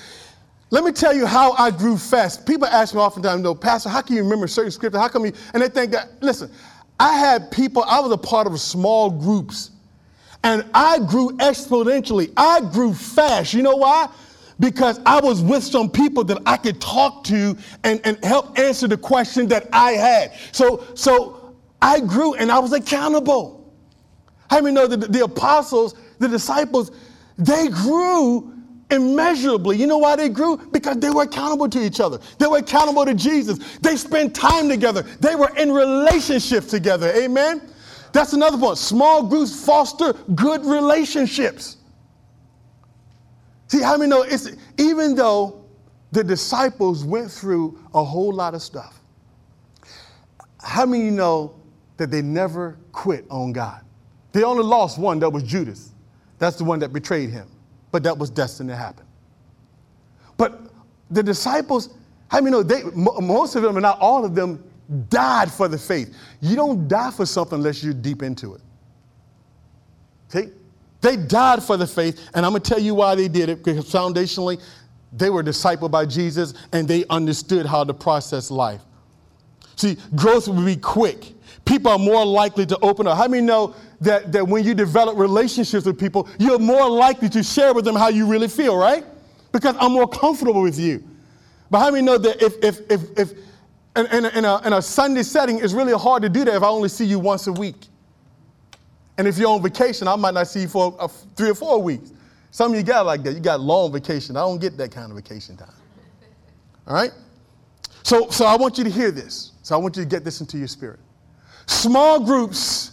Let 0.71 0.83
me 0.83 0.91
tell 0.91 1.15
you 1.15 1.27
how 1.27 1.51
I 1.51 1.69
grew 1.69 1.99
fast. 1.99 2.47
People 2.47 2.65
ask 2.65 2.95
me 2.95 2.99
oftentimes, 2.99 3.43
no, 3.43 3.53
Pastor, 3.53 3.89
how 3.89 4.01
can 4.01 4.15
you 4.15 4.23
remember 4.23 4.47
certain 4.47 4.71
scripture? 4.71 4.97
How 4.97 5.07
come 5.07 5.27
you? 5.27 5.33
And 5.53 5.61
they 5.61 5.69
think 5.69 5.91
that, 5.91 6.13
listen, 6.23 6.49
I 6.99 7.13
had 7.13 7.51
people, 7.51 7.83
I 7.83 7.99
was 7.99 8.11
a 8.11 8.17
part 8.17 8.47
of 8.47 8.59
small 8.59 9.11
groups, 9.11 9.69
and 10.43 10.65
I 10.73 10.97
grew 10.97 11.29
exponentially. 11.37 12.33
I 12.35 12.61
grew 12.73 12.95
fast. 12.95 13.53
You 13.53 13.61
know 13.61 13.75
why? 13.75 14.09
Because 14.61 15.01
I 15.05 15.19
was 15.19 15.41
with 15.41 15.63
some 15.63 15.89
people 15.89 16.23
that 16.23 16.41
I 16.45 16.55
could 16.55 16.79
talk 16.79 17.25
to 17.25 17.57
and, 17.83 17.99
and 18.05 18.23
help 18.23 18.57
answer 18.57 18.87
the 18.87 18.95
question 18.95 19.49
that 19.49 19.67
I 19.73 19.91
had. 19.93 20.31
So, 20.53 20.85
so 20.93 21.55
I 21.81 21.99
grew 21.99 22.35
and 22.35 22.49
I 22.49 22.59
was 22.59 22.71
accountable. 22.71 23.73
How 24.49 24.61
many 24.61 24.73
know 24.73 24.87
that 24.87 25.11
the, 25.11 25.23
apostles 25.25 25.95
the 26.21 26.29
disciples, 26.29 26.91
they 27.37 27.67
grew 27.67 28.53
immeasurably. 28.91 29.77
You 29.77 29.87
know 29.87 29.97
why 29.97 30.15
they 30.15 30.29
grew? 30.29 30.57
Because 30.57 30.97
they 30.97 31.09
were 31.09 31.23
accountable 31.23 31.67
to 31.69 31.83
each 31.83 31.99
other. 31.99 32.19
They 32.37 32.47
were 32.47 32.59
accountable 32.59 33.05
to 33.05 33.13
Jesus. 33.13 33.77
They 33.79 33.95
spent 33.95 34.35
time 34.35 34.69
together. 34.69 35.01
They 35.01 35.35
were 35.35 35.51
in 35.57 35.71
relationship 35.71 36.67
together. 36.67 37.11
Amen. 37.15 37.61
That's 38.13 38.33
another 38.33 38.57
point. 38.57 38.77
Small 38.77 39.23
groups 39.23 39.65
foster 39.65 40.13
good 40.35 40.65
relationships. 40.65 41.77
See, 43.71 43.81
how 43.81 43.95
many 43.95 44.09
know 44.09 44.23
it's 44.23 44.51
even 44.77 45.15
though 45.15 45.63
the 46.11 46.25
disciples 46.25 47.05
went 47.05 47.31
through 47.31 47.79
a 47.93 48.03
whole 48.03 48.33
lot 48.33 48.53
of 48.53 48.61
stuff, 48.61 48.99
how 50.61 50.85
many 50.85 51.09
know 51.09 51.55
that 51.95 52.11
they 52.11 52.21
never 52.21 52.77
quit 52.91 53.25
on 53.29 53.53
God? 53.53 53.79
They 54.33 54.43
only 54.43 54.63
lost 54.63 54.97
one, 54.97 55.19
that 55.19 55.29
was 55.29 55.43
Judas. 55.43 55.93
That's 56.37 56.57
the 56.57 56.65
one 56.65 56.79
that 56.79 56.91
betrayed 56.91 57.29
him. 57.29 57.47
But 57.93 58.03
that 58.03 58.17
was 58.17 58.29
destined 58.29 58.67
to 58.67 58.75
happen. 58.75 59.05
But 60.35 60.59
the 61.09 61.23
disciples, 61.23 61.91
I 62.29 62.41
mean, 62.41 62.67
they, 62.67 62.83
most 62.93 63.55
of 63.55 63.61
them, 63.61 63.77
and 63.77 63.83
not 63.83 63.99
all 64.01 64.25
of 64.25 64.35
them, 64.35 64.61
died 65.07 65.49
for 65.49 65.69
the 65.69 65.77
faith. 65.77 66.13
You 66.41 66.57
don't 66.57 66.89
die 66.89 67.11
for 67.11 67.25
something 67.25 67.59
unless 67.59 67.81
you're 67.81 67.93
deep 67.93 68.21
into 68.21 68.53
it. 68.55 68.61
See? 70.27 70.49
They 71.01 71.17
died 71.17 71.63
for 71.63 71.77
the 71.77 71.87
faith, 71.87 72.29
and 72.33 72.45
I'm 72.45 72.51
going 72.51 72.61
to 72.61 72.69
tell 72.69 72.79
you 72.79 72.93
why 72.95 73.15
they 73.15 73.27
did 73.27 73.49
it, 73.49 73.63
because 73.63 73.91
foundationally, 73.91 74.61
they 75.11 75.29
were 75.29 75.43
discipled 75.43 75.91
by 75.91 76.05
Jesus 76.05 76.53
and 76.71 76.87
they 76.87 77.05
understood 77.09 77.65
how 77.65 77.83
to 77.83 77.93
process 77.93 78.49
life. 78.49 78.81
See, 79.75 79.97
growth 80.15 80.47
will 80.47 80.63
be 80.63 80.77
quick. 80.77 81.33
People 81.65 81.91
are 81.91 81.99
more 81.99 82.25
likely 82.25 82.65
to 82.67 82.77
open 82.81 83.07
up. 83.07 83.17
How 83.17 83.27
many 83.27 83.45
know 83.45 83.75
that, 83.99 84.31
that 84.31 84.47
when 84.47 84.63
you 84.63 84.73
develop 84.73 85.17
relationships 85.17 85.85
with 85.85 85.99
people, 85.99 86.29
you're 86.39 86.59
more 86.59 86.89
likely 86.89 87.29
to 87.29 87.43
share 87.43 87.73
with 87.73 87.85
them 87.85 87.95
how 87.95 88.07
you 88.07 88.25
really 88.25 88.47
feel, 88.47 88.77
right? 88.77 89.05
Because 89.51 89.75
I'm 89.79 89.91
more 89.91 90.07
comfortable 90.07 90.61
with 90.61 90.79
you. 90.79 91.03
But 91.69 91.79
how 91.79 91.91
many 91.91 92.03
know 92.03 92.17
that 92.17 92.41
if, 92.41 92.63
if, 92.63 92.91
if, 92.91 93.19
if 93.19 93.31
in, 93.95 94.05
in, 94.07 94.25
a, 94.25 94.29
in, 94.29 94.45
a, 94.45 94.67
in 94.67 94.73
a 94.73 94.81
Sunday 94.81 95.23
setting, 95.23 95.59
it's 95.59 95.73
really 95.73 95.93
hard 95.93 96.21
to 96.23 96.29
do 96.29 96.45
that 96.45 96.55
if 96.55 96.63
I 96.63 96.67
only 96.67 96.89
see 96.89 97.05
you 97.05 97.19
once 97.19 97.47
a 97.47 97.53
week? 97.53 97.87
And 99.17 99.27
if 99.27 99.37
you're 99.37 99.49
on 99.49 99.61
vacation, 99.61 100.07
I 100.07 100.15
might 100.15 100.33
not 100.33 100.47
see 100.47 100.61
you 100.61 100.67
for 100.67 101.09
three 101.35 101.49
or 101.49 101.55
four 101.55 101.81
weeks. 101.81 102.11
Some 102.51 102.71
of 102.71 102.77
you 102.77 102.83
got 102.83 103.05
like 103.05 103.23
that. 103.23 103.33
You 103.33 103.39
got 103.39 103.59
long 103.59 103.91
vacation. 103.91 104.35
I 104.35 104.41
don't 104.41 104.59
get 104.59 104.77
that 104.77 104.91
kind 104.91 105.11
of 105.11 105.17
vacation 105.17 105.55
time. 105.57 105.73
All 106.87 106.93
right? 106.93 107.11
So, 108.03 108.29
so 108.29 108.45
I 108.45 108.55
want 108.55 108.77
you 108.77 108.83
to 108.83 108.89
hear 108.89 109.11
this. 109.11 109.51
So 109.61 109.75
I 109.75 109.77
want 109.77 109.95
you 109.95 110.03
to 110.03 110.09
get 110.09 110.23
this 110.23 110.41
into 110.41 110.57
your 110.57 110.67
spirit. 110.67 110.99
Small 111.67 112.19
groups 112.19 112.91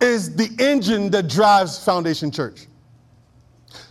is 0.00 0.34
the 0.34 0.50
engine 0.58 1.10
that 1.10 1.28
drives 1.28 1.82
Foundation 1.82 2.30
Church. 2.30 2.66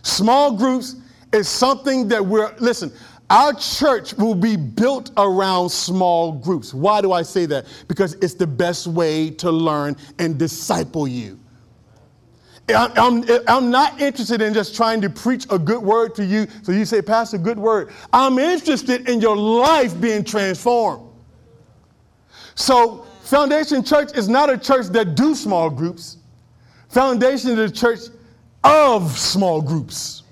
Small 0.02 0.56
groups 0.56 0.96
is 1.32 1.48
something 1.48 2.08
that 2.08 2.24
we're, 2.24 2.54
listen, 2.58 2.92
our 3.28 3.52
church 3.54 4.14
will 4.14 4.34
be 4.34 4.56
built 4.56 5.10
around 5.16 5.70
small 5.70 6.32
groups. 6.32 6.72
Why 6.72 7.00
do 7.00 7.12
I 7.12 7.22
say 7.22 7.46
that? 7.46 7.66
Because 7.88 8.14
it's 8.14 8.34
the 8.34 8.46
best 8.46 8.86
way 8.86 9.30
to 9.30 9.50
learn 9.50 9.96
and 10.18 10.38
disciple 10.38 11.08
you. 11.08 11.38
I'm, 12.68 13.24
I'm, 13.46 13.70
not 13.70 14.00
interested 14.00 14.42
in 14.42 14.52
just 14.52 14.74
trying 14.74 15.00
to 15.02 15.10
preach 15.10 15.46
a 15.50 15.58
good 15.58 15.80
word 15.80 16.16
to 16.16 16.24
you 16.24 16.48
so 16.62 16.72
you 16.72 16.84
say, 16.84 17.00
Pastor, 17.00 17.38
good 17.38 17.58
word. 17.58 17.92
I'm 18.12 18.40
interested 18.40 19.08
in 19.08 19.20
your 19.20 19.36
life 19.36 20.00
being 20.00 20.24
transformed. 20.24 21.08
So 22.56 23.06
Foundation 23.22 23.84
Church 23.84 24.16
is 24.16 24.28
not 24.28 24.50
a 24.50 24.58
church 24.58 24.86
that 24.86 25.14
do 25.14 25.36
small 25.36 25.70
groups. 25.70 26.16
Foundation 26.88 27.52
is 27.52 27.70
a 27.70 27.74
church 27.74 28.00
of 28.64 29.16
small 29.16 29.62
groups. 29.62 30.24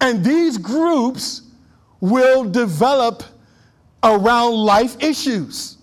And 0.00 0.24
these 0.24 0.58
groups 0.58 1.43
will 2.04 2.44
develop 2.44 3.22
around 4.02 4.54
life 4.54 5.02
issues. 5.02 5.78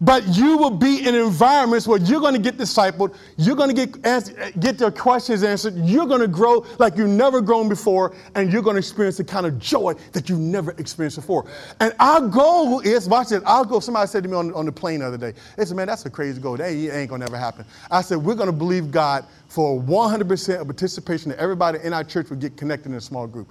But 0.00 0.26
you 0.36 0.58
will 0.58 0.70
be 0.70 1.06
in 1.06 1.14
environments 1.14 1.86
where 1.86 2.00
you're 2.00 2.20
going 2.20 2.34
to 2.34 2.40
get 2.40 2.58
discipled, 2.58 3.14
you're 3.38 3.54
going 3.54 3.74
to 3.74 3.86
get, 3.86 4.04
answer, 4.04 4.50
get 4.58 4.80
your 4.80 4.90
questions 4.90 5.44
answered, 5.44 5.76
you're 5.76 6.06
going 6.06 6.20
to 6.20 6.28
grow 6.28 6.66
like 6.78 6.96
you've 6.96 7.08
never 7.08 7.40
grown 7.40 7.68
before, 7.68 8.14
and 8.34 8.52
you're 8.52 8.60
going 8.60 8.74
to 8.74 8.80
experience 8.80 9.16
the 9.16 9.24
kind 9.24 9.46
of 9.46 9.58
joy 9.60 9.94
that 10.12 10.28
you've 10.28 10.40
never 10.40 10.72
experienced 10.72 11.16
before. 11.16 11.48
And 11.80 11.94
our 12.00 12.20
goal 12.20 12.80
is, 12.80 13.08
watch 13.08 13.28
this, 13.28 13.42
our 13.44 13.64
goal, 13.64 13.80
somebody 13.80 14.08
said 14.08 14.24
to 14.24 14.28
me 14.28 14.36
on, 14.36 14.52
on 14.52 14.66
the 14.66 14.72
plane 14.72 15.00
the 15.00 15.06
other 15.06 15.16
day, 15.16 15.32
they 15.56 15.64
said, 15.64 15.76
man, 15.76 15.86
that's 15.86 16.04
a 16.04 16.10
crazy 16.10 16.40
goal. 16.40 16.56
That 16.56 16.70
ain't 16.70 17.08
going 17.08 17.20
to 17.20 17.26
never 17.26 17.38
happen. 17.38 17.64
I 17.90 18.02
said, 18.02 18.18
we're 18.18 18.34
going 18.34 18.48
to 18.48 18.52
believe 18.52 18.90
God 18.90 19.24
for 19.46 19.80
100% 19.80 20.60
of 20.60 20.66
participation 20.66 21.30
that 21.30 21.38
everybody 21.38 21.78
in 21.82 21.92
our 21.92 22.04
church 22.04 22.28
will 22.28 22.36
get 22.36 22.56
connected 22.56 22.90
in 22.90 22.96
a 22.96 23.00
small 23.00 23.28
group. 23.28 23.48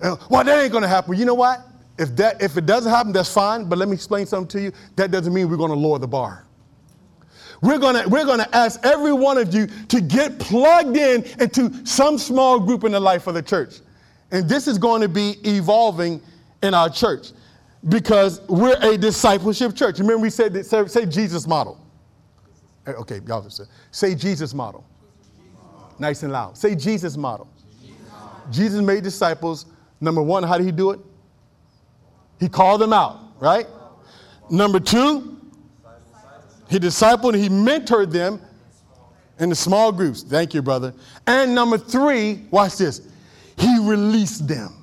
Uh, 0.00 0.16
well, 0.30 0.44
that 0.44 0.62
ain't 0.62 0.72
going 0.72 0.82
to 0.82 0.88
happen. 0.88 1.16
You 1.16 1.24
know 1.24 1.34
what? 1.34 1.60
If, 1.98 2.14
that, 2.16 2.40
if 2.40 2.56
it 2.56 2.66
doesn't 2.66 2.90
happen, 2.90 3.12
that's 3.12 3.32
fine, 3.32 3.68
but 3.68 3.78
let 3.78 3.88
me 3.88 3.94
explain 3.94 4.26
something 4.26 4.48
to 4.48 4.62
you. 4.62 4.72
That 4.96 5.10
doesn't 5.10 5.34
mean 5.34 5.50
we're 5.50 5.56
going 5.56 5.72
to 5.72 5.76
lower 5.76 5.98
the 5.98 6.06
bar. 6.06 6.44
We're 7.60 7.78
going 7.78 8.00
to 8.00 8.08
we're 8.08 8.24
going 8.24 8.38
to 8.38 8.56
ask 8.56 8.78
every 8.84 9.12
one 9.12 9.36
of 9.36 9.52
you 9.52 9.66
to 9.88 10.00
get 10.00 10.38
plugged 10.38 10.96
in 10.96 11.24
into 11.40 11.84
some 11.84 12.16
small 12.16 12.60
group 12.60 12.84
in 12.84 12.92
the 12.92 13.00
life 13.00 13.26
of 13.26 13.34
the 13.34 13.42
church. 13.42 13.80
And 14.30 14.48
this 14.48 14.68
is 14.68 14.78
going 14.78 15.02
to 15.02 15.08
be 15.08 15.36
evolving 15.44 16.22
in 16.62 16.72
our 16.72 16.88
church 16.88 17.32
because 17.88 18.40
we're 18.48 18.78
a 18.80 18.96
discipleship 18.96 19.74
church. 19.74 19.98
Remember, 19.98 20.22
we 20.22 20.30
said, 20.30 20.52
that, 20.52 20.66
say, 20.66 20.86
say 20.86 21.06
Jesus 21.06 21.46
model. 21.46 21.80
Okay, 22.86 23.20
y'all 23.26 23.42
just 23.42 23.56
say, 23.56 23.64
say 23.90 24.14
Jesus 24.14 24.54
model. 24.54 24.84
Nice 25.98 26.22
and 26.22 26.32
loud. 26.32 26.56
Say 26.56 26.74
Jesus 26.74 27.16
model. 27.16 27.48
Jesus 28.50 28.80
made 28.80 29.02
disciples. 29.02 29.66
Number 30.00 30.22
one, 30.22 30.42
how 30.42 30.58
did 30.58 30.64
he 30.64 30.72
do 30.72 30.90
it? 30.90 31.00
He 32.40 32.48
called 32.48 32.80
them 32.80 32.92
out, 32.92 33.18
right? 33.40 33.66
Number 34.50 34.80
two, 34.80 35.36
he 36.68 36.78
discipled, 36.78 37.34
he 37.34 37.48
mentored 37.48 38.12
them 38.12 38.40
in 39.38 39.48
the 39.48 39.54
small 39.54 39.92
groups. 39.92 40.22
Thank 40.22 40.54
you, 40.54 40.62
brother. 40.62 40.94
And 41.26 41.54
number 41.54 41.78
three, 41.78 42.46
watch 42.50 42.76
this. 42.76 43.00
He 43.56 43.78
released 43.80 44.46
them. 44.46 44.74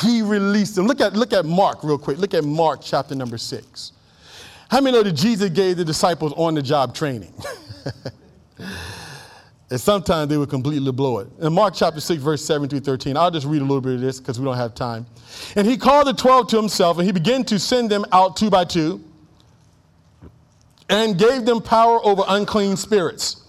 He 0.00 0.22
released 0.22 0.74
them. 0.74 0.86
Look 0.86 1.00
at, 1.00 1.14
look 1.14 1.32
at 1.32 1.44
Mark 1.44 1.84
real 1.84 1.98
quick. 1.98 2.18
Look 2.18 2.34
at 2.34 2.44
Mark 2.44 2.80
chapter 2.82 3.14
number 3.14 3.38
six. 3.38 3.92
How 4.70 4.80
many 4.80 4.96
know 4.96 5.02
that 5.02 5.12
Jesus 5.12 5.50
gave 5.50 5.76
the 5.76 5.84
disciples 5.84 6.32
on 6.36 6.54
the 6.54 6.62
job 6.62 6.94
training? 6.94 7.32
And 9.74 9.80
sometimes 9.80 10.28
they 10.28 10.36
would 10.36 10.50
completely 10.50 10.92
blow 10.92 11.18
it. 11.18 11.26
In 11.40 11.52
Mark 11.52 11.74
chapter 11.74 11.98
6, 11.98 12.22
verse 12.22 12.44
7 12.44 12.68
through 12.68 12.78
13, 12.78 13.16
I'll 13.16 13.32
just 13.32 13.44
read 13.44 13.60
a 13.60 13.64
little 13.64 13.80
bit 13.80 13.94
of 13.94 14.00
this 14.00 14.20
because 14.20 14.38
we 14.38 14.44
don't 14.44 14.56
have 14.56 14.72
time. 14.72 15.04
And 15.56 15.66
he 15.66 15.76
called 15.76 16.06
the 16.06 16.12
12 16.12 16.46
to 16.50 16.56
himself, 16.56 16.98
and 16.98 17.04
he 17.04 17.10
began 17.10 17.42
to 17.46 17.58
send 17.58 17.90
them 17.90 18.04
out 18.12 18.36
two 18.36 18.50
by 18.50 18.66
two, 18.66 19.02
and 20.88 21.18
gave 21.18 21.44
them 21.44 21.60
power 21.60 21.98
over 22.06 22.22
unclean 22.28 22.76
spirits. 22.76 23.42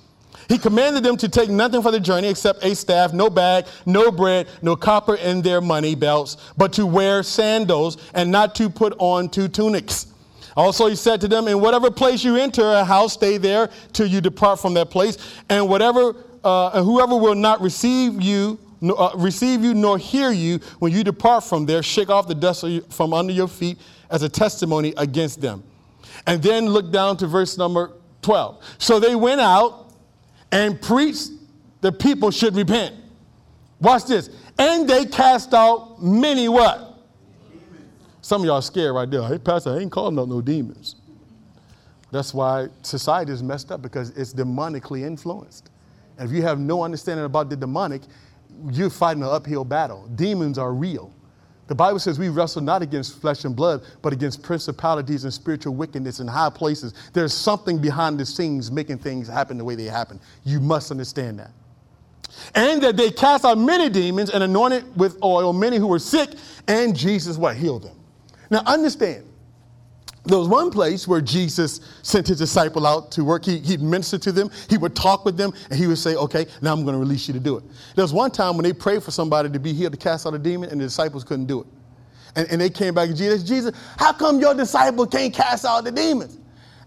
He 0.50 0.58
commanded 0.58 1.04
them 1.04 1.16
to 1.18 1.30
take 1.30 1.52
nothing 1.52 1.84
for 1.84 1.92
the 1.92 2.00
journey 2.00 2.30
except 2.30 2.64
a 2.64 2.74
staff, 2.74 3.14
no 3.14 3.30
bag, 3.30 3.68
no 3.86 4.12
bread, 4.12 4.48
no 4.64 4.76
copper 4.76 5.14
in 5.18 5.44
their 5.44 5.62
money 5.62 5.94
belts, 5.94 6.38
but 6.58 6.74
to 6.74 6.88
wear 6.88 7.22
sandals 7.22 7.98
and 8.16 8.32
not 8.32 8.56
to 8.56 8.68
put 8.68 8.96
on 8.98 9.30
two 9.30 9.48
tunics. 9.48 10.08
Also, 10.56 10.88
he 10.88 10.96
said 10.96 11.20
to 11.22 11.28
them, 11.28 11.48
In 11.48 11.60
whatever 11.60 11.92
place 11.92 12.24
you 12.24 12.38
enter 12.38 12.64
a 12.64 12.86
house, 12.86 13.14
stay 13.14 13.38
there 13.38 13.70
till 13.92 14.08
you 14.08 14.22
depart 14.22 14.60
from 14.60 14.74
that 14.76 14.90
place. 14.90 15.18
And 15.50 15.68
whatever, 15.68 16.16
uh, 16.44 16.82
whoever 16.84 17.16
will 17.16 17.36
not 17.36 17.62
receive 17.62 18.22
you, 18.22 18.60
uh, 18.82 19.12
receive 19.16 19.64
you 19.64 19.74
nor 19.74 19.98
hear 19.98 20.32
you 20.32 20.60
when 20.80 20.92
you 20.92 21.04
depart 21.04 21.44
from 21.44 21.66
there, 21.66 21.84
shake 21.84 22.10
off 22.10 22.28
the 22.28 22.36
dust 22.36 22.64
from 22.90 23.14
under 23.14 23.34
your 23.34 23.48
feet 23.48 23.78
as 24.10 24.24
a 24.24 24.30
testimony 24.30 24.94
against 24.98 25.42
them. 25.42 25.64
And 26.26 26.42
then 26.42 26.68
look 26.68 26.92
down 26.92 27.18
to 27.18 27.28
verse 27.28 27.58
number 27.58 27.92
12. 28.22 28.64
So 28.78 29.00
they 29.00 29.16
went 29.16 29.42
out 29.42 29.94
and 30.52 30.82
preached 30.82 31.32
the 31.82 31.92
people 31.92 32.32
should 32.32 32.56
repent. 32.56 32.96
Watch 33.80 34.06
this. 34.06 34.30
And 34.58 34.90
they 34.90 35.06
cast 35.06 35.54
out 35.54 36.02
many 36.02 36.48
what? 36.48 36.95
Some 38.26 38.42
of 38.42 38.48
y'all 38.48 38.60
scared 38.64 38.96
right 38.96 39.08
there. 39.08 39.22
Hey, 39.22 39.38
Pastor, 39.38 39.76
I 39.76 39.78
ain't 39.78 39.92
calling 39.92 40.18
out 40.18 40.28
no 40.28 40.42
demons. 40.42 40.96
That's 42.10 42.34
why 42.34 42.70
society 42.82 43.32
is 43.32 43.44
messed 43.44 43.72
up 43.72 43.84
because 43.84 44.10
it's 44.18 44.34
demonically 44.34 45.06
influenced. 45.06 45.70
And 46.18 46.28
if 46.28 46.36
you 46.36 46.42
have 46.42 46.58
no 46.60 46.82
understanding 46.82 47.24
about 47.24 47.52
the 47.52 47.56
demonic, 47.56 48.02
you're 48.72 48.90
fighting 48.90 49.22
an 49.22 49.30
uphill 49.30 49.64
battle. 49.64 50.08
Demons 50.16 50.58
are 50.58 50.74
real. 50.74 51.14
The 51.68 51.76
Bible 51.76 52.00
says 52.00 52.18
we 52.18 52.30
wrestle 52.30 52.64
not 52.64 52.82
against 52.82 53.22
flesh 53.22 53.46
and 53.46 53.56
blood, 53.56 53.84
but 54.02 54.12
against 54.12 54.42
principalities 54.42 55.24
and 55.24 55.32
spiritual 55.32 55.76
wickedness 55.76 56.20
in 56.20 56.26
high 56.26 56.50
places. 56.50 56.96
There's 57.14 57.32
something 57.32 57.78
behind 57.78 58.20
the 58.20 58.26
scenes 58.26 58.72
making 58.72 58.98
things 58.98 59.28
happen 59.28 59.60
the 59.60 59.64
way 59.64 59.76
they 59.76 59.86
happen. 59.86 60.20
You 60.44 60.60
must 60.60 60.90
understand 60.90 61.38
that. 61.38 61.52
And 62.56 62.82
that 62.82 62.98
they 62.98 63.12
cast 63.12 63.46
out 63.46 63.60
many 63.60 63.88
demons 63.88 64.32
and 64.32 64.44
anointed 64.44 64.98
with 64.98 65.24
oil 65.24 65.54
many 65.54 65.78
who 65.78 65.86
were 65.86 66.00
sick, 66.00 66.32
and 66.68 66.96
Jesus 66.96 67.38
what? 67.38 67.56
Healed 67.56 67.84
them. 67.84 68.00
Now, 68.50 68.62
understand, 68.66 69.26
there 70.26 70.40
was 70.40 70.48
one 70.48 70.72
place 70.72 71.08
where 71.08 71.22
Jesus 71.22 71.82
sent 72.02 72.28
his 72.28 72.40
disciple 72.40 72.88
out 72.88 73.12
to 73.12 73.24
work. 73.24 73.46
He, 73.46 73.60
he'd 73.60 73.82
minister 73.82 74.18
to 74.18 74.32
them, 74.32 74.50
he 74.70 74.78
would 74.78 74.96
talk 74.96 75.24
with 75.24 75.38
them, 75.38 75.54
and 75.70 75.80
he 75.80 75.86
would 75.88 76.00
say, 76.00 76.16
Okay, 76.16 76.48
now 76.62 76.74
I'm 76.74 76.84
going 76.84 76.96
to 76.96 77.00
release 77.00 77.28
you 77.28 77.34
to 77.36 77.40
do 77.40 77.58
it. 77.58 77.64
There 77.96 78.04
was 78.04 78.14
one 78.14 78.32
time 78.32 78.58
when 78.58 78.64
they 78.64 78.74
prayed 78.74 79.04
for 79.04 79.12
somebody 79.12 79.50
to 79.50 79.60
be 79.60 79.72
healed 79.74 79.94
to 79.94 80.00
cast 80.00 80.26
out 80.26 80.34
a 80.34 80.40
demon, 80.40 80.70
and 80.70 80.82
the 80.82 80.86
disciples 80.86 81.24
couldn't 81.24 81.46
do 81.46 81.62
it. 81.62 81.68
And, 82.36 82.48
and 82.50 82.60
they 82.60 82.70
came 82.70 82.94
back 82.94 83.10
to 83.10 83.16
Jesus, 83.16 83.44
Jesus, 83.44 83.74
how 83.98 84.14
come 84.14 84.40
your 84.40 84.54
disciple 84.54 85.06
can't 85.06 85.34
cast 85.34 85.64
out 85.64 85.84
the 85.84 85.92
demons? 85.92 86.40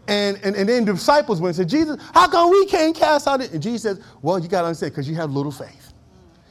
And, 0.08 0.38
and, 0.42 0.56
and 0.56 0.68
then 0.68 0.84
the 0.84 0.94
disciples 0.94 1.40
went 1.40 1.56
and 1.58 1.68
said, 1.68 1.78
Jesus, 1.78 2.02
how 2.14 2.28
come 2.28 2.50
we 2.50 2.66
can't 2.66 2.96
cast 2.96 3.28
out 3.28 3.40
it? 3.40 3.52
And 3.52 3.62
Jesus 3.62 3.82
says, 3.82 4.04
Well, 4.20 4.38
you 4.38 4.48
got 4.48 4.62
to 4.62 4.68
understand, 4.68 4.92
because 4.92 5.08
you 5.08 5.14
have 5.16 5.30
little 5.30 5.52
faith. 5.52 5.87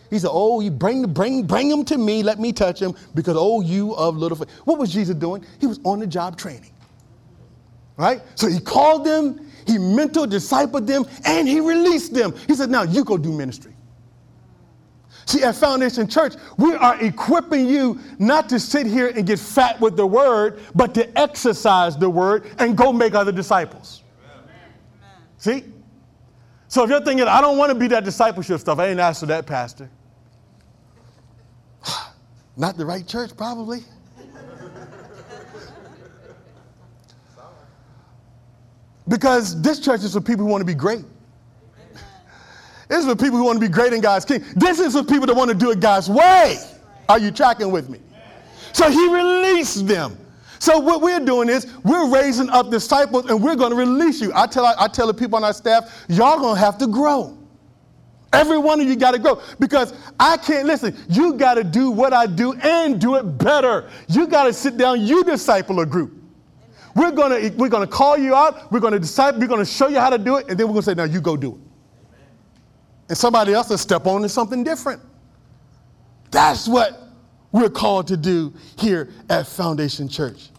He 0.10 0.20
said, 0.20 0.30
Oh, 0.32 0.60
you 0.60 0.72
bring, 0.72 1.12
bring, 1.12 1.46
bring 1.46 1.70
him 1.70 1.84
to 1.86 1.98
me, 1.98 2.24
let 2.24 2.40
me 2.40 2.54
touch 2.54 2.82
him, 2.82 2.96
because 3.14 3.36
oh, 3.38 3.62
you 3.62 3.94
of 3.96 4.18
little 4.18 4.38
faith. 4.38 4.50
What 4.66 4.78
was 4.78 4.92
Jesus 4.92 5.16
doing? 5.16 5.46
He 5.60 5.68
was 5.68 5.80
on 5.84 6.00
the 6.00 6.08
job 6.08 6.38
training. 6.38 6.72
Right? 7.98 8.22
So 8.36 8.48
he 8.48 8.60
called 8.60 9.06
them, 9.06 9.50
he 9.66 9.78
mentored, 9.78 10.32
discipled 10.32 10.86
them, 10.88 11.06
and 11.26 11.48
he 11.48 11.60
released 11.60 12.14
them. 12.14 12.34
He 12.48 12.56
said, 12.56 12.70
Now 12.70 12.84
you 12.84 13.04
go 13.04 13.18
do 13.18 13.32
ministry. 13.32 13.74
See, 15.26 15.44
at 15.44 15.56
Foundation 15.56 16.08
Church, 16.08 16.36
we 16.58 16.74
are 16.76 16.98
equipping 17.04 17.68
you 17.68 18.00
not 18.18 18.48
to 18.48 18.62
sit 18.62 18.88
here 18.88 19.10
and 19.10 19.28
get 19.28 19.40
fat 19.40 19.78
with 19.82 19.98
the 19.98 20.08
word, 20.08 20.62
but 20.74 20.94
to 20.94 21.20
exercise 21.20 21.98
the 21.98 22.10
word 22.10 22.50
and 22.60 22.78
go 22.78 22.94
make 22.94 23.14
other 23.14 23.34
disciples. 23.34 24.04
Amen. 24.24 25.12
See? 25.36 25.66
So 26.70 26.84
if 26.86 26.90
you're 26.90 27.04
thinking, 27.04 27.28
I 27.28 27.42
don't 27.42 27.58
want 27.58 27.72
to 27.72 27.76
be 27.76 27.88
that 27.90 28.06
discipleship 28.06 28.62
stuff, 28.62 28.80
I 28.80 28.88
ain't 28.88 29.02
asked 29.02 29.20
for 29.20 29.26
that, 29.26 29.46
Pastor. 29.46 29.90
Not 32.58 32.76
the 32.76 32.86
right 32.86 33.08
church, 33.08 33.38
probably. 33.38 33.84
because 39.08 39.62
this 39.62 39.80
church 39.80 40.04
is 40.04 40.14
for 40.14 40.22
people 40.22 40.46
who 40.46 40.52
want 40.52 40.62
to 40.62 40.66
be 40.66 40.74
great. 40.74 41.04
This 42.90 43.00
is 43.00 43.06
for 43.06 43.16
people 43.16 43.38
who 43.38 43.44
want 43.44 43.58
to 43.58 43.66
be 43.66 43.72
great 43.72 43.94
in 43.94 44.02
God's 44.02 44.26
kingdom. 44.26 44.48
This 44.56 44.80
is 44.80 44.94
for 44.94 45.04
people 45.04 45.28
that 45.28 45.36
want 45.36 45.50
to 45.50 45.56
do 45.56 45.72
it 45.72 45.80
God's 45.80 46.10
way. 46.10 46.58
Are 47.10 47.20
you 47.20 47.32
tracking 47.32 47.70
with 47.72 47.90
me? 47.90 48.00
So 48.74 48.90
he 48.90 49.14
released 49.14 49.88
them. 49.88 50.18
So 50.60 50.80
what 50.80 51.02
we're 51.02 51.20
doing 51.20 51.50
is 51.50 51.68
we're 51.84 52.10
raising 52.10 52.50
up 52.50 52.72
disciples 52.72 53.30
and 53.30 53.44
we're 53.44 53.56
going 53.56 53.70
to 53.72 53.76
release 53.76 54.20
you. 54.22 54.32
I 54.34 54.48
tell 54.48 54.66
I 54.66 54.88
tell 54.88 55.08
the 55.08 55.14
people 55.14 55.36
on 55.36 55.44
our 55.44 55.54
staff, 55.54 56.06
y'all 56.10 56.40
going 56.40 56.56
to 56.56 56.60
have 56.60 56.78
to 56.80 56.88
grow. 56.88 57.37
Every 58.34 58.58
one 58.58 58.82
of 58.82 58.88
you 58.88 58.96
got 58.96 59.12
to 59.12 59.20
grow 59.20 59.42
because 59.60 59.94
I 60.20 60.38
can't 60.38 60.68
listen. 60.68 60.98
You 61.10 61.34
got 61.34 61.56
to 61.56 61.64
do 61.64 61.90
what 61.92 62.14
I 62.14 62.26
do 62.26 62.54
and 62.54 63.00
do 63.00 63.16
it 63.16 63.24
better. 63.24 63.90
You 64.08 64.28
got 64.28 64.44
to 64.44 64.54
sit 64.54 64.78
down, 64.78 65.02
you 65.02 65.24
disciple 65.24 65.80
a 65.80 65.86
group. 65.86 66.14
We're 66.96 67.12
going 67.12 67.52
to 67.52 67.58
we're 67.58 67.70
to 67.70 67.88
call 67.88 68.18
you 68.18 68.36
out, 68.36 68.72
we're 68.72 68.80
going 68.80 68.94
to 68.94 69.00
disciple, 69.00 69.40
we're 69.40 69.48
going 69.48 69.64
to 69.64 69.72
show 69.72 69.88
you 69.88 70.00
how 70.00 70.10
to 70.10 70.18
do 70.18 70.38
it 70.38 70.50
and 70.50 70.60
then 70.60 70.68
we're 70.68 70.74
going 70.74 70.84
to 70.84 70.92
say 70.92 70.94
now 70.96 71.04
you 71.04 71.22
go 71.22 71.38
do 71.38 71.54
it. 71.54 71.62
And 73.10 73.18
somebody 73.18 73.54
else 73.54 73.70
will 73.70 73.78
step 73.78 74.06
on 74.08 74.22
to 74.24 74.30
something 74.30 74.64
different. 74.64 75.02
That's 76.32 76.68
what 76.68 77.00
we're 77.52 77.70
called 77.70 78.08
to 78.08 78.18
do 78.18 78.54
here 78.78 79.10
at 79.30 79.48
Foundation 79.48 80.10
Church. 80.10 80.50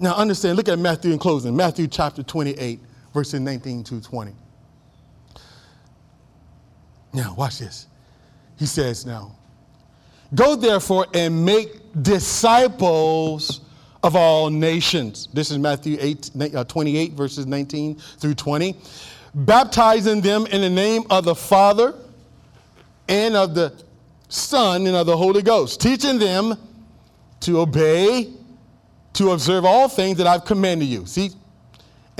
Now 0.00 0.14
understand, 0.14 0.56
look 0.56 0.68
at 0.68 0.78
Matthew 0.78 1.12
in 1.12 1.18
closing. 1.18 1.54
Matthew 1.54 1.86
chapter 1.86 2.22
28, 2.22 2.80
verses 3.12 3.38
19 3.38 3.84
to 3.84 4.00
20. 4.00 4.32
Now, 7.12 7.34
watch 7.34 7.58
this. 7.58 7.86
He 8.58 8.66
says, 8.66 9.06
Now, 9.06 9.32
go 10.34 10.56
therefore 10.56 11.06
and 11.14 11.44
make 11.44 11.80
disciples 12.02 13.60
of 14.02 14.16
all 14.16 14.50
nations. 14.50 15.28
This 15.32 15.50
is 15.50 15.58
Matthew 15.58 15.96
8, 16.00 16.30
uh, 16.54 16.64
28, 16.64 17.12
verses 17.12 17.46
19 17.46 17.96
through 17.96 18.34
20. 18.34 18.76
Baptizing 19.34 20.20
them 20.20 20.46
in 20.46 20.60
the 20.60 20.70
name 20.70 21.04
of 21.10 21.24
the 21.24 21.34
Father 21.34 21.94
and 23.08 23.36
of 23.36 23.54
the 23.54 23.72
Son 24.28 24.86
and 24.86 24.96
of 24.96 25.06
the 25.06 25.16
Holy 25.16 25.42
Ghost, 25.42 25.80
teaching 25.80 26.18
them 26.18 26.56
to 27.40 27.60
obey 27.60 28.32
to 29.14 29.30
observe 29.30 29.64
all 29.64 29.88
things 29.88 30.18
that 30.18 30.26
I've 30.26 30.44
commanded 30.44 30.86
you. 30.86 31.04
See? 31.06 31.30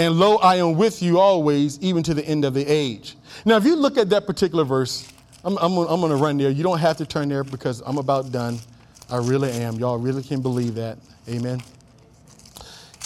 And 0.00 0.18
lo, 0.18 0.36
I 0.36 0.56
am 0.56 0.76
with 0.76 1.02
you 1.02 1.18
always, 1.18 1.78
even 1.80 2.02
to 2.04 2.14
the 2.14 2.24
end 2.26 2.46
of 2.46 2.54
the 2.54 2.64
age. 2.64 3.16
Now, 3.44 3.58
if 3.58 3.66
you 3.66 3.76
look 3.76 3.98
at 3.98 4.08
that 4.08 4.26
particular 4.26 4.64
verse, 4.64 5.06
I'm, 5.44 5.58
I'm, 5.58 5.76
I'm 5.76 6.00
going 6.00 6.08
to 6.08 6.16
run 6.16 6.38
there. 6.38 6.48
You 6.48 6.62
don't 6.62 6.78
have 6.78 6.96
to 6.96 7.06
turn 7.06 7.28
there 7.28 7.44
because 7.44 7.82
I'm 7.84 7.98
about 7.98 8.32
done. 8.32 8.58
I 9.10 9.18
really 9.18 9.50
am. 9.50 9.74
Y'all 9.74 9.98
really 9.98 10.22
can 10.22 10.40
believe 10.40 10.74
that. 10.76 10.96
Amen. 11.28 11.60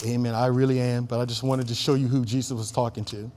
Amen. 0.05 0.33
I 0.33 0.45
really 0.45 0.79
am. 0.79 1.03
But 1.03 1.19
I 1.19 1.25
just 1.25 1.43
wanted 1.43 1.67
to 1.67 1.75
show 1.75 1.95
you 1.95 2.07
who 2.07 2.23
Jesus 2.23 2.57
was 2.57 2.71
talking 2.71 3.03
to. 3.05 3.29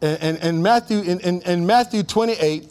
And, 0.00 0.22
and, 0.22 0.38
and 0.38 0.62
Matthew, 0.62 1.00
in, 1.00 1.18
in, 1.22 1.42
in, 1.42 1.66
Matthew 1.66 2.04
28, 2.04 2.70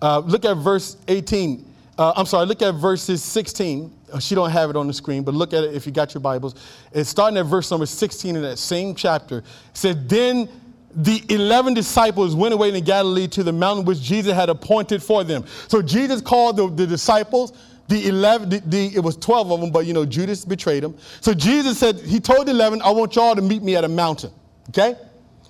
uh, 0.00 0.20
look 0.20 0.46
at 0.46 0.54
verse 0.54 0.96
18. 1.06 1.70
Uh, 1.98 2.14
I'm 2.16 2.24
sorry, 2.24 2.46
look 2.46 2.62
at 2.62 2.76
verses 2.76 3.22
16. 3.22 3.92
Uh, 4.12 4.18
she 4.18 4.34
don't 4.34 4.50
have 4.50 4.70
it 4.70 4.76
on 4.76 4.86
the 4.86 4.92
screen, 4.92 5.22
but 5.22 5.34
look 5.34 5.52
at 5.52 5.64
it 5.64 5.74
if 5.74 5.86
you 5.86 5.92
got 5.92 6.14
your 6.14 6.20
Bibles. 6.20 6.54
It's 6.92 7.10
starting 7.10 7.36
at 7.38 7.46
verse 7.46 7.70
number 7.70 7.86
16 7.86 8.36
in 8.36 8.42
that 8.42 8.58
same 8.58 8.94
chapter. 8.94 9.38
It 9.38 9.44
said, 9.74 10.08
Then 10.08 10.48
the 10.94 11.22
11 11.28 11.74
disciples 11.74 12.34
went 12.34 12.54
away 12.54 12.70
to 12.70 12.80
Galilee 12.80 13.28
to 13.28 13.42
the 13.42 13.52
mountain 13.52 13.84
which 13.84 14.00
Jesus 14.00 14.32
had 14.32 14.48
appointed 14.48 15.02
for 15.02 15.24
them. 15.24 15.44
So 15.68 15.82
Jesus 15.82 16.20
called 16.22 16.56
the, 16.56 16.68
the 16.70 16.86
disciples, 16.86 17.52
the 17.88 18.08
11, 18.08 18.48
the, 18.48 18.60
the, 18.60 18.86
it 18.96 19.00
was 19.00 19.16
12 19.16 19.52
of 19.52 19.60
them, 19.60 19.70
but 19.70 19.86
you 19.86 19.92
know, 19.92 20.06
Judas 20.06 20.44
betrayed 20.44 20.82
him. 20.82 20.96
So 21.20 21.34
Jesus 21.34 21.78
said, 21.78 22.00
He 22.00 22.18
told 22.18 22.46
the 22.46 22.52
11, 22.52 22.82
I 22.82 22.90
want 22.90 23.14
y'all 23.14 23.34
to 23.34 23.42
meet 23.42 23.62
me 23.62 23.76
at 23.76 23.84
a 23.84 23.88
mountain. 23.88 24.32
Okay? 24.70 24.96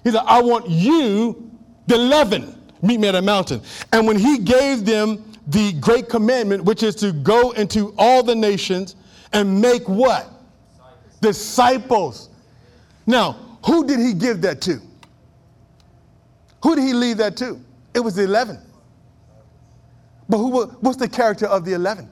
He 0.02 0.10
said, 0.10 0.22
I 0.26 0.42
want 0.42 0.68
you, 0.68 1.50
the 1.86 1.94
11, 1.94 2.70
meet 2.82 2.98
me 2.98 3.08
at 3.08 3.14
a 3.14 3.22
mountain. 3.22 3.62
And 3.92 4.06
when 4.06 4.18
He 4.18 4.38
gave 4.38 4.84
them 4.84 5.32
the 5.46 5.72
great 5.74 6.08
commandment, 6.08 6.64
which 6.64 6.82
is 6.82 6.94
to 6.96 7.12
go 7.12 7.52
into 7.52 7.94
all 7.98 8.22
the 8.22 8.34
nations 8.34 8.96
and 9.32 9.60
make 9.60 9.88
what? 9.88 10.28
Disciples. 11.20 12.28
Now, 13.06 13.58
who 13.64 13.86
did 13.86 14.00
He 14.00 14.12
give 14.12 14.42
that 14.42 14.60
to? 14.62 14.80
Who 16.66 16.74
did 16.74 16.84
he 16.84 16.94
leave 16.94 17.18
that 17.18 17.36
to? 17.36 17.60
It 17.94 18.00
was 18.00 18.16
the 18.16 18.24
11. 18.24 18.58
But 20.28 20.38
who, 20.38 20.66
what's 20.80 20.96
the 20.96 21.08
character 21.08 21.46
of 21.46 21.64
the 21.64 21.74
11? 21.74 22.10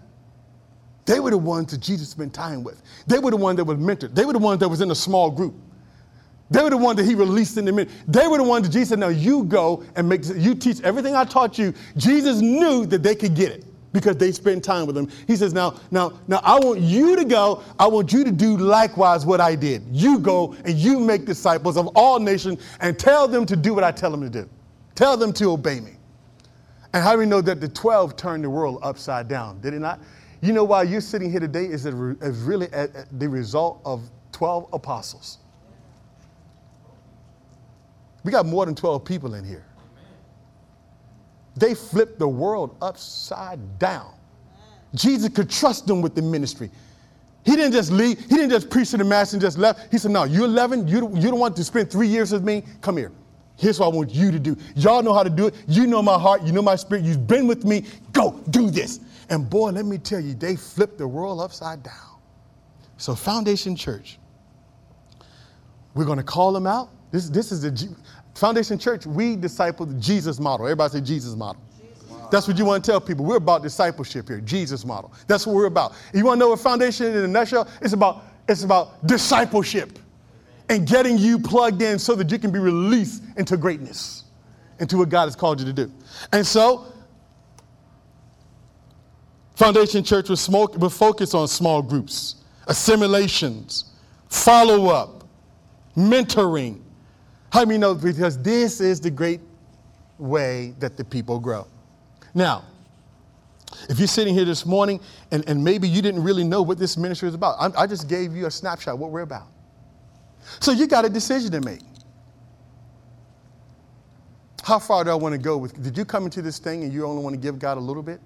They 1.06 1.18
were 1.18 1.30
the 1.30 1.38
ones 1.38 1.72
that 1.72 1.80
Jesus 1.80 2.08
spent 2.08 2.32
time 2.32 2.62
with. 2.62 2.80
They 3.08 3.18
were 3.18 3.32
the 3.32 3.36
ones 3.36 3.56
that 3.56 3.64
was 3.64 3.78
mentored. 3.78 4.14
They 4.14 4.24
were 4.24 4.32
the 4.32 4.38
ones 4.38 4.60
that 4.60 4.68
was 4.68 4.80
in 4.80 4.92
a 4.92 4.94
small 4.94 5.28
group. 5.28 5.54
They 6.54 6.62
were 6.62 6.70
the 6.70 6.76
ones 6.76 6.98
that 6.98 7.04
he 7.04 7.16
released 7.16 7.56
in 7.56 7.64
the 7.64 7.72
minute. 7.72 7.92
They 8.06 8.28
were 8.28 8.36
the 8.36 8.44
ones 8.44 8.64
that 8.64 8.72
Jesus 8.72 8.90
said, 8.90 9.00
now 9.00 9.08
you 9.08 9.42
go 9.42 9.82
and 9.96 10.08
make, 10.08 10.24
you 10.36 10.54
teach 10.54 10.80
everything 10.82 11.16
I 11.16 11.24
taught 11.24 11.58
you. 11.58 11.74
Jesus 11.96 12.40
knew 12.40 12.86
that 12.86 13.02
they 13.02 13.16
could 13.16 13.34
get 13.34 13.50
it 13.50 13.64
because 13.92 14.18
they 14.18 14.30
spent 14.30 14.62
time 14.62 14.86
with 14.86 14.96
him. 14.96 15.10
He 15.26 15.34
says, 15.34 15.52
now, 15.52 15.74
now, 15.90 16.12
now 16.28 16.40
I 16.44 16.60
want 16.60 16.78
you 16.78 17.16
to 17.16 17.24
go. 17.24 17.64
I 17.76 17.88
want 17.88 18.12
you 18.12 18.22
to 18.22 18.30
do 18.30 18.56
likewise 18.56 19.26
what 19.26 19.40
I 19.40 19.56
did. 19.56 19.82
You 19.90 20.20
go 20.20 20.54
and 20.64 20.76
you 20.76 21.00
make 21.00 21.24
disciples 21.24 21.76
of 21.76 21.88
all 21.96 22.20
nations 22.20 22.62
and 22.78 22.96
tell 22.96 23.26
them 23.26 23.46
to 23.46 23.56
do 23.56 23.74
what 23.74 23.82
I 23.82 23.90
tell 23.90 24.12
them 24.12 24.20
to 24.20 24.30
do. 24.30 24.48
Tell 24.94 25.16
them 25.16 25.32
to 25.32 25.50
obey 25.50 25.80
me. 25.80 25.94
And 26.92 27.02
how 27.02 27.14
do 27.14 27.18
we 27.18 27.26
know 27.26 27.40
that 27.40 27.60
the 27.60 27.68
12 27.68 28.14
turned 28.14 28.44
the 28.44 28.50
world 28.50 28.78
upside 28.80 29.26
down? 29.26 29.60
Did 29.60 29.74
it 29.74 29.80
not? 29.80 29.98
You 30.40 30.52
know 30.52 30.62
why 30.62 30.84
you're 30.84 31.00
sitting 31.00 31.32
here 31.32 31.40
today 31.40 31.64
is, 31.64 31.84
is 31.84 32.38
really 32.42 32.68
the 33.10 33.28
result 33.28 33.80
of 33.84 34.08
12 34.30 34.68
apostles. 34.72 35.38
We 38.24 38.32
got 38.32 38.46
more 38.46 38.66
than 38.66 38.74
12 38.74 39.04
people 39.04 39.34
in 39.34 39.44
here. 39.44 39.64
They 41.56 41.74
flipped 41.74 42.18
the 42.18 42.26
world 42.26 42.76
upside 42.82 43.78
down. 43.78 44.14
Jesus 44.94 45.28
could 45.28 45.50
trust 45.50 45.86
them 45.86 46.02
with 46.02 46.14
the 46.14 46.22
ministry. 46.22 46.70
He 47.44 47.56
didn't 47.56 47.72
just 47.72 47.92
leave, 47.92 48.18
he 48.18 48.36
didn't 48.36 48.50
just 48.50 48.70
preach 48.70 48.90
to 48.92 48.96
the 48.96 49.04
mass 49.04 49.34
and 49.34 49.42
just 49.42 49.58
left. 49.58 49.92
He 49.92 49.98
said, 49.98 50.10
No, 50.10 50.24
you're 50.24 50.46
11, 50.46 50.88
you, 50.88 51.10
you 51.14 51.30
don't 51.30 51.38
want 51.38 51.54
to 51.56 51.64
spend 51.64 51.90
three 51.90 52.08
years 52.08 52.32
with 52.32 52.42
me. 52.42 52.64
Come 52.80 52.96
here. 52.96 53.12
Here's 53.56 53.78
what 53.78 53.86
I 53.86 53.96
want 53.96 54.10
you 54.10 54.32
to 54.32 54.38
do. 54.38 54.56
Y'all 54.74 55.02
know 55.02 55.12
how 55.12 55.22
to 55.22 55.30
do 55.30 55.46
it. 55.46 55.54
You 55.68 55.86
know 55.86 56.02
my 56.02 56.18
heart, 56.18 56.42
you 56.42 56.52
know 56.52 56.62
my 56.62 56.74
spirit. 56.74 57.04
You've 57.04 57.26
been 57.26 57.46
with 57.46 57.64
me. 57.64 57.84
Go, 58.12 58.40
do 58.50 58.70
this. 58.70 59.00
And 59.28 59.48
boy, 59.48 59.70
let 59.70 59.84
me 59.84 59.98
tell 59.98 60.20
you, 60.20 60.34
they 60.34 60.56
flipped 60.56 60.98
the 60.98 61.06
world 61.06 61.40
upside 61.40 61.82
down. 61.82 62.18
So, 62.96 63.14
Foundation 63.14 63.76
Church, 63.76 64.18
we're 65.94 66.04
going 66.04 66.18
to 66.18 66.24
call 66.24 66.52
them 66.52 66.66
out. 66.66 66.90
This, 67.10 67.28
this 67.28 67.52
is 67.52 67.62
the 67.62 67.70
Foundation 68.34 68.78
Church, 68.78 69.06
we 69.06 69.36
disciple 69.36 69.86
the 69.86 69.94
Jesus 69.94 70.40
model. 70.40 70.66
Everybody 70.66 70.98
say 70.98 71.00
Jesus 71.00 71.36
model. 71.36 71.62
That's 72.30 72.48
what 72.48 72.58
you 72.58 72.64
want 72.64 72.84
to 72.84 72.90
tell 72.90 73.00
people. 73.00 73.24
We're 73.24 73.36
about 73.36 73.62
discipleship 73.62 74.28
here, 74.28 74.40
Jesus 74.40 74.84
model. 74.84 75.12
That's 75.28 75.46
what 75.46 75.54
we're 75.54 75.66
about. 75.66 75.92
You 76.12 76.24
want 76.24 76.38
to 76.38 76.40
know 76.40 76.48
what 76.50 76.60
Foundation 76.60 77.06
in 77.06 77.16
a 77.16 77.28
nutshell? 77.28 77.68
It's 77.80 77.92
about, 77.92 78.24
it's 78.48 78.64
about 78.64 79.06
discipleship 79.06 79.98
and 80.68 80.86
getting 80.86 81.18
you 81.18 81.38
plugged 81.38 81.82
in 81.82 81.98
so 81.98 82.14
that 82.16 82.30
you 82.30 82.38
can 82.38 82.50
be 82.50 82.58
released 82.58 83.22
into 83.36 83.56
greatness, 83.56 84.24
into 84.80 84.96
what 84.96 85.10
God 85.10 85.26
has 85.26 85.36
called 85.36 85.60
you 85.60 85.66
to 85.66 85.72
do. 85.72 85.92
And 86.32 86.44
so, 86.44 86.86
Foundation 89.54 90.02
Church 90.02 90.28
will, 90.28 90.36
smoke, 90.36 90.76
will 90.76 90.90
focus 90.90 91.34
on 91.34 91.46
small 91.46 91.82
groups, 91.82 92.36
assimilations, 92.66 93.92
follow 94.28 94.88
up, 94.88 95.24
mentoring, 95.96 96.80
how 97.54 97.64
many 97.64 97.78
know? 97.78 97.94
Because 97.94 98.36
this 98.42 98.80
is 98.80 99.00
the 99.00 99.12
great 99.12 99.40
way 100.18 100.74
that 100.80 100.96
the 100.96 101.04
people 101.04 101.38
grow. 101.38 101.68
Now, 102.34 102.64
if 103.88 104.00
you're 104.00 104.08
sitting 104.08 104.34
here 104.34 104.44
this 104.44 104.66
morning 104.66 104.98
and, 105.30 105.48
and 105.48 105.62
maybe 105.62 105.88
you 105.88 106.02
didn't 106.02 106.24
really 106.24 106.42
know 106.42 106.62
what 106.62 106.78
this 106.78 106.96
ministry 106.96 107.28
is 107.28 107.34
about, 107.36 107.54
I, 107.60 107.82
I 107.82 107.86
just 107.86 108.08
gave 108.08 108.34
you 108.34 108.46
a 108.46 108.50
snapshot 108.50 108.98
what 108.98 109.12
we're 109.12 109.20
about. 109.20 109.46
So 110.58 110.72
you 110.72 110.88
got 110.88 111.04
a 111.04 111.08
decision 111.08 111.52
to 111.52 111.60
make. 111.60 111.82
How 114.64 114.80
far 114.80 115.04
do 115.04 115.10
I 115.10 115.14
want 115.14 115.34
to 115.34 115.38
go 115.38 115.56
with? 115.56 115.80
Did 115.80 115.96
you 115.96 116.04
come 116.04 116.24
into 116.24 116.42
this 116.42 116.58
thing 116.58 116.82
and 116.82 116.92
you 116.92 117.06
only 117.06 117.22
want 117.22 117.34
to 117.34 117.40
give 117.40 117.60
God 117.60 117.76
a 117.76 117.80
little 117.80 118.02
bit? 118.02 118.18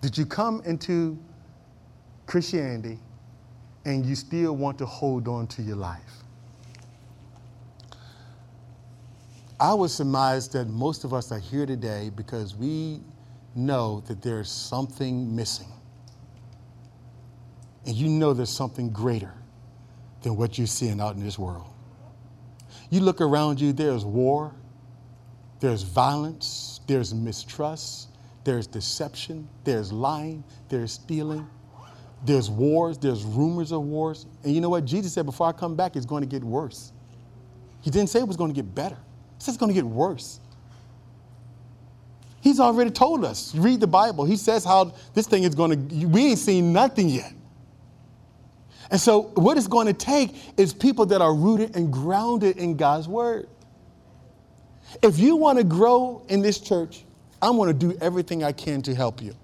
Did 0.00 0.16
you 0.16 0.24
come 0.24 0.62
into 0.64 1.18
Christianity 2.24 2.98
and 3.84 4.06
you 4.06 4.14
still 4.14 4.56
want 4.56 4.78
to 4.78 4.86
hold 4.86 5.28
on 5.28 5.46
to 5.48 5.60
your 5.60 5.76
life? 5.76 6.19
I 9.60 9.74
would 9.74 9.90
surmise 9.90 10.48
that 10.48 10.68
most 10.68 11.04
of 11.04 11.12
us 11.12 11.30
are 11.30 11.38
here 11.38 11.66
today 11.66 12.10
because 12.16 12.56
we 12.56 13.02
know 13.54 14.02
that 14.06 14.22
there's 14.22 14.50
something 14.50 15.36
missing. 15.36 15.68
And 17.84 17.94
you 17.94 18.08
know 18.08 18.32
there's 18.32 18.48
something 18.48 18.88
greater 18.88 19.34
than 20.22 20.36
what 20.36 20.56
you're 20.56 20.66
seeing 20.66 20.98
out 20.98 21.14
in 21.16 21.22
this 21.22 21.38
world. 21.38 21.66
You 22.88 23.00
look 23.00 23.20
around 23.20 23.60
you, 23.60 23.74
there's 23.74 24.02
war, 24.02 24.54
there's 25.60 25.82
violence, 25.82 26.80
there's 26.86 27.12
mistrust, 27.12 28.08
there's 28.44 28.66
deception, 28.66 29.46
there's 29.64 29.92
lying, 29.92 30.42
there's 30.70 30.92
stealing, 30.92 31.46
there's 32.24 32.48
wars, 32.48 32.96
there's 32.96 33.24
rumors 33.24 33.72
of 33.72 33.82
wars. 33.82 34.24
And 34.42 34.54
you 34.54 34.62
know 34.62 34.70
what? 34.70 34.86
Jesus 34.86 35.12
said, 35.12 35.26
before 35.26 35.48
I 35.48 35.52
come 35.52 35.76
back, 35.76 35.96
it's 35.96 36.06
going 36.06 36.22
to 36.22 36.28
get 36.28 36.42
worse. 36.42 36.92
He 37.82 37.90
didn't 37.90 38.08
say 38.08 38.20
it 38.20 38.28
was 38.28 38.38
going 38.38 38.50
to 38.50 38.56
get 38.56 38.74
better. 38.74 38.96
It's 39.48 39.56
going 39.56 39.70
to 39.70 39.74
get 39.74 39.84
worse. 39.84 40.40
He's 42.40 42.60
already 42.60 42.90
told 42.90 43.24
us. 43.24 43.54
Read 43.54 43.80
the 43.80 43.86
Bible. 43.86 44.24
He 44.24 44.36
says 44.36 44.64
how 44.64 44.94
this 45.14 45.26
thing 45.26 45.44
is 45.44 45.54
going 45.54 45.88
to, 45.88 46.06
we 46.06 46.28
ain't 46.28 46.38
seen 46.38 46.72
nothing 46.72 47.08
yet. 47.08 47.32
And 48.90 49.00
so, 49.00 49.22
what 49.34 49.56
it's 49.56 49.68
going 49.68 49.86
to 49.86 49.92
take 49.92 50.34
is 50.58 50.74
people 50.74 51.06
that 51.06 51.22
are 51.22 51.32
rooted 51.32 51.76
and 51.76 51.92
grounded 51.92 52.56
in 52.56 52.76
God's 52.76 53.06
word. 53.06 53.48
If 55.00 55.18
you 55.18 55.36
want 55.36 55.58
to 55.58 55.64
grow 55.64 56.24
in 56.28 56.42
this 56.42 56.58
church, 56.58 57.04
I'm 57.40 57.56
going 57.56 57.68
to 57.68 57.74
do 57.74 57.96
everything 58.00 58.42
I 58.42 58.50
can 58.50 58.82
to 58.82 58.94
help 58.94 59.22
you. 59.22 59.36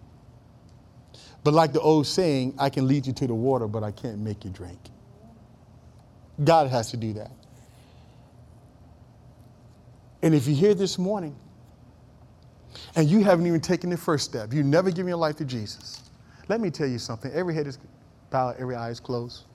But, 1.44 1.54
like 1.54 1.72
the 1.72 1.80
old 1.80 2.08
saying, 2.08 2.54
I 2.58 2.70
can 2.70 2.88
lead 2.88 3.06
you 3.06 3.12
to 3.12 3.26
the 3.28 3.34
water, 3.34 3.68
but 3.68 3.84
I 3.84 3.92
can't 3.92 4.18
make 4.18 4.44
you 4.44 4.50
drink. 4.50 4.80
God 6.42 6.68
has 6.68 6.90
to 6.90 6.96
do 6.96 7.12
that. 7.12 7.30
And 10.22 10.34
if 10.34 10.46
you're 10.46 10.56
here 10.56 10.74
this 10.74 10.98
morning 10.98 11.36
and 12.94 13.08
you 13.08 13.22
haven't 13.22 13.46
even 13.46 13.60
taken 13.60 13.90
the 13.90 13.96
first 13.96 14.24
step, 14.24 14.52
you 14.52 14.62
never 14.62 14.90
given 14.90 15.08
your 15.08 15.18
life 15.18 15.36
to 15.36 15.44
Jesus, 15.44 16.10
let 16.48 16.60
me 16.60 16.70
tell 16.70 16.86
you 16.86 16.98
something. 16.98 17.32
Every 17.32 17.54
head 17.54 17.66
is 17.66 17.78
bowed, 18.30 18.56
every 18.58 18.76
eye 18.76 18.90
is 18.90 19.00
closed. 19.00 19.44